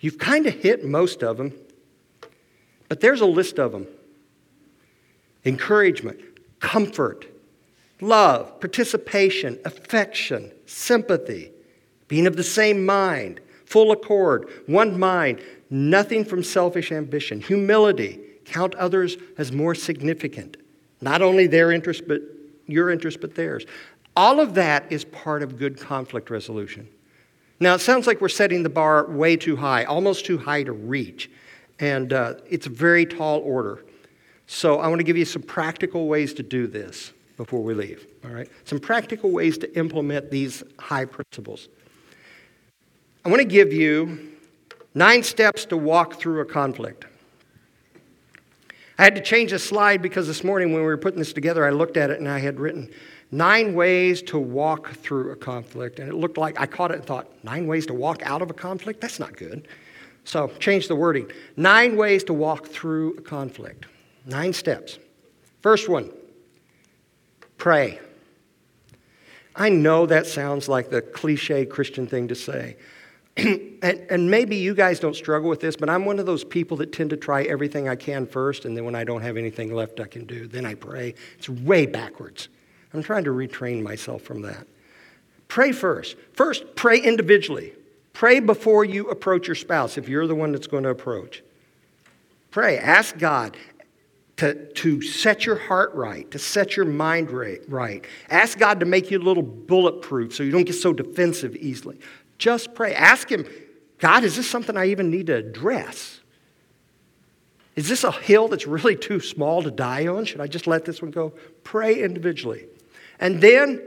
You've 0.00 0.18
kind 0.18 0.46
of 0.46 0.54
hit 0.54 0.84
most 0.84 1.22
of 1.22 1.38
them, 1.38 1.52
but 2.88 3.00
there's 3.00 3.20
a 3.20 3.26
list 3.26 3.58
of 3.58 3.72
them 3.72 3.86
encouragement, 5.46 6.20
comfort, 6.60 7.26
love, 8.02 8.60
participation, 8.60 9.58
affection, 9.64 10.52
sympathy, 10.66 11.50
being 12.08 12.26
of 12.26 12.36
the 12.36 12.44
same 12.44 12.84
mind, 12.84 13.40
full 13.64 13.90
accord, 13.90 14.50
one 14.66 14.98
mind, 14.98 15.40
nothing 15.70 16.26
from 16.26 16.42
selfish 16.42 16.92
ambition, 16.92 17.40
humility, 17.40 18.20
count 18.44 18.74
others 18.74 19.16
as 19.38 19.50
more 19.50 19.74
significant, 19.74 20.58
not 21.00 21.22
only 21.22 21.46
their 21.46 21.72
interest, 21.72 22.06
but 22.06 22.20
your 22.66 22.90
interest, 22.90 23.20
but 23.22 23.34
theirs. 23.34 23.64
All 24.14 24.40
of 24.40 24.54
that 24.54 24.92
is 24.92 25.04
part 25.04 25.42
of 25.42 25.58
good 25.58 25.80
conflict 25.80 26.28
resolution. 26.28 26.86
Now, 27.62 27.74
it 27.74 27.80
sounds 27.80 28.06
like 28.06 28.22
we're 28.22 28.30
setting 28.30 28.62
the 28.62 28.70
bar 28.70 29.04
way 29.04 29.36
too 29.36 29.54
high, 29.54 29.84
almost 29.84 30.24
too 30.24 30.38
high 30.38 30.62
to 30.62 30.72
reach. 30.72 31.30
And 31.78 32.12
uh, 32.12 32.34
it's 32.48 32.66
a 32.66 32.70
very 32.70 33.04
tall 33.04 33.40
order. 33.40 33.84
So, 34.46 34.80
I 34.80 34.88
want 34.88 35.00
to 35.00 35.04
give 35.04 35.18
you 35.18 35.26
some 35.26 35.42
practical 35.42 36.08
ways 36.08 36.32
to 36.34 36.42
do 36.42 36.66
this 36.66 37.12
before 37.36 37.62
we 37.62 37.74
leave. 37.74 38.06
All 38.24 38.30
right? 38.30 38.48
Some 38.64 38.80
practical 38.80 39.30
ways 39.30 39.58
to 39.58 39.78
implement 39.78 40.30
these 40.30 40.62
high 40.78 41.04
principles. 41.04 41.68
I 43.24 43.28
want 43.28 43.40
to 43.40 43.48
give 43.48 43.72
you 43.72 44.30
nine 44.94 45.22
steps 45.22 45.66
to 45.66 45.76
walk 45.76 46.14
through 46.14 46.40
a 46.40 46.46
conflict. 46.46 47.04
I 48.98 49.04
had 49.04 49.14
to 49.14 49.22
change 49.22 49.52
a 49.52 49.58
slide 49.58 50.00
because 50.02 50.26
this 50.26 50.42
morning 50.44 50.72
when 50.72 50.82
we 50.82 50.86
were 50.86 50.98
putting 50.98 51.18
this 51.18 51.32
together, 51.32 51.66
I 51.66 51.70
looked 51.70 51.96
at 51.96 52.10
it 52.10 52.18
and 52.18 52.28
I 52.28 52.38
had 52.38 52.58
written 52.58 52.90
nine 53.30 53.74
ways 53.74 54.22
to 54.22 54.38
walk 54.38 54.90
through 54.94 55.32
a 55.32 55.36
conflict. 55.36 55.98
And 55.98 56.08
it 56.08 56.14
looked 56.14 56.38
like 56.38 56.60
I 56.60 56.66
caught 56.66 56.90
it 56.90 56.98
and 56.98 57.04
thought, 57.04 57.28
nine 57.44 57.66
ways 57.66 57.86
to 57.86 57.94
walk 57.94 58.22
out 58.22 58.42
of 58.42 58.50
a 58.50 58.54
conflict? 58.54 59.00
That's 59.00 59.20
not 59.20 59.36
good. 59.36 59.68
So 60.24 60.48
change 60.58 60.88
the 60.88 60.96
wording. 60.96 61.30
Nine 61.56 61.96
ways 61.96 62.24
to 62.24 62.32
walk 62.32 62.66
through 62.66 63.16
a 63.16 63.20
conflict. 63.22 63.86
Nine 64.26 64.52
steps. 64.52 64.98
First 65.60 65.88
one 65.88 66.10
pray. 67.58 68.00
I 69.54 69.68
know 69.68 70.06
that 70.06 70.26
sounds 70.26 70.68
like 70.68 70.88
the 70.88 71.02
cliche 71.02 71.66
Christian 71.66 72.06
thing 72.06 72.28
to 72.28 72.34
say. 72.34 72.76
and, 73.36 73.76
and, 73.82 74.30
maybe 74.30 74.56
you 74.56 74.74
guys 74.74 74.98
don't 74.98 75.14
struggle 75.14 75.50
with 75.50 75.60
this, 75.60 75.76
but 75.76 75.90
I'm 75.90 76.04
one 76.04 76.18
of 76.18 76.26
those 76.26 76.42
people 76.42 76.76
that 76.78 76.92
tend 76.92 77.10
to 77.10 77.16
try 77.16 77.42
everything 77.42 77.88
I 77.88 77.96
can 77.96 78.26
first, 78.26 78.64
and 78.64 78.76
then 78.76 78.84
when 78.84 78.94
I 78.94 79.04
don't 79.04 79.22
have 79.22 79.36
anything 79.36 79.72
left 79.74 80.00
I 80.00 80.06
can 80.06 80.24
do, 80.24 80.48
then 80.48 80.66
I 80.66 80.74
pray. 80.74 81.14
It's 81.38 81.48
way 81.48 81.86
backwards. 81.86 82.48
I'm 82.92 83.02
trying 83.02 83.24
to 83.24 83.30
retrain 83.30 83.82
myself 83.82 84.22
from 84.22 84.42
that. 84.42 84.66
Pray 85.48 85.72
first. 85.72 86.16
First, 86.32 86.76
pray 86.76 86.98
individually. 87.00 87.72
Pray 88.12 88.40
before 88.40 88.84
you 88.84 89.08
approach 89.08 89.46
your 89.46 89.54
spouse 89.54 89.96
if 89.96 90.08
you're 90.08 90.26
the 90.26 90.34
one 90.34 90.52
that's 90.52 90.66
going 90.66 90.84
to 90.84 90.90
approach. 90.90 91.42
Pray. 92.50 92.78
Ask 92.78 93.18
God 93.18 93.56
to, 94.36 94.54
to 94.72 95.02
set 95.02 95.46
your 95.46 95.56
heart 95.56 95.94
right, 95.94 96.30
to 96.30 96.38
set 96.38 96.76
your 96.76 96.86
mind 96.86 97.30
right. 97.30 98.04
Ask 98.28 98.58
God 98.58 98.80
to 98.80 98.86
make 98.86 99.10
you 99.10 99.18
a 99.18 99.22
little 99.22 99.42
bulletproof 99.42 100.34
so 100.34 100.42
you 100.42 100.50
don't 100.50 100.64
get 100.64 100.74
so 100.74 100.92
defensive 100.92 101.54
easily. 101.56 101.98
Just 102.38 102.74
pray. 102.74 102.94
Ask 102.94 103.30
Him, 103.30 103.46
God, 103.98 104.24
is 104.24 104.36
this 104.36 104.48
something 104.48 104.76
I 104.76 104.86
even 104.86 105.10
need 105.10 105.26
to 105.26 105.36
address? 105.36 106.20
Is 107.76 107.88
this 107.88 108.02
a 108.02 108.12
hill 108.12 108.48
that's 108.48 108.66
really 108.66 108.96
too 108.96 109.20
small 109.20 109.62
to 109.62 109.70
die 109.70 110.06
on? 110.06 110.24
Should 110.24 110.40
I 110.40 110.46
just 110.46 110.66
let 110.66 110.84
this 110.84 111.00
one 111.00 111.10
go? 111.10 111.34
Pray 111.62 112.02
individually. 112.02 112.66
And 113.20 113.40
then 113.40 113.80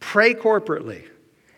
pray 0.00 0.34
corporately. 0.34 1.06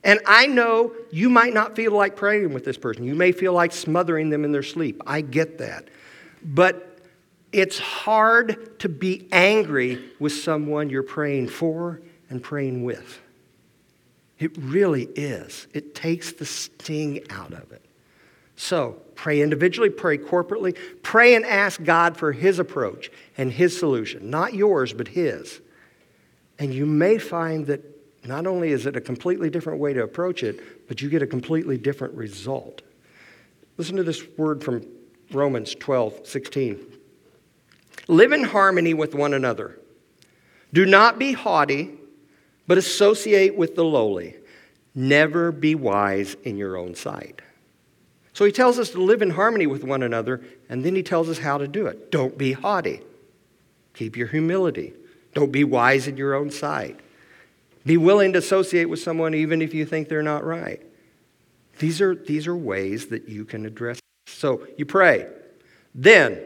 And 0.04 0.20
I 0.26 0.46
know 0.46 0.94
you 1.10 1.30
might 1.30 1.54
not 1.54 1.74
feel 1.74 1.92
like 1.92 2.14
praying 2.14 2.52
with 2.52 2.64
this 2.64 2.76
person. 2.76 3.04
You 3.04 3.14
may 3.14 3.32
feel 3.32 3.54
like 3.54 3.72
smothering 3.72 4.28
them 4.28 4.44
in 4.44 4.52
their 4.52 4.62
sleep. 4.62 5.00
I 5.06 5.22
get 5.22 5.58
that. 5.58 5.88
But 6.44 6.98
it's 7.52 7.78
hard 7.78 8.78
to 8.80 8.88
be 8.88 9.26
angry 9.32 10.04
with 10.20 10.32
someone 10.32 10.90
you're 10.90 11.02
praying 11.02 11.48
for 11.48 12.02
and 12.28 12.42
praying 12.42 12.84
with. 12.84 13.20
It 14.38 14.56
really 14.58 15.04
is. 15.14 15.66
It 15.72 15.94
takes 15.94 16.32
the 16.32 16.44
sting 16.44 17.20
out 17.30 17.52
of 17.52 17.72
it. 17.72 17.82
So, 18.56 19.00
pray 19.14 19.40
individually, 19.40 19.90
pray 19.90 20.18
corporately, 20.18 20.76
pray 21.02 21.34
and 21.34 21.44
ask 21.44 21.82
God 21.82 22.16
for 22.16 22.32
His 22.32 22.58
approach 22.58 23.10
and 23.38 23.50
His 23.50 23.78
solution. 23.78 24.30
Not 24.30 24.54
yours, 24.54 24.92
but 24.92 25.08
His. 25.08 25.60
And 26.58 26.72
you 26.72 26.86
may 26.86 27.18
find 27.18 27.66
that 27.66 27.82
not 28.26 28.46
only 28.46 28.70
is 28.70 28.86
it 28.86 28.96
a 28.96 29.00
completely 29.00 29.50
different 29.50 29.80
way 29.80 29.92
to 29.92 30.02
approach 30.02 30.42
it, 30.42 30.88
but 30.88 31.02
you 31.02 31.08
get 31.08 31.22
a 31.22 31.26
completely 31.26 31.76
different 31.76 32.14
result. 32.14 32.82
Listen 33.76 33.96
to 33.96 34.02
this 34.02 34.22
word 34.36 34.62
from 34.62 34.86
Romans 35.30 35.74
12, 35.74 36.26
16. 36.26 36.78
Live 38.08 38.32
in 38.32 38.44
harmony 38.44 38.94
with 38.94 39.14
one 39.14 39.34
another. 39.34 39.78
Do 40.72 40.86
not 40.86 41.18
be 41.18 41.32
haughty, 41.32 41.90
but 42.66 42.78
associate 42.78 43.56
with 43.56 43.74
the 43.74 43.84
lowly. 43.84 44.36
Never 44.94 45.52
be 45.52 45.74
wise 45.74 46.36
in 46.44 46.56
your 46.56 46.76
own 46.76 46.94
sight. 46.94 47.40
So 48.32 48.44
he 48.44 48.52
tells 48.52 48.78
us 48.78 48.90
to 48.90 49.02
live 49.02 49.22
in 49.22 49.30
harmony 49.30 49.66
with 49.66 49.84
one 49.84 50.02
another, 50.02 50.42
and 50.68 50.84
then 50.84 50.94
he 50.94 51.02
tells 51.02 51.28
us 51.28 51.38
how 51.38 51.58
to 51.58 51.68
do 51.68 51.86
it. 51.86 52.10
Don't 52.10 52.36
be 52.36 52.52
haughty. 52.52 53.00
Keep 53.94 54.16
your 54.16 54.26
humility. 54.26 54.92
Don't 55.34 55.52
be 55.52 55.64
wise 55.64 56.06
in 56.08 56.16
your 56.16 56.34
own 56.34 56.50
sight. 56.50 57.00
Be 57.84 57.96
willing 57.96 58.32
to 58.32 58.38
associate 58.38 58.86
with 58.86 59.00
someone 59.00 59.34
even 59.34 59.60
if 59.60 59.74
you 59.74 59.84
think 59.84 60.08
they're 60.08 60.22
not 60.22 60.44
right. 60.44 60.80
These 61.78 62.00
are, 62.00 62.14
these 62.14 62.46
are 62.46 62.56
ways 62.56 63.06
that 63.06 63.28
you 63.28 63.44
can 63.44 63.66
address. 63.66 63.98
So 64.26 64.66
you 64.78 64.86
pray. 64.86 65.28
Then 65.94 66.40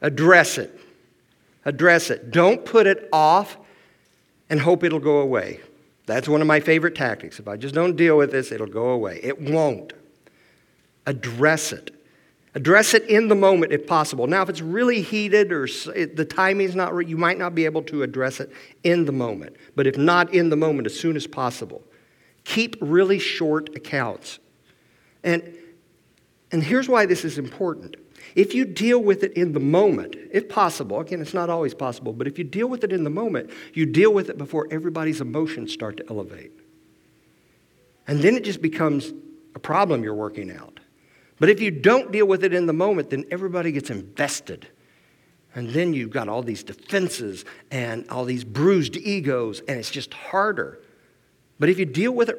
address 0.00 0.58
it. 0.58 0.80
Address 1.64 2.10
it. 2.10 2.30
Don't 2.30 2.64
put 2.64 2.86
it 2.86 3.08
off 3.12 3.58
and 4.48 4.60
hope 4.60 4.84
it'll 4.84 5.00
go 5.00 5.18
away. 5.18 5.60
That's 6.06 6.28
one 6.28 6.40
of 6.40 6.46
my 6.46 6.60
favorite 6.60 6.94
tactics. 6.94 7.38
If 7.38 7.48
I 7.48 7.56
just 7.56 7.74
don't 7.74 7.96
deal 7.96 8.16
with 8.16 8.30
this, 8.30 8.52
it'll 8.52 8.66
go 8.66 8.90
away. 8.90 9.20
It 9.22 9.40
won't. 9.40 9.92
Address 11.06 11.72
it. 11.72 11.93
Address 12.56 12.94
it 12.94 13.02
in 13.04 13.26
the 13.26 13.34
moment 13.34 13.72
if 13.72 13.86
possible. 13.86 14.28
Now, 14.28 14.42
if 14.42 14.48
it's 14.48 14.60
really 14.60 15.02
heated 15.02 15.50
or 15.50 15.66
the 15.66 16.24
timing's 16.28 16.76
not 16.76 16.94
right, 16.94 17.06
you 17.06 17.16
might 17.16 17.36
not 17.36 17.54
be 17.54 17.64
able 17.64 17.82
to 17.84 18.04
address 18.04 18.38
it 18.38 18.52
in 18.84 19.06
the 19.06 19.12
moment. 19.12 19.56
But 19.74 19.88
if 19.88 19.98
not 19.98 20.32
in 20.32 20.50
the 20.50 20.56
moment, 20.56 20.86
as 20.86 20.98
soon 20.98 21.16
as 21.16 21.26
possible. 21.26 21.82
Keep 22.44 22.76
really 22.80 23.18
short 23.18 23.74
accounts. 23.74 24.38
And, 25.24 25.56
and 26.52 26.62
here's 26.62 26.88
why 26.88 27.06
this 27.06 27.24
is 27.24 27.38
important. 27.38 27.96
If 28.36 28.54
you 28.54 28.64
deal 28.64 29.02
with 29.02 29.24
it 29.24 29.32
in 29.32 29.52
the 29.52 29.60
moment, 29.60 30.16
if 30.30 30.48
possible, 30.48 31.00
again, 31.00 31.20
it's 31.20 31.34
not 31.34 31.50
always 31.50 31.74
possible, 31.74 32.12
but 32.12 32.26
if 32.26 32.38
you 32.38 32.44
deal 32.44 32.68
with 32.68 32.84
it 32.84 32.92
in 32.92 33.04
the 33.04 33.10
moment, 33.10 33.50
you 33.72 33.86
deal 33.86 34.12
with 34.12 34.30
it 34.30 34.38
before 34.38 34.68
everybody's 34.70 35.20
emotions 35.20 35.72
start 35.72 35.96
to 35.96 36.04
elevate. 36.08 36.52
And 38.06 38.20
then 38.20 38.34
it 38.34 38.44
just 38.44 38.62
becomes 38.62 39.12
a 39.54 39.58
problem 39.58 40.04
you're 40.04 40.14
working 40.14 40.50
out. 40.50 40.80
But 41.38 41.50
if 41.50 41.60
you 41.60 41.70
don't 41.70 42.12
deal 42.12 42.26
with 42.26 42.44
it 42.44 42.54
in 42.54 42.66
the 42.66 42.72
moment, 42.72 43.10
then 43.10 43.24
everybody 43.30 43.72
gets 43.72 43.90
invested. 43.90 44.68
And 45.54 45.70
then 45.70 45.94
you've 45.94 46.10
got 46.10 46.28
all 46.28 46.42
these 46.42 46.62
defenses 46.62 47.44
and 47.70 48.08
all 48.10 48.24
these 48.24 48.44
bruised 48.44 48.96
egos, 48.96 49.60
and 49.60 49.78
it's 49.78 49.90
just 49.90 50.12
harder. 50.12 50.80
But 51.58 51.68
if 51.68 51.78
you 51.78 51.84
deal 51.84 52.12
with 52.12 52.28
it 52.28 52.38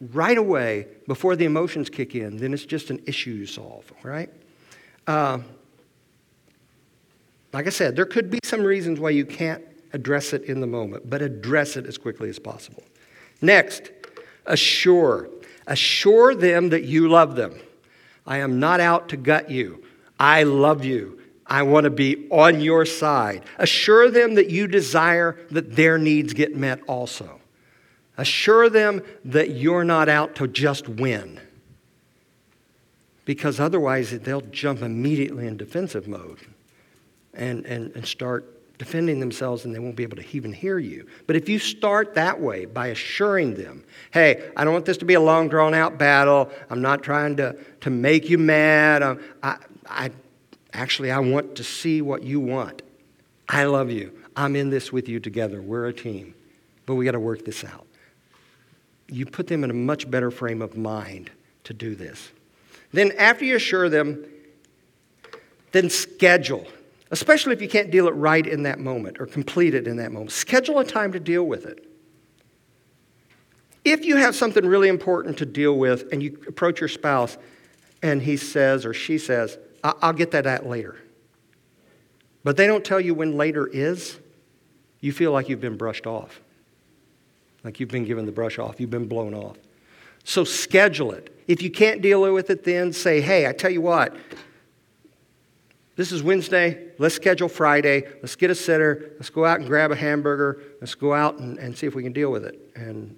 right 0.00 0.36
away 0.36 0.88
before 1.06 1.36
the 1.36 1.44
emotions 1.44 1.88
kick 1.88 2.14
in, 2.14 2.36
then 2.36 2.52
it's 2.52 2.64
just 2.64 2.90
an 2.90 3.02
issue 3.06 3.30
you 3.30 3.46
solve, 3.46 3.90
right? 4.02 4.30
Uh, 5.06 5.38
like 7.52 7.66
I 7.66 7.70
said, 7.70 7.96
there 7.96 8.04
could 8.04 8.30
be 8.30 8.40
some 8.44 8.62
reasons 8.62 9.00
why 9.00 9.10
you 9.10 9.24
can't 9.24 9.62
address 9.92 10.32
it 10.32 10.42
in 10.44 10.60
the 10.60 10.66
moment, 10.66 11.08
but 11.08 11.22
address 11.22 11.76
it 11.76 11.86
as 11.86 11.96
quickly 11.96 12.28
as 12.28 12.38
possible. 12.38 12.82
Next, 13.40 13.90
assure. 14.46 15.30
Assure 15.66 16.34
them 16.34 16.68
that 16.70 16.84
you 16.84 17.08
love 17.08 17.36
them. 17.36 17.58
I 18.26 18.38
am 18.38 18.58
not 18.58 18.80
out 18.80 19.08
to 19.10 19.16
gut 19.16 19.50
you. 19.50 19.84
I 20.18 20.42
love 20.42 20.84
you. 20.84 21.20
I 21.46 21.62
want 21.62 21.84
to 21.84 21.90
be 21.90 22.28
on 22.30 22.60
your 22.60 22.84
side. 22.84 23.44
Assure 23.58 24.10
them 24.10 24.34
that 24.34 24.50
you 24.50 24.66
desire 24.66 25.38
that 25.50 25.76
their 25.76 25.96
needs 25.96 26.32
get 26.32 26.56
met 26.56 26.80
also. 26.88 27.40
Assure 28.18 28.68
them 28.68 29.02
that 29.24 29.50
you're 29.50 29.84
not 29.84 30.08
out 30.08 30.34
to 30.36 30.48
just 30.48 30.88
win 30.88 31.40
because 33.26 33.60
otherwise 33.60 34.10
they'll 34.10 34.40
jump 34.40 34.80
immediately 34.80 35.46
in 35.46 35.56
defensive 35.56 36.08
mode 36.08 36.38
and, 37.34 37.66
and, 37.66 37.94
and 37.94 38.06
start 38.06 38.55
defending 38.78 39.20
themselves 39.20 39.64
and 39.64 39.74
they 39.74 39.78
won't 39.78 39.96
be 39.96 40.02
able 40.02 40.16
to 40.16 40.36
even 40.36 40.52
hear 40.52 40.78
you. 40.78 41.06
But 41.26 41.36
if 41.36 41.48
you 41.48 41.58
start 41.58 42.14
that 42.14 42.40
way 42.40 42.66
by 42.66 42.88
assuring 42.88 43.54
them, 43.54 43.84
hey, 44.10 44.50
I 44.56 44.64
don't 44.64 44.72
want 44.72 44.84
this 44.84 44.98
to 44.98 45.04
be 45.04 45.14
a 45.14 45.20
long 45.20 45.48
drawn 45.48 45.74
out 45.74 45.98
battle. 45.98 46.50
I'm 46.68 46.82
not 46.82 47.02
trying 47.02 47.36
to, 47.36 47.56
to 47.82 47.90
make 47.90 48.28
you 48.28 48.38
mad. 48.38 49.02
I, 49.02 49.16
I, 49.42 49.56
I, 49.88 50.10
actually, 50.72 51.10
I 51.10 51.20
want 51.20 51.56
to 51.56 51.64
see 51.64 52.02
what 52.02 52.22
you 52.22 52.40
want. 52.40 52.82
I 53.48 53.64
love 53.64 53.90
you. 53.90 54.12
I'm 54.36 54.56
in 54.56 54.70
this 54.70 54.92
with 54.92 55.08
you 55.08 55.20
together. 55.20 55.62
We're 55.62 55.86
a 55.86 55.92
team. 55.92 56.34
But 56.84 56.96
we 56.96 57.04
got 57.04 57.12
to 57.12 57.20
work 57.20 57.44
this 57.44 57.64
out. 57.64 57.86
You 59.08 59.24
put 59.24 59.46
them 59.46 59.64
in 59.64 59.70
a 59.70 59.74
much 59.74 60.10
better 60.10 60.30
frame 60.30 60.60
of 60.60 60.76
mind 60.76 61.30
to 61.64 61.72
do 61.72 61.94
this. 61.94 62.30
Then, 62.92 63.12
after 63.18 63.44
you 63.44 63.56
assure 63.56 63.88
them, 63.88 64.24
then 65.72 65.90
schedule, 65.90 66.66
especially 67.10 67.52
if 67.52 67.62
you 67.62 67.68
can't 67.68 67.90
deal 67.90 68.08
it 68.08 68.12
right 68.12 68.46
in 68.46 68.62
that 68.64 68.78
moment 68.78 69.18
or 69.20 69.26
complete 69.26 69.74
it 69.74 69.86
in 69.86 69.96
that 69.96 70.12
moment. 70.12 70.32
Schedule 70.32 70.78
a 70.78 70.84
time 70.84 71.12
to 71.12 71.20
deal 71.20 71.44
with 71.44 71.66
it. 71.66 71.84
If 73.84 74.04
you 74.04 74.16
have 74.16 74.34
something 74.34 74.66
really 74.66 74.88
important 74.88 75.38
to 75.38 75.46
deal 75.46 75.78
with 75.78 76.12
and 76.12 76.22
you 76.22 76.38
approach 76.48 76.80
your 76.80 76.88
spouse 76.88 77.38
and 78.02 78.20
he 78.20 78.36
says 78.36 78.84
or 78.84 78.92
she 78.92 79.18
says, 79.18 79.58
I'll 79.84 80.12
get 80.12 80.32
that 80.32 80.46
at 80.46 80.66
later, 80.66 80.96
but 82.42 82.56
they 82.56 82.66
don't 82.66 82.84
tell 82.84 83.00
you 83.00 83.14
when 83.14 83.36
later 83.36 83.68
is, 83.68 84.18
you 85.00 85.12
feel 85.12 85.30
like 85.30 85.48
you've 85.48 85.60
been 85.60 85.76
brushed 85.76 86.06
off. 86.06 86.40
Like 87.62 87.78
you've 87.78 87.88
been 87.88 88.04
given 88.04 88.26
the 88.26 88.32
brush 88.32 88.58
off, 88.58 88.80
you've 88.80 88.90
been 88.90 89.06
blown 89.08 89.34
off. 89.34 89.56
So 90.24 90.42
schedule 90.42 91.12
it. 91.12 91.32
If 91.46 91.62
you 91.62 91.70
can't 91.70 92.02
deal 92.02 92.32
with 92.32 92.50
it, 92.50 92.64
then 92.64 92.92
say, 92.92 93.20
hey, 93.20 93.46
I 93.46 93.52
tell 93.52 93.70
you 93.70 93.80
what, 93.80 94.16
this 95.96 96.12
is 96.12 96.22
Wednesday. 96.22 96.90
Let's 96.98 97.14
schedule 97.14 97.48
Friday. 97.48 98.04
Let's 98.22 98.36
get 98.36 98.50
a 98.50 98.54
sitter. 98.54 99.12
Let's 99.14 99.30
go 99.30 99.44
out 99.44 99.60
and 99.60 99.68
grab 99.68 99.90
a 99.90 99.96
hamburger. 99.96 100.62
Let's 100.80 100.94
go 100.94 101.12
out 101.12 101.38
and, 101.38 101.58
and 101.58 101.76
see 101.76 101.86
if 101.86 101.94
we 101.94 102.02
can 102.02 102.12
deal 102.12 102.30
with 102.30 102.44
it. 102.44 102.58
And 102.76 103.16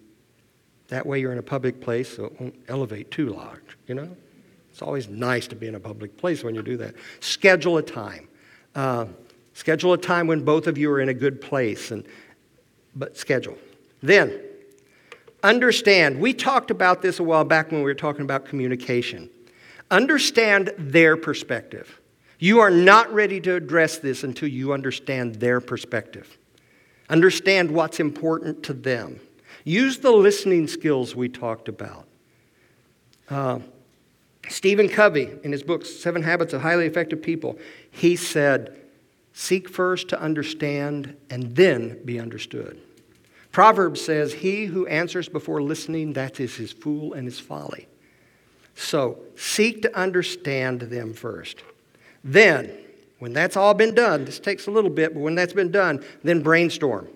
that 0.88 1.04
way 1.04 1.20
you're 1.20 1.32
in 1.32 1.38
a 1.38 1.42
public 1.42 1.80
place, 1.80 2.16
so 2.16 2.24
it 2.24 2.40
won't 2.40 2.54
elevate 2.68 3.10
too 3.10 3.30
large, 3.30 3.76
you 3.86 3.94
know? 3.94 4.16
It's 4.70 4.80
always 4.80 5.08
nice 5.08 5.46
to 5.48 5.56
be 5.56 5.66
in 5.66 5.74
a 5.74 5.80
public 5.80 6.16
place 6.16 6.42
when 6.42 6.54
you 6.54 6.62
do 6.62 6.76
that. 6.78 6.94
Schedule 7.20 7.78
a 7.78 7.82
time. 7.82 8.28
Uh, 8.74 9.06
schedule 9.52 9.92
a 9.92 9.98
time 9.98 10.26
when 10.26 10.44
both 10.44 10.66
of 10.66 10.78
you 10.78 10.90
are 10.90 11.00
in 11.00 11.08
a 11.08 11.14
good 11.14 11.40
place, 11.40 11.90
and, 11.90 12.04
but 12.94 13.16
schedule. 13.16 13.58
Then, 14.02 14.40
Understand, 15.42 16.18
we 16.18 16.34
talked 16.34 16.70
about 16.70 17.00
this 17.00 17.20
a 17.20 17.22
while 17.22 17.44
back 17.44 17.70
when 17.70 17.80
we 17.80 17.84
were 17.84 17.94
talking 17.94 18.22
about 18.22 18.44
communication. 18.44 19.30
Understand 19.90 20.72
their 20.76 21.16
perspective. 21.16 22.00
You 22.38 22.60
are 22.60 22.70
not 22.70 23.12
ready 23.12 23.40
to 23.40 23.54
address 23.54 23.98
this 23.98 24.22
until 24.22 24.48
you 24.48 24.72
understand 24.72 25.36
their 25.36 25.60
perspective. 25.60 26.38
Understand 27.08 27.70
what's 27.70 28.00
important 28.00 28.62
to 28.64 28.72
them. 28.72 29.20
Use 29.64 29.98
the 29.98 30.12
listening 30.12 30.68
skills 30.68 31.16
we 31.16 31.28
talked 31.28 31.68
about. 31.68 32.06
Uh, 33.28 33.58
Stephen 34.48 34.88
Covey, 34.88 35.30
in 35.42 35.52
his 35.52 35.62
book, 35.62 35.84
Seven 35.84 36.22
Habits 36.22 36.52
of 36.52 36.62
Highly 36.62 36.86
Effective 36.86 37.20
People, 37.20 37.58
he 37.90 38.16
said, 38.16 38.76
Seek 39.32 39.68
first 39.68 40.08
to 40.08 40.20
understand 40.20 41.16
and 41.30 41.54
then 41.54 42.00
be 42.04 42.18
understood. 42.18 42.80
Proverbs 43.52 44.00
says, 44.00 44.32
He 44.32 44.66
who 44.66 44.86
answers 44.86 45.28
before 45.28 45.62
listening, 45.62 46.14
that 46.14 46.40
is 46.40 46.56
his 46.56 46.72
fool 46.72 47.12
and 47.12 47.26
his 47.26 47.38
folly. 47.38 47.88
So 48.74 49.18
seek 49.36 49.82
to 49.82 49.96
understand 49.96 50.82
them 50.82 51.12
first. 51.12 51.62
Then, 52.24 52.72
when 53.18 53.32
that's 53.32 53.56
all 53.56 53.74
been 53.74 53.94
done, 53.94 54.24
this 54.24 54.38
takes 54.38 54.66
a 54.66 54.70
little 54.70 54.90
bit, 54.90 55.14
but 55.14 55.20
when 55.20 55.34
that's 55.34 55.52
been 55.52 55.70
done, 55.70 56.04
then 56.22 56.42
brainstorm. 56.42 57.08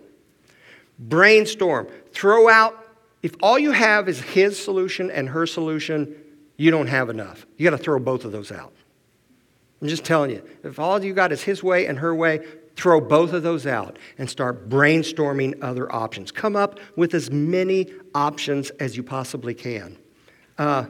Brainstorm. 0.98 1.88
Throw 2.12 2.48
out, 2.48 2.78
if 3.22 3.34
all 3.42 3.58
you 3.58 3.72
have 3.72 4.08
is 4.08 4.20
his 4.20 4.62
solution 4.62 5.10
and 5.10 5.28
her 5.28 5.46
solution, 5.46 6.14
you 6.56 6.70
don't 6.70 6.88
have 6.88 7.08
enough. 7.08 7.46
You 7.56 7.68
got 7.68 7.76
to 7.76 7.82
throw 7.82 7.98
both 7.98 8.24
of 8.24 8.32
those 8.32 8.52
out. 8.52 8.72
I'm 9.80 9.88
just 9.88 10.04
telling 10.04 10.30
you, 10.30 10.42
if 10.62 10.78
all 10.78 11.02
you 11.04 11.12
got 11.12 11.32
is 11.32 11.42
his 11.42 11.62
way 11.62 11.86
and 11.86 11.98
her 11.98 12.14
way, 12.14 12.46
throw 12.76 13.00
both 13.00 13.32
of 13.32 13.42
those 13.42 13.66
out 13.66 13.98
and 14.18 14.30
start 14.30 14.68
brainstorming 14.68 15.58
other 15.62 15.92
options. 15.92 16.30
Come 16.30 16.56
up 16.56 16.78
with 16.96 17.14
as 17.14 17.30
many 17.30 17.92
options 18.14 18.70
as 18.70 18.96
you 18.96 19.02
possibly 19.02 19.54
can. 19.54 19.98
Uh, 20.58 20.86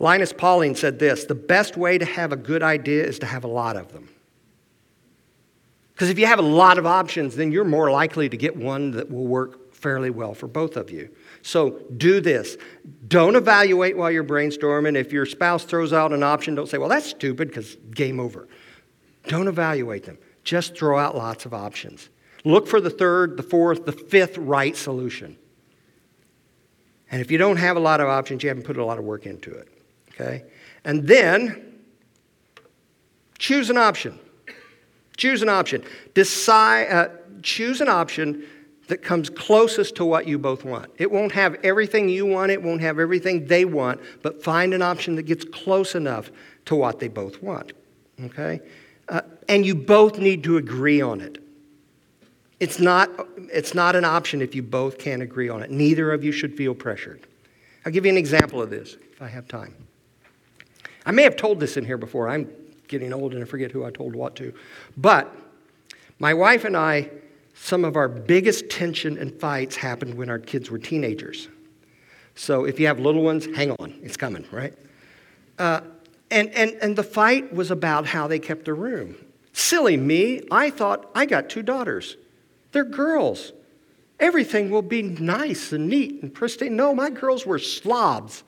Linus 0.00 0.32
Pauling 0.32 0.74
said 0.74 0.98
this 0.98 1.24
the 1.24 1.34
best 1.34 1.76
way 1.76 1.98
to 1.98 2.04
have 2.04 2.32
a 2.32 2.36
good 2.36 2.62
idea 2.62 3.04
is 3.04 3.18
to 3.20 3.26
have 3.26 3.44
a 3.44 3.48
lot 3.48 3.76
of 3.76 3.92
them. 3.92 4.08
Because 5.94 6.10
if 6.10 6.18
you 6.18 6.26
have 6.26 6.40
a 6.40 6.42
lot 6.42 6.78
of 6.78 6.86
options, 6.86 7.36
then 7.36 7.52
you're 7.52 7.64
more 7.64 7.90
likely 7.90 8.28
to 8.28 8.36
get 8.36 8.56
one 8.56 8.90
that 8.92 9.10
will 9.10 9.26
work 9.26 9.72
fairly 9.72 10.10
well 10.10 10.34
for 10.34 10.48
both 10.48 10.76
of 10.76 10.90
you. 10.90 11.08
So 11.42 11.78
do 11.96 12.20
this. 12.20 12.56
Don't 13.06 13.36
evaluate 13.36 13.96
while 13.96 14.10
you're 14.10 14.24
brainstorming. 14.24 14.96
If 14.96 15.12
your 15.12 15.26
spouse 15.26 15.62
throws 15.64 15.92
out 15.92 16.12
an 16.12 16.22
option, 16.22 16.54
don't 16.54 16.68
say, 16.68 16.78
well, 16.78 16.88
that's 16.88 17.06
stupid 17.06 17.48
because 17.48 17.76
game 17.92 18.18
over. 18.18 18.48
Don't 19.28 19.46
evaluate 19.46 20.04
them. 20.04 20.18
Just 20.42 20.76
throw 20.76 20.98
out 20.98 21.16
lots 21.16 21.46
of 21.46 21.54
options. 21.54 22.08
Look 22.44 22.66
for 22.66 22.80
the 22.80 22.90
third, 22.90 23.36
the 23.36 23.42
fourth, 23.42 23.86
the 23.86 23.92
fifth 23.92 24.36
right 24.36 24.76
solution. 24.76 25.36
And 27.10 27.20
if 27.20 27.30
you 27.30 27.38
don't 27.38 27.58
have 27.58 27.76
a 27.76 27.80
lot 27.80 28.00
of 28.00 28.08
options, 28.08 28.42
you 28.42 28.48
haven't 28.48 28.64
put 28.64 28.76
a 28.76 28.84
lot 28.84 28.98
of 28.98 29.04
work 29.04 29.26
into 29.26 29.52
it. 29.52 29.68
Okay? 30.14 30.44
And 30.84 31.06
then 31.06 31.80
choose 33.38 33.70
an 33.70 33.76
option. 33.76 34.18
Choose 35.16 35.42
an 35.42 35.48
option. 35.48 35.84
Decide, 36.14 36.88
uh, 36.90 37.08
choose 37.42 37.80
an 37.80 37.88
option 37.88 38.44
that 38.88 39.02
comes 39.02 39.30
closest 39.30 39.96
to 39.96 40.04
what 40.04 40.26
you 40.26 40.38
both 40.38 40.64
want. 40.64 40.90
It 40.98 41.10
won't 41.10 41.32
have 41.32 41.56
everything 41.64 42.08
you 42.08 42.26
want, 42.26 42.50
it 42.50 42.62
won't 42.62 42.80
have 42.82 42.98
everything 42.98 43.46
they 43.46 43.64
want, 43.64 44.00
but 44.22 44.42
find 44.42 44.74
an 44.74 44.82
option 44.82 45.16
that 45.16 45.22
gets 45.22 45.44
close 45.44 45.94
enough 45.94 46.30
to 46.66 46.74
what 46.74 47.00
they 47.00 47.08
both 47.08 47.42
want. 47.42 47.72
Okay? 48.24 48.60
Uh, 49.08 49.22
and 49.48 49.64
you 49.64 49.74
both 49.74 50.18
need 50.18 50.44
to 50.44 50.56
agree 50.56 51.00
on 51.00 51.20
it. 51.20 51.42
It's 52.60 52.78
not, 52.78 53.10
it's 53.52 53.74
not 53.74 53.96
an 53.96 54.04
option 54.04 54.40
if 54.40 54.54
you 54.54 54.62
both 54.62 54.98
can't 54.98 55.22
agree 55.22 55.48
on 55.48 55.62
it. 55.62 55.70
Neither 55.70 56.12
of 56.12 56.24
you 56.24 56.32
should 56.32 56.56
feel 56.56 56.74
pressured. 56.74 57.26
I'll 57.84 57.92
give 57.92 58.04
you 58.04 58.12
an 58.12 58.18
example 58.18 58.62
of 58.62 58.70
this 58.70 58.96
if 59.12 59.20
I 59.20 59.28
have 59.28 59.48
time. 59.48 59.74
I 61.06 61.12
may 61.12 61.22
have 61.22 61.36
told 61.36 61.60
this 61.60 61.76
in 61.76 61.84
here 61.84 61.98
before. 61.98 62.28
I'm 62.28 62.50
getting 62.88 63.12
old 63.12 63.34
and 63.34 63.42
I 63.42 63.46
forget 63.46 63.70
who 63.72 63.84
I 63.84 63.90
told 63.90 64.14
what 64.14 64.36
to. 64.36 64.54
But 64.96 65.34
my 66.18 66.34
wife 66.34 66.64
and 66.64 66.76
I, 66.76 67.10
some 67.54 67.84
of 67.84 67.96
our 67.96 68.08
biggest 68.08 68.70
tension 68.70 69.18
and 69.18 69.32
fights 69.40 69.76
happened 69.76 70.14
when 70.14 70.30
our 70.30 70.38
kids 70.38 70.70
were 70.70 70.78
teenagers. 70.78 71.48
So 72.34 72.64
if 72.64 72.80
you 72.80 72.86
have 72.86 72.98
little 72.98 73.22
ones, 73.22 73.46
hang 73.46 73.70
on, 73.72 73.98
it's 74.02 74.16
coming, 74.16 74.44
right? 74.50 74.74
Uh, 75.58 75.82
and, 76.30 76.50
and, 76.50 76.72
and 76.82 76.96
the 76.96 77.02
fight 77.02 77.52
was 77.54 77.70
about 77.70 78.06
how 78.06 78.26
they 78.26 78.38
kept 78.38 78.64
their 78.64 78.74
room. 78.74 79.16
Silly 79.52 79.96
me, 79.96 80.42
I 80.50 80.70
thought 80.70 81.10
I 81.14 81.26
got 81.26 81.48
two 81.48 81.62
daughters. 81.62 82.16
They're 82.72 82.84
girls. 82.84 83.52
Everything 84.18 84.70
will 84.70 84.82
be 84.82 85.02
nice 85.02 85.72
and 85.72 85.88
neat 85.88 86.22
and 86.22 86.34
pristine. 86.34 86.74
No, 86.74 86.94
my 86.94 87.10
girls 87.10 87.46
were 87.46 87.58
slobs. 87.58 88.42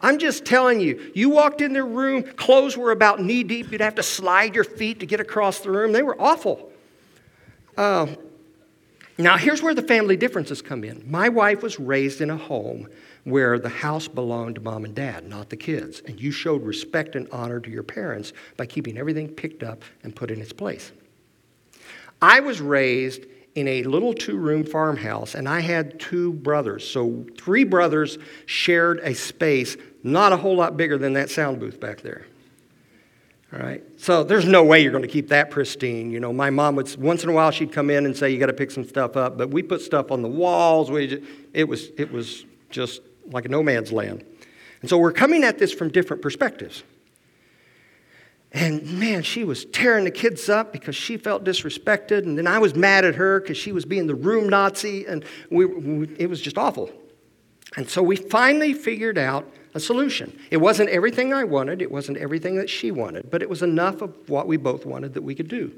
I'm 0.00 0.18
just 0.18 0.44
telling 0.44 0.80
you, 0.80 1.10
you 1.14 1.30
walked 1.30 1.60
in 1.60 1.72
their 1.72 1.86
room, 1.86 2.22
clothes 2.22 2.76
were 2.76 2.90
about 2.90 3.20
knee 3.20 3.42
deep. 3.42 3.72
You'd 3.72 3.80
have 3.80 3.94
to 3.96 4.02
slide 4.02 4.54
your 4.54 4.64
feet 4.64 5.00
to 5.00 5.06
get 5.06 5.20
across 5.20 5.60
the 5.60 5.70
room. 5.70 5.92
They 5.92 6.02
were 6.02 6.20
awful. 6.20 6.70
Uh, 7.76 8.06
now, 9.18 9.38
here's 9.38 9.62
where 9.62 9.74
the 9.74 9.82
family 9.82 10.16
differences 10.16 10.60
come 10.60 10.84
in. 10.84 11.02
My 11.10 11.30
wife 11.30 11.62
was 11.62 11.80
raised 11.80 12.20
in 12.20 12.28
a 12.28 12.36
home 12.36 12.88
where 13.24 13.58
the 13.58 13.70
house 13.70 14.06
belonged 14.06 14.56
to 14.56 14.60
mom 14.60 14.84
and 14.84 14.94
dad, 14.94 15.26
not 15.26 15.48
the 15.48 15.56
kids. 15.56 16.02
And 16.06 16.20
you 16.20 16.30
showed 16.30 16.62
respect 16.62 17.16
and 17.16 17.26
honor 17.32 17.58
to 17.58 17.70
your 17.70 17.82
parents 17.82 18.34
by 18.56 18.66
keeping 18.66 18.98
everything 18.98 19.28
picked 19.28 19.62
up 19.62 19.82
and 20.02 20.14
put 20.14 20.30
in 20.30 20.40
its 20.40 20.52
place. 20.52 20.92
I 22.20 22.40
was 22.40 22.60
raised 22.60 23.24
in 23.56 23.66
a 23.66 23.82
little 23.82 24.12
two 24.12 24.36
room 24.36 24.64
farmhouse, 24.64 25.34
and 25.34 25.48
I 25.48 25.60
had 25.60 25.98
two 25.98 26.34
brothers. 26.34 26.88
So, 26.88 27.26
three 27.36 27.64
brothers 27.64 28.18
shared 28.46 29.00
a 29.00 29.14
space 29.14 29.76
not 30.06 30.32
a 30.32 30.36
whole 30.36 30.54
lot 30.54 30.76
bigger 30.76 30.96
than 30.96 31.14
that 31.14 31.30
sound 31.30 31.58
booth 31.58 31.80
back 31.80 32.00
there. 32.00 32.26
All 33.52 33.58
right. 33.58 33.82
So 33.96 34.22
there's 34.22 34.44
no 34.44 34.62
way 34.62 34.80
you're 34.80 34.92
going 34.92 35.02
to 35.02 35.08
keep 35.08 35.28
that 35.28 35.50
pristine. 35.50 36.10
You 36.10 36.20
know, 36.20 36.32
my 36.32 36.50
mom 36.50 36.76
would 36.76 36.94
once 36.96 37.24
in 37.24 37.28
a 37.28 37.32
while 37.32 37.50
she'd 37.50 37.72
come 37.72 37.90
in 37.90 38.06
and 38.06 38.16
say 38.16 38.30
you 38.30 38.38
got 38.38 38.46
to 38.46 38.52
pick 38.52 38.70
some 38.70 38.84
stuff 38.84 39.16
up, 39.16 39.36
but 39.36 39.50
we 39.50 39.62
put 39.62 39.80
stuff 39.80 40.12
on 40.12 40.22
the 40.22 40.28
walls. 40.28 40.90
We 40.90 41.08
just, 41.08 41.22
it 41.52 41.64
was 41.64 41.90
it 41.96 42.12
was 42.12 42.44
just 42.70 43.02
like 43.30 43.46
a 43.46 43.48
no 43.48 43.62
man's 43.62 43.90
land. 43.90 44.24
And 44.80 44.88
so 44.90 44.96
we're 44.98 45.12
coming 45.12 45.42
at 45.42 45.58
this 45.58 45.72
from 45.72 45.90
different 45.90 46.22
perspectives. 46.22 46.84
And 48.52 48.98
man, 48.98 49.22
she 49.22 49.44
was 49.44 49.64
tearing 49.66 50.04
the 50.04 50.10
kids 50.10 50.48
up 50.48 50.72
because 50.72 50.96
she 50.96 51.16
felt 51.16 51.44
disrespected. 51.44 52.24
And 52.24 52.38
then 52.38 52.46
I 52.46 52.58
was 52.58 52.74
mad 52.74 53.04
at 53.04 53.16
her 53.16 53.40
because 53.40 53.56
she 53.56 53.72
was 53.72 53.84
being 53.84 54.06
the 54.06 54.14
room 54.14 54.48
Nazi. 54.48 55.04
And 55.06 55.24
we, 55.50 55.66
we, 55.66 56.14
it 56.18 56.30
was 56.30 56.40
just 56.40 56.56
awful. 56.56 56.90
And 57.76 57.88
so 57.88 58.02
we 58.02 58.16
finally 58.16 58.72
figured 58.72 59.18
out 59.18 59.50
a 59.74 59.80
solution. 59.80 60.38
It 60.50 60.56
wasn't 60.56 60.88
everything 60.88 61.34
I 61.34 61.44
wanted, 61.44 61.82
it 61.82 61.90
wasn't 61.90 62.16
everything 62.16 62.56
that 62.56 62.70
she 62.70 62.90
wanted, 62.90 63.30
but 63.30 63.42
it 63.42 63.50
was 63.50 63.62
enough 63.62 64.00
of 64.00 64.14
what 64.28 64.46
we 64.46 64.56
both 64.56 64.86
wanted 64.86 65.12
that 65.14 65.22
we 65.22 65.34
could 65.34 65.48
do. 65.48 65.70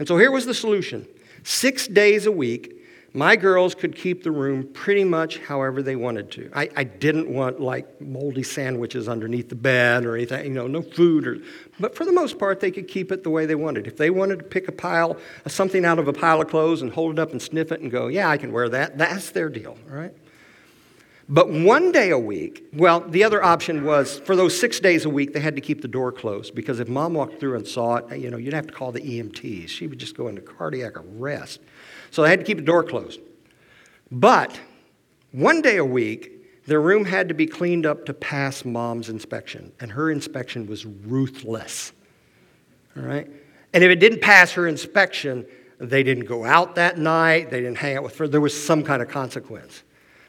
And 0.00 0.08
so 0.08 0.18
here 0.18 0.32
was 0.32 0.46
the 0.46 0.54
solution 0.54 1.06
six 1.42 1.86
days 1.86 2.26
a 2.26 2.32
week, 2.32 2.79
my 3.12 3.34
girls 3.34 3.74
could 3.74 3.96
keep 3.96 4.22
the 4.22 4.30
room 4.30 4.68
pretty 4.72 5.04
much 5.04 5.38
however 5.38 5.82
they 5.82 5.96
wanted 5.96 6.30
to. 6.32 6.50
I, 6.54 6.68
I, 6.76 6.84
didn't 6.84 7.28
want 7.28 7.60
like 7.60 8.00
moldy 8.00 8.42
sandwiches 8.42 9.08
underneath 9.08 9.48
the 9.48 9.56
bed 9.56 10.04
or 10.04 10.14
anything, 10.16 10.44
you 10.44 10.52
know, 10.52 10.68
no 10.68 10.82
food. 10.82 11.26
Or, 11.26 11.38
but 11.80 11.96
for 11.96 12.04
the 12.04 12.12
most 12.12 12.38
part, 12.38 12.60
they 12.60 12.70
could 12.70 12.86
keep 12.86 13.10
it 13.10 13.24
the 13.24 13.30
way 13.30 13.46
they 13.46 13.56
wanted. 13.56 13.86
If 13.86 13.96
they 13.96 14.10
wanted 14.10 14.38
to 14.38 14.44
pick 14.44 14.68
a 14.68 14.72
pile, 14.72 15.16
something 15.46 15.84
out 15.84 15.98
of 15.98 16.06
a 16.06 16.12
pile 16.12 16.40
of 16.40 16.48
clothes 16.48 16.82
and 16.82 16.92
hold 16.92 17.12
it 17.12 17.18
up 17.18 17.32
and 17.32 17.42
sniff 17.42 17.72
it 17.72 17.80
and 17.80 17.90
go, 17.90 18.06
yeah, 18.06 18.28
I 18.28 18.36
can 18.36 18.52
wear 18.52 18.68
that, 18.68 18.96
that's 18.96 19.30
their 19.30 19.48
deal, 19.48 19.76
right? 19.86 20.12
But 21.28 21.48
one 21.48 21.92
day 21.92 22.10
a 22.10 22.18
week, 22.18 22.64
well, 22.72 23.00
the 23.00 23.22
other 23.22 23.42
option 23.42 23.84
was 23.84 24.18
for 24.18 24.34
those 24.34 24.58
six 24.58 24.80
days 24.80 25.04
a 25.04 25.08
week, 25.08 25.32
they 25.32 25.38
had 25.38 25.54
to 25.54 25.60
keep 25.60 25.80
the 25.80 25.88
door 25.88 26.10
closed 26.10 26.56
because 26.56 26.80
if 26.80 26.88
mom 26.88 27.14
walked 27.14 27.38
through 27.38 27.54
and 27.54 27.66
saw 27.66 27.96
it, 27.96 28.18
you 28.18 28.30
know, 28.30 28.36
you'd 28.36 28.52
have 28.52 28.66
to 28.66 28.72
call 28.72 28.90
the 28.90 29.00
EMTs. 29.00 29.68
She 29.68 29.86
would 29.86 30.00
just 30.00 30.16
go 30.16 30.26
into 30.26 30.42
cardiac 30.42 30.94
arrest. 30.96 31.60
So 32.10 32.22
they 32.22 32.30
had 32.30 32.40
to 32.40 32.44
keep 32.44 32.58
the 32.58 32.64
door 32.64 32.82
closed. 32.84 33.20
But 34.10 34.58
one 35.32 35.62
day 35.62 35.76
a 35.76 35.84
week, 35.84 36.66
their 36.66 36.80
room 36.80 37.04
had 37.04 37.28
to 37.28 37.34
be 37.34 37.46
cleaned 37.46 37.86
up 37.86 38.06
to 38.06 38.14
pass 38.14 38.64
mom's 38.64 39.08
inspection, 39.08 39.72
and 39.80 39.92
her 39.92 40.10
inspection 40.10 40.66
was 40.66 40.84
ruthless. 40.84 41.92
All 42.96 43.02
right? 43.02 43.28
And 43.72 43.84
if 43.84 43.90
it 43.90 43.96
didn't 43.96 44.20
pass 44.20 44.52
her 44.52 44.66
inspection, 44.66 45.46
they 45.78 46.02
didn't 46.02 46.26
go 46.26 46.44
out 46.44 46.74
that 46.74 46.98
night, 46.98 47.50
they 47.50 47.60
didn't 47.60 47.78
hang 47.78 47.96
out 47.96 48.02
with 48.02 48.18
her, 48.18 48.28
there 48.28 48.40
was 48.40 48.60
some 48.60 48.82
kind 48.82 49.00
of 49.00 49.08
consequence. 49.08 49.82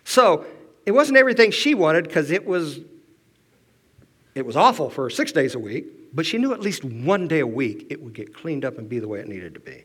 So 0.03 0.45
it 0.85 0.91
wasn't 0.91 1.17
everything 1.17 1.51
she 1.51 1.75
wanted 1.75 2.05
because 2.05 2.31
it 2.31 2.45
was 2.45 2.79
it 4.33 4.45
was 4.45 4.55
awful 4.55 4.89
for 4.89 5.09
six 5.09 5.33
days 5.33 5.55
a 5.55 5.59
week, 5.59 6.15
but 6.15 6.25
she 6.25 6.37
knew 6.37 6.53
at 6.53 6.61
least 6.61 6.85
one 6.85 7.27
day 7.27 7.39
a 7.39 7.47
week 7.47 7.87
it 7.89 8.01
would 8.01 8.13
get 8.13 8.33
cleaned 8.33 8.63
up 8.63 8.77
and 8.77 8.87
be 8.87 8.99
the 8.99 9.07
way 9.07 9.19
it 9.19 9.27
needed 9.27 9.53
to 9.55 9.59
be. 9.59 9.83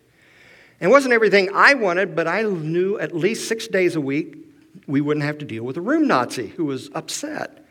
It 0.81 0.89
wasn't 0.89 1.15
everything 1.15 1.51
I 1.55 1.75
wanted, 1.75 2.15
but 2.15 2.27
I 2.27 2.43
knew 2.43 2.99
at 2.99 3.15
least 3.15 3.49
six 3.49 3.67
days 3.67 3.97
a 3.97 4.01
week 4.01 4.37
we 4.87 5.01
wouldn't 5.01 5.25
have 5.25 5.39
to 5.39 5.45
deal 5.45 5.65
with 5.65 5.77
a 5.77 5.81
room 5.81 6.07
Nazi 6.07 6.49
who 6.49 6.67
was 6.67 6.91
upset. 6.95 7.67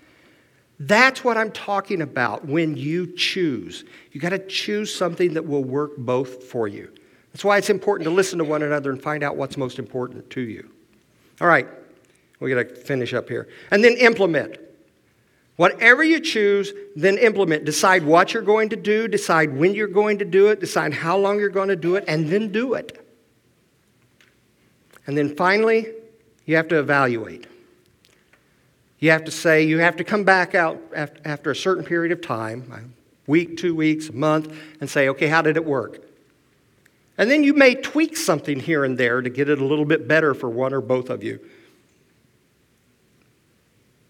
That's 0.79 1.23
what 1.23 1.37
I'm 1.37 1.51
talking 1.51 2.01
about 2.01 2.45
when 2.45 2.75
you 2.75 3.15
choose. 3.15 3.85
You 4.11 4.19
got 4.19 4.29
to 4.29 4.39
choose 4.39 4.93
something 4.93 5.33
that 5.35 5.45
will 5.45 5.63
work 5.63 5.95
both 5.97 6.43
for 6.43 6.67
you. 6.67 6.91
That's 7.31 7.45
why 7.45 7.57
it's 7.57 7.69
important 7.69 8.05
to 8.05 8.13
listen 8.13 8.39
to 8.39 8.43
one 8.43 8.61
another 8.61 8.91
and 8.91 9.01
find 9.01 9.23
out 9.23 9.37
what's 9.37 9.57
most 9.57 9.79
important 9.79 10.29
to 10.31 10.41
you. 10.41 10.69
All 11.39 11.47
right, 11.47 11.67
we 12.39 12.49
got 12.49 12.67
to 12.67 12.75
finish 12.75 13.13
up 13.13 13.29
here. 13.29 13.47
And 13.71 13.83
then 13.83 13.93
implement. 13.93 14.57
Whatever 15.55 16.03
you 16.03 16.19
choose, 16.19 16.73
then 16.95 17.17
implement. 17.17 17.63
Decide 17.63 18.03
what 18.03 18.33
you're 18.33 18.43
going 18.43 18.69
to 18.69 18.75
do, 18.75 19.07
decide 19.07 19.55
when 19.55 19.73
you're 19.73 19.87
going 19.87 20.17
to 20.19 20.25
do 20.25 20.47
it, 20.47 20.59
decide 20.59 20.93
how 20.93 21.17
long 21.17 21.39
you're 21.39 21.49
going 21.49 21.69
to 21.69 21.77
do 21.77 21.95
it, 21.95 22.03
and 22.07 22.29
then 22.29 22.51
do 22.51 22.73
it. 22.73 23.01
And 25.07 25.17
then 25.17 25.35
finally, 25.35 25.87
you 26.45 26.57
have 26.57 26.67
to 26.69 26.79
evaluate. 26.79 27.47
You 28.99 29.11
have 29.11 29.23
to 29.25 29.31
say, 29.31 29.63
you 29.63 29.79
have 29.79 29.95
to 29.97 30.03
come 30.03 30.23
back 30.23 30.55
out 30.55 30.81
after 30.93 31.51
a 31.51 31.55
certain 31.55 31.83
period 31.83 32.11
of 32.11 32.21
time, 32.21 32.71
a 32.73 33.31
week, 33.31 33.57
two 33.57 33.75
weeks, 33.75 34.09
a 34.09 34.13
month, 34.13 34.53
and 34.81 34.89
say, 34.89 35.09
okay, 35.09 35.27
how 35.27 35.41
did 35.41 35.57
it 35.57 35.65
work? 35.65 36.01
And 37.17 37.31
then 37.31 37.45
you 37.45 37.53
may 37.53 37.75
tweak 37.75 38.17
something 38.17 38.59
here 38.59 38.83
and 38.83 38.97
there 38.97 39.21
to 39.21 39.29
get 39.29 39.49
it 39.49 39.59
a 39.59 39.65
little 39.65 39.85
bit 39.85 40.05
better 40.05 40.33
for 40.33 40.49
one 40.49 40.73
or 40.73 40.81
both 40.81 41.09
of 41.09 41.23
you. 41.23 41.39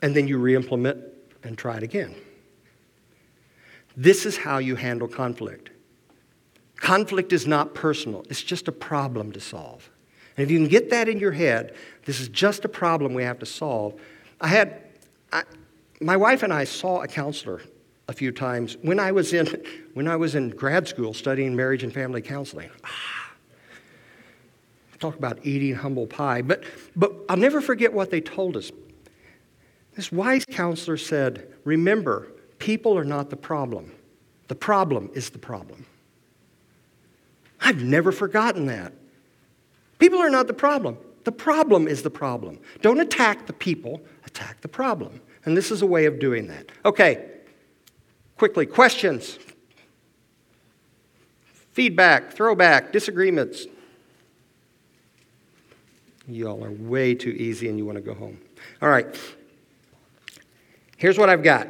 And 0.01 0.15
then 0.15 0.27
you 0.27 0.39
re 0.39 0.55
implement 0.55 1.03
and 1.45 1.57
try 1.57 1.77
it 1.77 1.83
again. 1.83 2.15
This 3.95 4.25
is 4.25 4.37
how 4.37 4.57
you 4.57 4.75
handle 4.75 5.07
conflict. 5.07 5.69
Conflict 6.77 7.31
is 7.31 7.47
not 7.47 7.73
personal, 7.73 8.25
it's 8.29 8.43
just 8.43 8.67
a 8.67 8.71
problem 8.71 9.31
to 9.31 9.39
solve. 9.39 9.89
And 10.37 10.43
if 10.43 10.51
you 10.51 10.59
can 10.59 10.67
get 10.67 10.89
that 10.89 11.07
in 11.07 11.19
your 11.19 11.31
head, 11.31 11.75
this 12.03 12.19
is 12.19 12.27
just 12.27 12.65
a 12.65 12.69
problem 12.69 13.13
we 13.13 13.23
have 13.23 13.39
to 13.39 13.45
solve. 13.45 13.99
I 14.41 14.49
had, 14.49 14.81
I, 15.31 15.43
my 16.01 16.17
wife 16.17 16.43
and 16.43 16.51
I 16.51 16.65
saw 16.65 17.01
a 17.01 17.07
counselor 17.07 17.61
a 18.09 18.13
few 18.13 18.33
times 18.33 18.75
when 18.81 18.99
I 18.99 19.13
was 19.13 19.31
in, 19.33 19.47
when 19.93 20.07
I 20.09 20.17
was 20.17 20.35
in 20.35 20.49
grad 20.49 20.87
school 20.87 21.13
studying 21.13 21.55
marriage 21.55 21.83
and 21.83 21.93
family 21.93 22.21
counseling. 22.21 22.69
Ah, 22.83 23.15
talk 25.05 25.17
about 25.17 25.45
eating 25.45 25.75
humble 25.75 26.07
pie. 26.07 26.41
But, 26.41 26.63
but 26.95 27.13
I'll 27.29 27.37
never 27.37 27.61
forget 27.61 27.93
what 27.93 28.09
they 28.09 28.21
told 28.21 28.57
us. 28.57 28.71
This 29.95 30.11
wise 30.11 30.45
counselor 30.45 30.97
said, 30.97 31.53
Remember, 31.63 32.27
people 32.59 32.97
are 32.97 33.05
not 33.05 33.29
the 33.29 33.35
problem. 33.35 33.91
The 34.47 34.55
problem 34.55 35.09
is 35.13 35.29
the 35.29 35.39
problem. 35.39 35.85
I've 37.59 37.81
never 37.81 38.11
forgotten 38.11 38.67
that. 38.67 38.93
People 39.97 40.19
are 40.19 40.29
not 40.29 40.47
the 40.47 40.53
problem. 40.53 40.97
The 41.23 41.31
problem 41.31 41.87
is 41.87 42.03
the 42.03 42.11
problem. 42.11 42.59
Don't 42.81 42.99
attack 42.99 43.47
the 43.47 43.53
people, 43.53 44.01
attack 44.25 44.61
the 44.61 44.67
problem. 44.67 45.21
And 45.45 45.57
this 45.57 45.71
is 45.71 45.81
a 45.81 45.85
way 45.85 46.05
of 46.05 46.19
doing 46.19 46.47
that. 46.47 46.71
Okay, 46.83 47.31
quickly, 48.37 48.65
questions, 48.65 49.39
feedback, 51.71 52.33
throwback, 52.33 52.91
disagreements. 52.91 53.65
Y'all 56.27 56.63
are 56.63 56.71
way 56.71 57.15
too 57.15 57.29
easy 57.29 57.69
and 57.69 57.77
you 57.77 57.85
want 57.85 57.97
to 57.97 58.01
go 58.01 58.13
home. 58.13 58.39
All 58.81 58.89
right, 58.89 59.07
here's 61.05 61.19
what 61.19 61.29
I've 61.29 61.43
got 61.43 61.67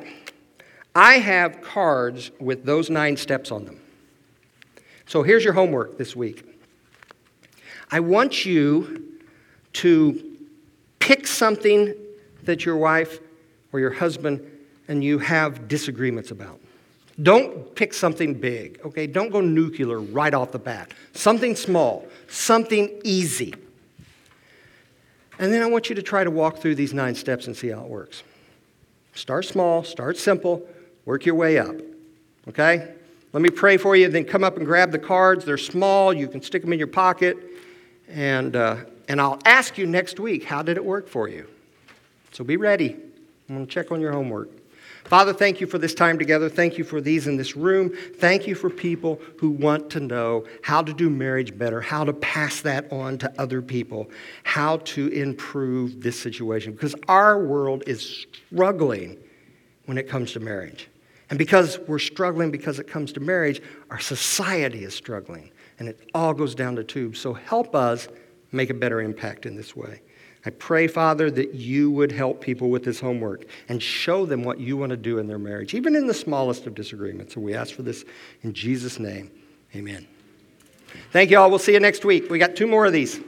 I 0.95 1.15
have 1.15 1.61
cards 1.61 2.31
with 2.39 2.63
those 2.63 2.89
nine 2.89 3.17
steps 3.17 3.51
on 3.51 3.65
them. 3.65 3.81
So 5.07 5.23
here's 5.23 5.43
your 5.43 5.51
homework 5.51 5.97
this 5.97 6.15
week. 6.15 6.45
I 7.91 7.99
want 7.99 8.45
you 8.45 9.19
to 9.73 10.37
pick 10.99 11.27
something 11.27 11.93
that 12.43 12.65
your 12.65 12.77
wife 12.77 13.19
or 13.73 13.81
your 13.81 13.91
husband 13.91 14.39
and 14.87 15.03
you 15.03 15.19
have 15.19 15.67
disagreements 15.67 16.31
about. 16.31 16.61
Don't 17.21 17.75
pick 17.75 17.93
something 17.93 18.35
big, 18.35 18.79
okay? 18.85 19.05
Don't 19.05 19.33
go 19.33 19.41
nuclear 19.41 19.99
right 19.99 20.33
off 20.33 20.53
the 20.53 20.59
bat. 20.59 20.93
Something 21.11 21.57
small, 21.57 22.07
something 22.29 23.01
easy. 23.03 23.53
And 25.39 25.51
then 25.51 25.61
I 25.61 25.65
want 25.65 25.89
you 25.89 25.95
to 25.95 26.01
try 26.01 26.23
to 26.23 26.31
walk 26.31 26.59
through 26.59 26.75
these 26.75 26.93
nine 26.93 27.15
steps 27.15 27.47
and 27.47 27.57
see 27.57 27.67
how 27.67 27.81
it 27.81 27.89
works. 27.89 28.23
Start 29.15 29.45
small, 29.45 29.83
start 29.83 30.17
simple, 30.17 30.67
work 31.05 31.25
your 31.25 31.35
way 31.35 31.57
up, 31.57 31.75
okay? 32.49 32.93
Let 33.31 33.41
me 33.41 33.49
pray 33.49 33.77
for 33.77 33.95
you, 33.95 34.09
then 34.09 34.25
come 34.25 34.43
up 34.43 34.57
and 34.57 34.65
grab 34.65 34.91
the 34.91 34.99
cards. 34.99 35.45
They're 35.45 35.57
small, 35.57 36.13
you 36.13 36.27
can 36.27 36.41
stick 36.41 36.61
them 36.61 36.73
in 36.73 36.79
your 36.79 36.87
pocket. 36.87 37.37
And, 38.09 38.55
uh, 38.55 38.77
and 39.07 39.19
I'll 39.19 39.39
ask 39.45 39.77
you 39.77 39.87
next 39.87 40.19
week, 40.19 40.43
how 40.43 40.61
did 40.61 40.77
it 40.77 40.83
work 40.85 41.07
for 41.07 41.27
you? 41.27 41.47
So 42.33 42.43
be 42.43 42.57
ready. 42.57 42.97
I'm 43.47 43.55
going 43.55 43.65
to 43.65 43.71
check 43.71 43.91
on 43.91 44.01
your 44.01 44.11
homework. 44.11 44.49
Father, 45.05 45.33
thank 45.33 45.61
you 45.61 45.67
for 45.67 45.77
this 45.77 45.93
time 45.93 46.17
together. 46.17 46.49
Thank 46.49 46.79
you 46.79 46.83
for 46.83 46.99
these 46.99 47.27
in 47.27 47.37
this 47.37 47.55
room. 47.55 47.91
Thank 48.15 48.47
you 48.47 48.55
for 48.55 48.71
people 48.71 49.21
who 49.37 49.51
want 49.51 49.91
to 49.91 49.99
know 49.99 50.45
how 50.63 50.81
to 50.81 50.93
do 50.93 51.11
marriage 51.11 51.55
better, 51.55 51.79
how 51.79 52.03
to 52.03 52.13
pass 52.13 52.61
that 52.61 52.91
on 52.91 53.19
to 53.19 53.31
other 53.39 53.61
people, 53.61 54.09
how 54.43 54.77
to 54.77 55.07
improve 55.09 56.01
this 56.01 56.19
situation. 56.19 56.73
Because 56.73 56.95
our 57.07 57.39
world 57.39 57.83
is 57.85 58.25
struggling 58.49 59.17
when 59.85 59.99
it 59.99 60.09
comes 60.09 60.31
to 60.33 60.39
marriage. 60.39 60.89
And 61.29 61.37
because 61.37 61.77
we're 61.87 61.99
struggling 61.99 62.49
because 62.49 62.79
it 62.79 62.87
comes 62.87 63.11
to 63.13 63.19
marriage, 63.19 63.61
our 63.91 63.99
society 63.99 64.83
is 64.83 64.95
struggling. 64.95 65.51
And 65.77 65.87
it 65.87 65.99
all 66.15 66.33
goes 66.33 66.55
down 66.55 66.75
the 66.75 66.83
tube. 66.83 67.15
So 67.15 67.33
help 67.33 67.75
us 67.75 68.07
make 68.51 68.71
a 68.71 68.73
better 68.73 69.01
impact 69.01 69.45
in 69.45 69.55
this 69.55 69.75
way. 69.75 70.01
I 70.45 70.51
pray, 70.51 70.87
Father, 70.87 71.31
that 71.31 71.55
you 71.55 71.89
would 71.91 72.11
help 72.11 72.39
people 72.39 72.69
with 72.69 72.83
this 72.83 72.99
homework 72.99 73.45
and 73.67 73.81
show 73.81 74.25
them 74.25 74.43
what 74.43 74.59
you 74.59 74.77
want 74.77 74.91
to 74.91 74.97
do 74.97 75.17
in 75.17 75.27
their 75.27 75.39
marriage, 75.39 75.73
even 75.73 75.95
in 75.95 76.05
the 76.05 76.13
smallest 76.13 76.67
of 76.67 76.75
disagreements. 76.75 77.35
And 77.35 77.43
we 77.43 77.55
ask 77.55 77.73
for 77.73 77.81
this 77.81 78.05
in 78.43 78.53
Jesus' 78.53 78.99
name. 78.99 79.31
Amen. 79.75 80.07
Thank 81.11 81.31
you 81.31 81.39
all. 81.39 81.49
We'll 81.49 81.59
see 81.59 81.73
you 81.73 81.79
next 81.79 82.05
week. 82.05 82.29
We 82.29 82.39
got 82.39 82.55
two 82.55 82.67
more 82.67 82.85
of 82.85 82.93
these. 82.93 83.19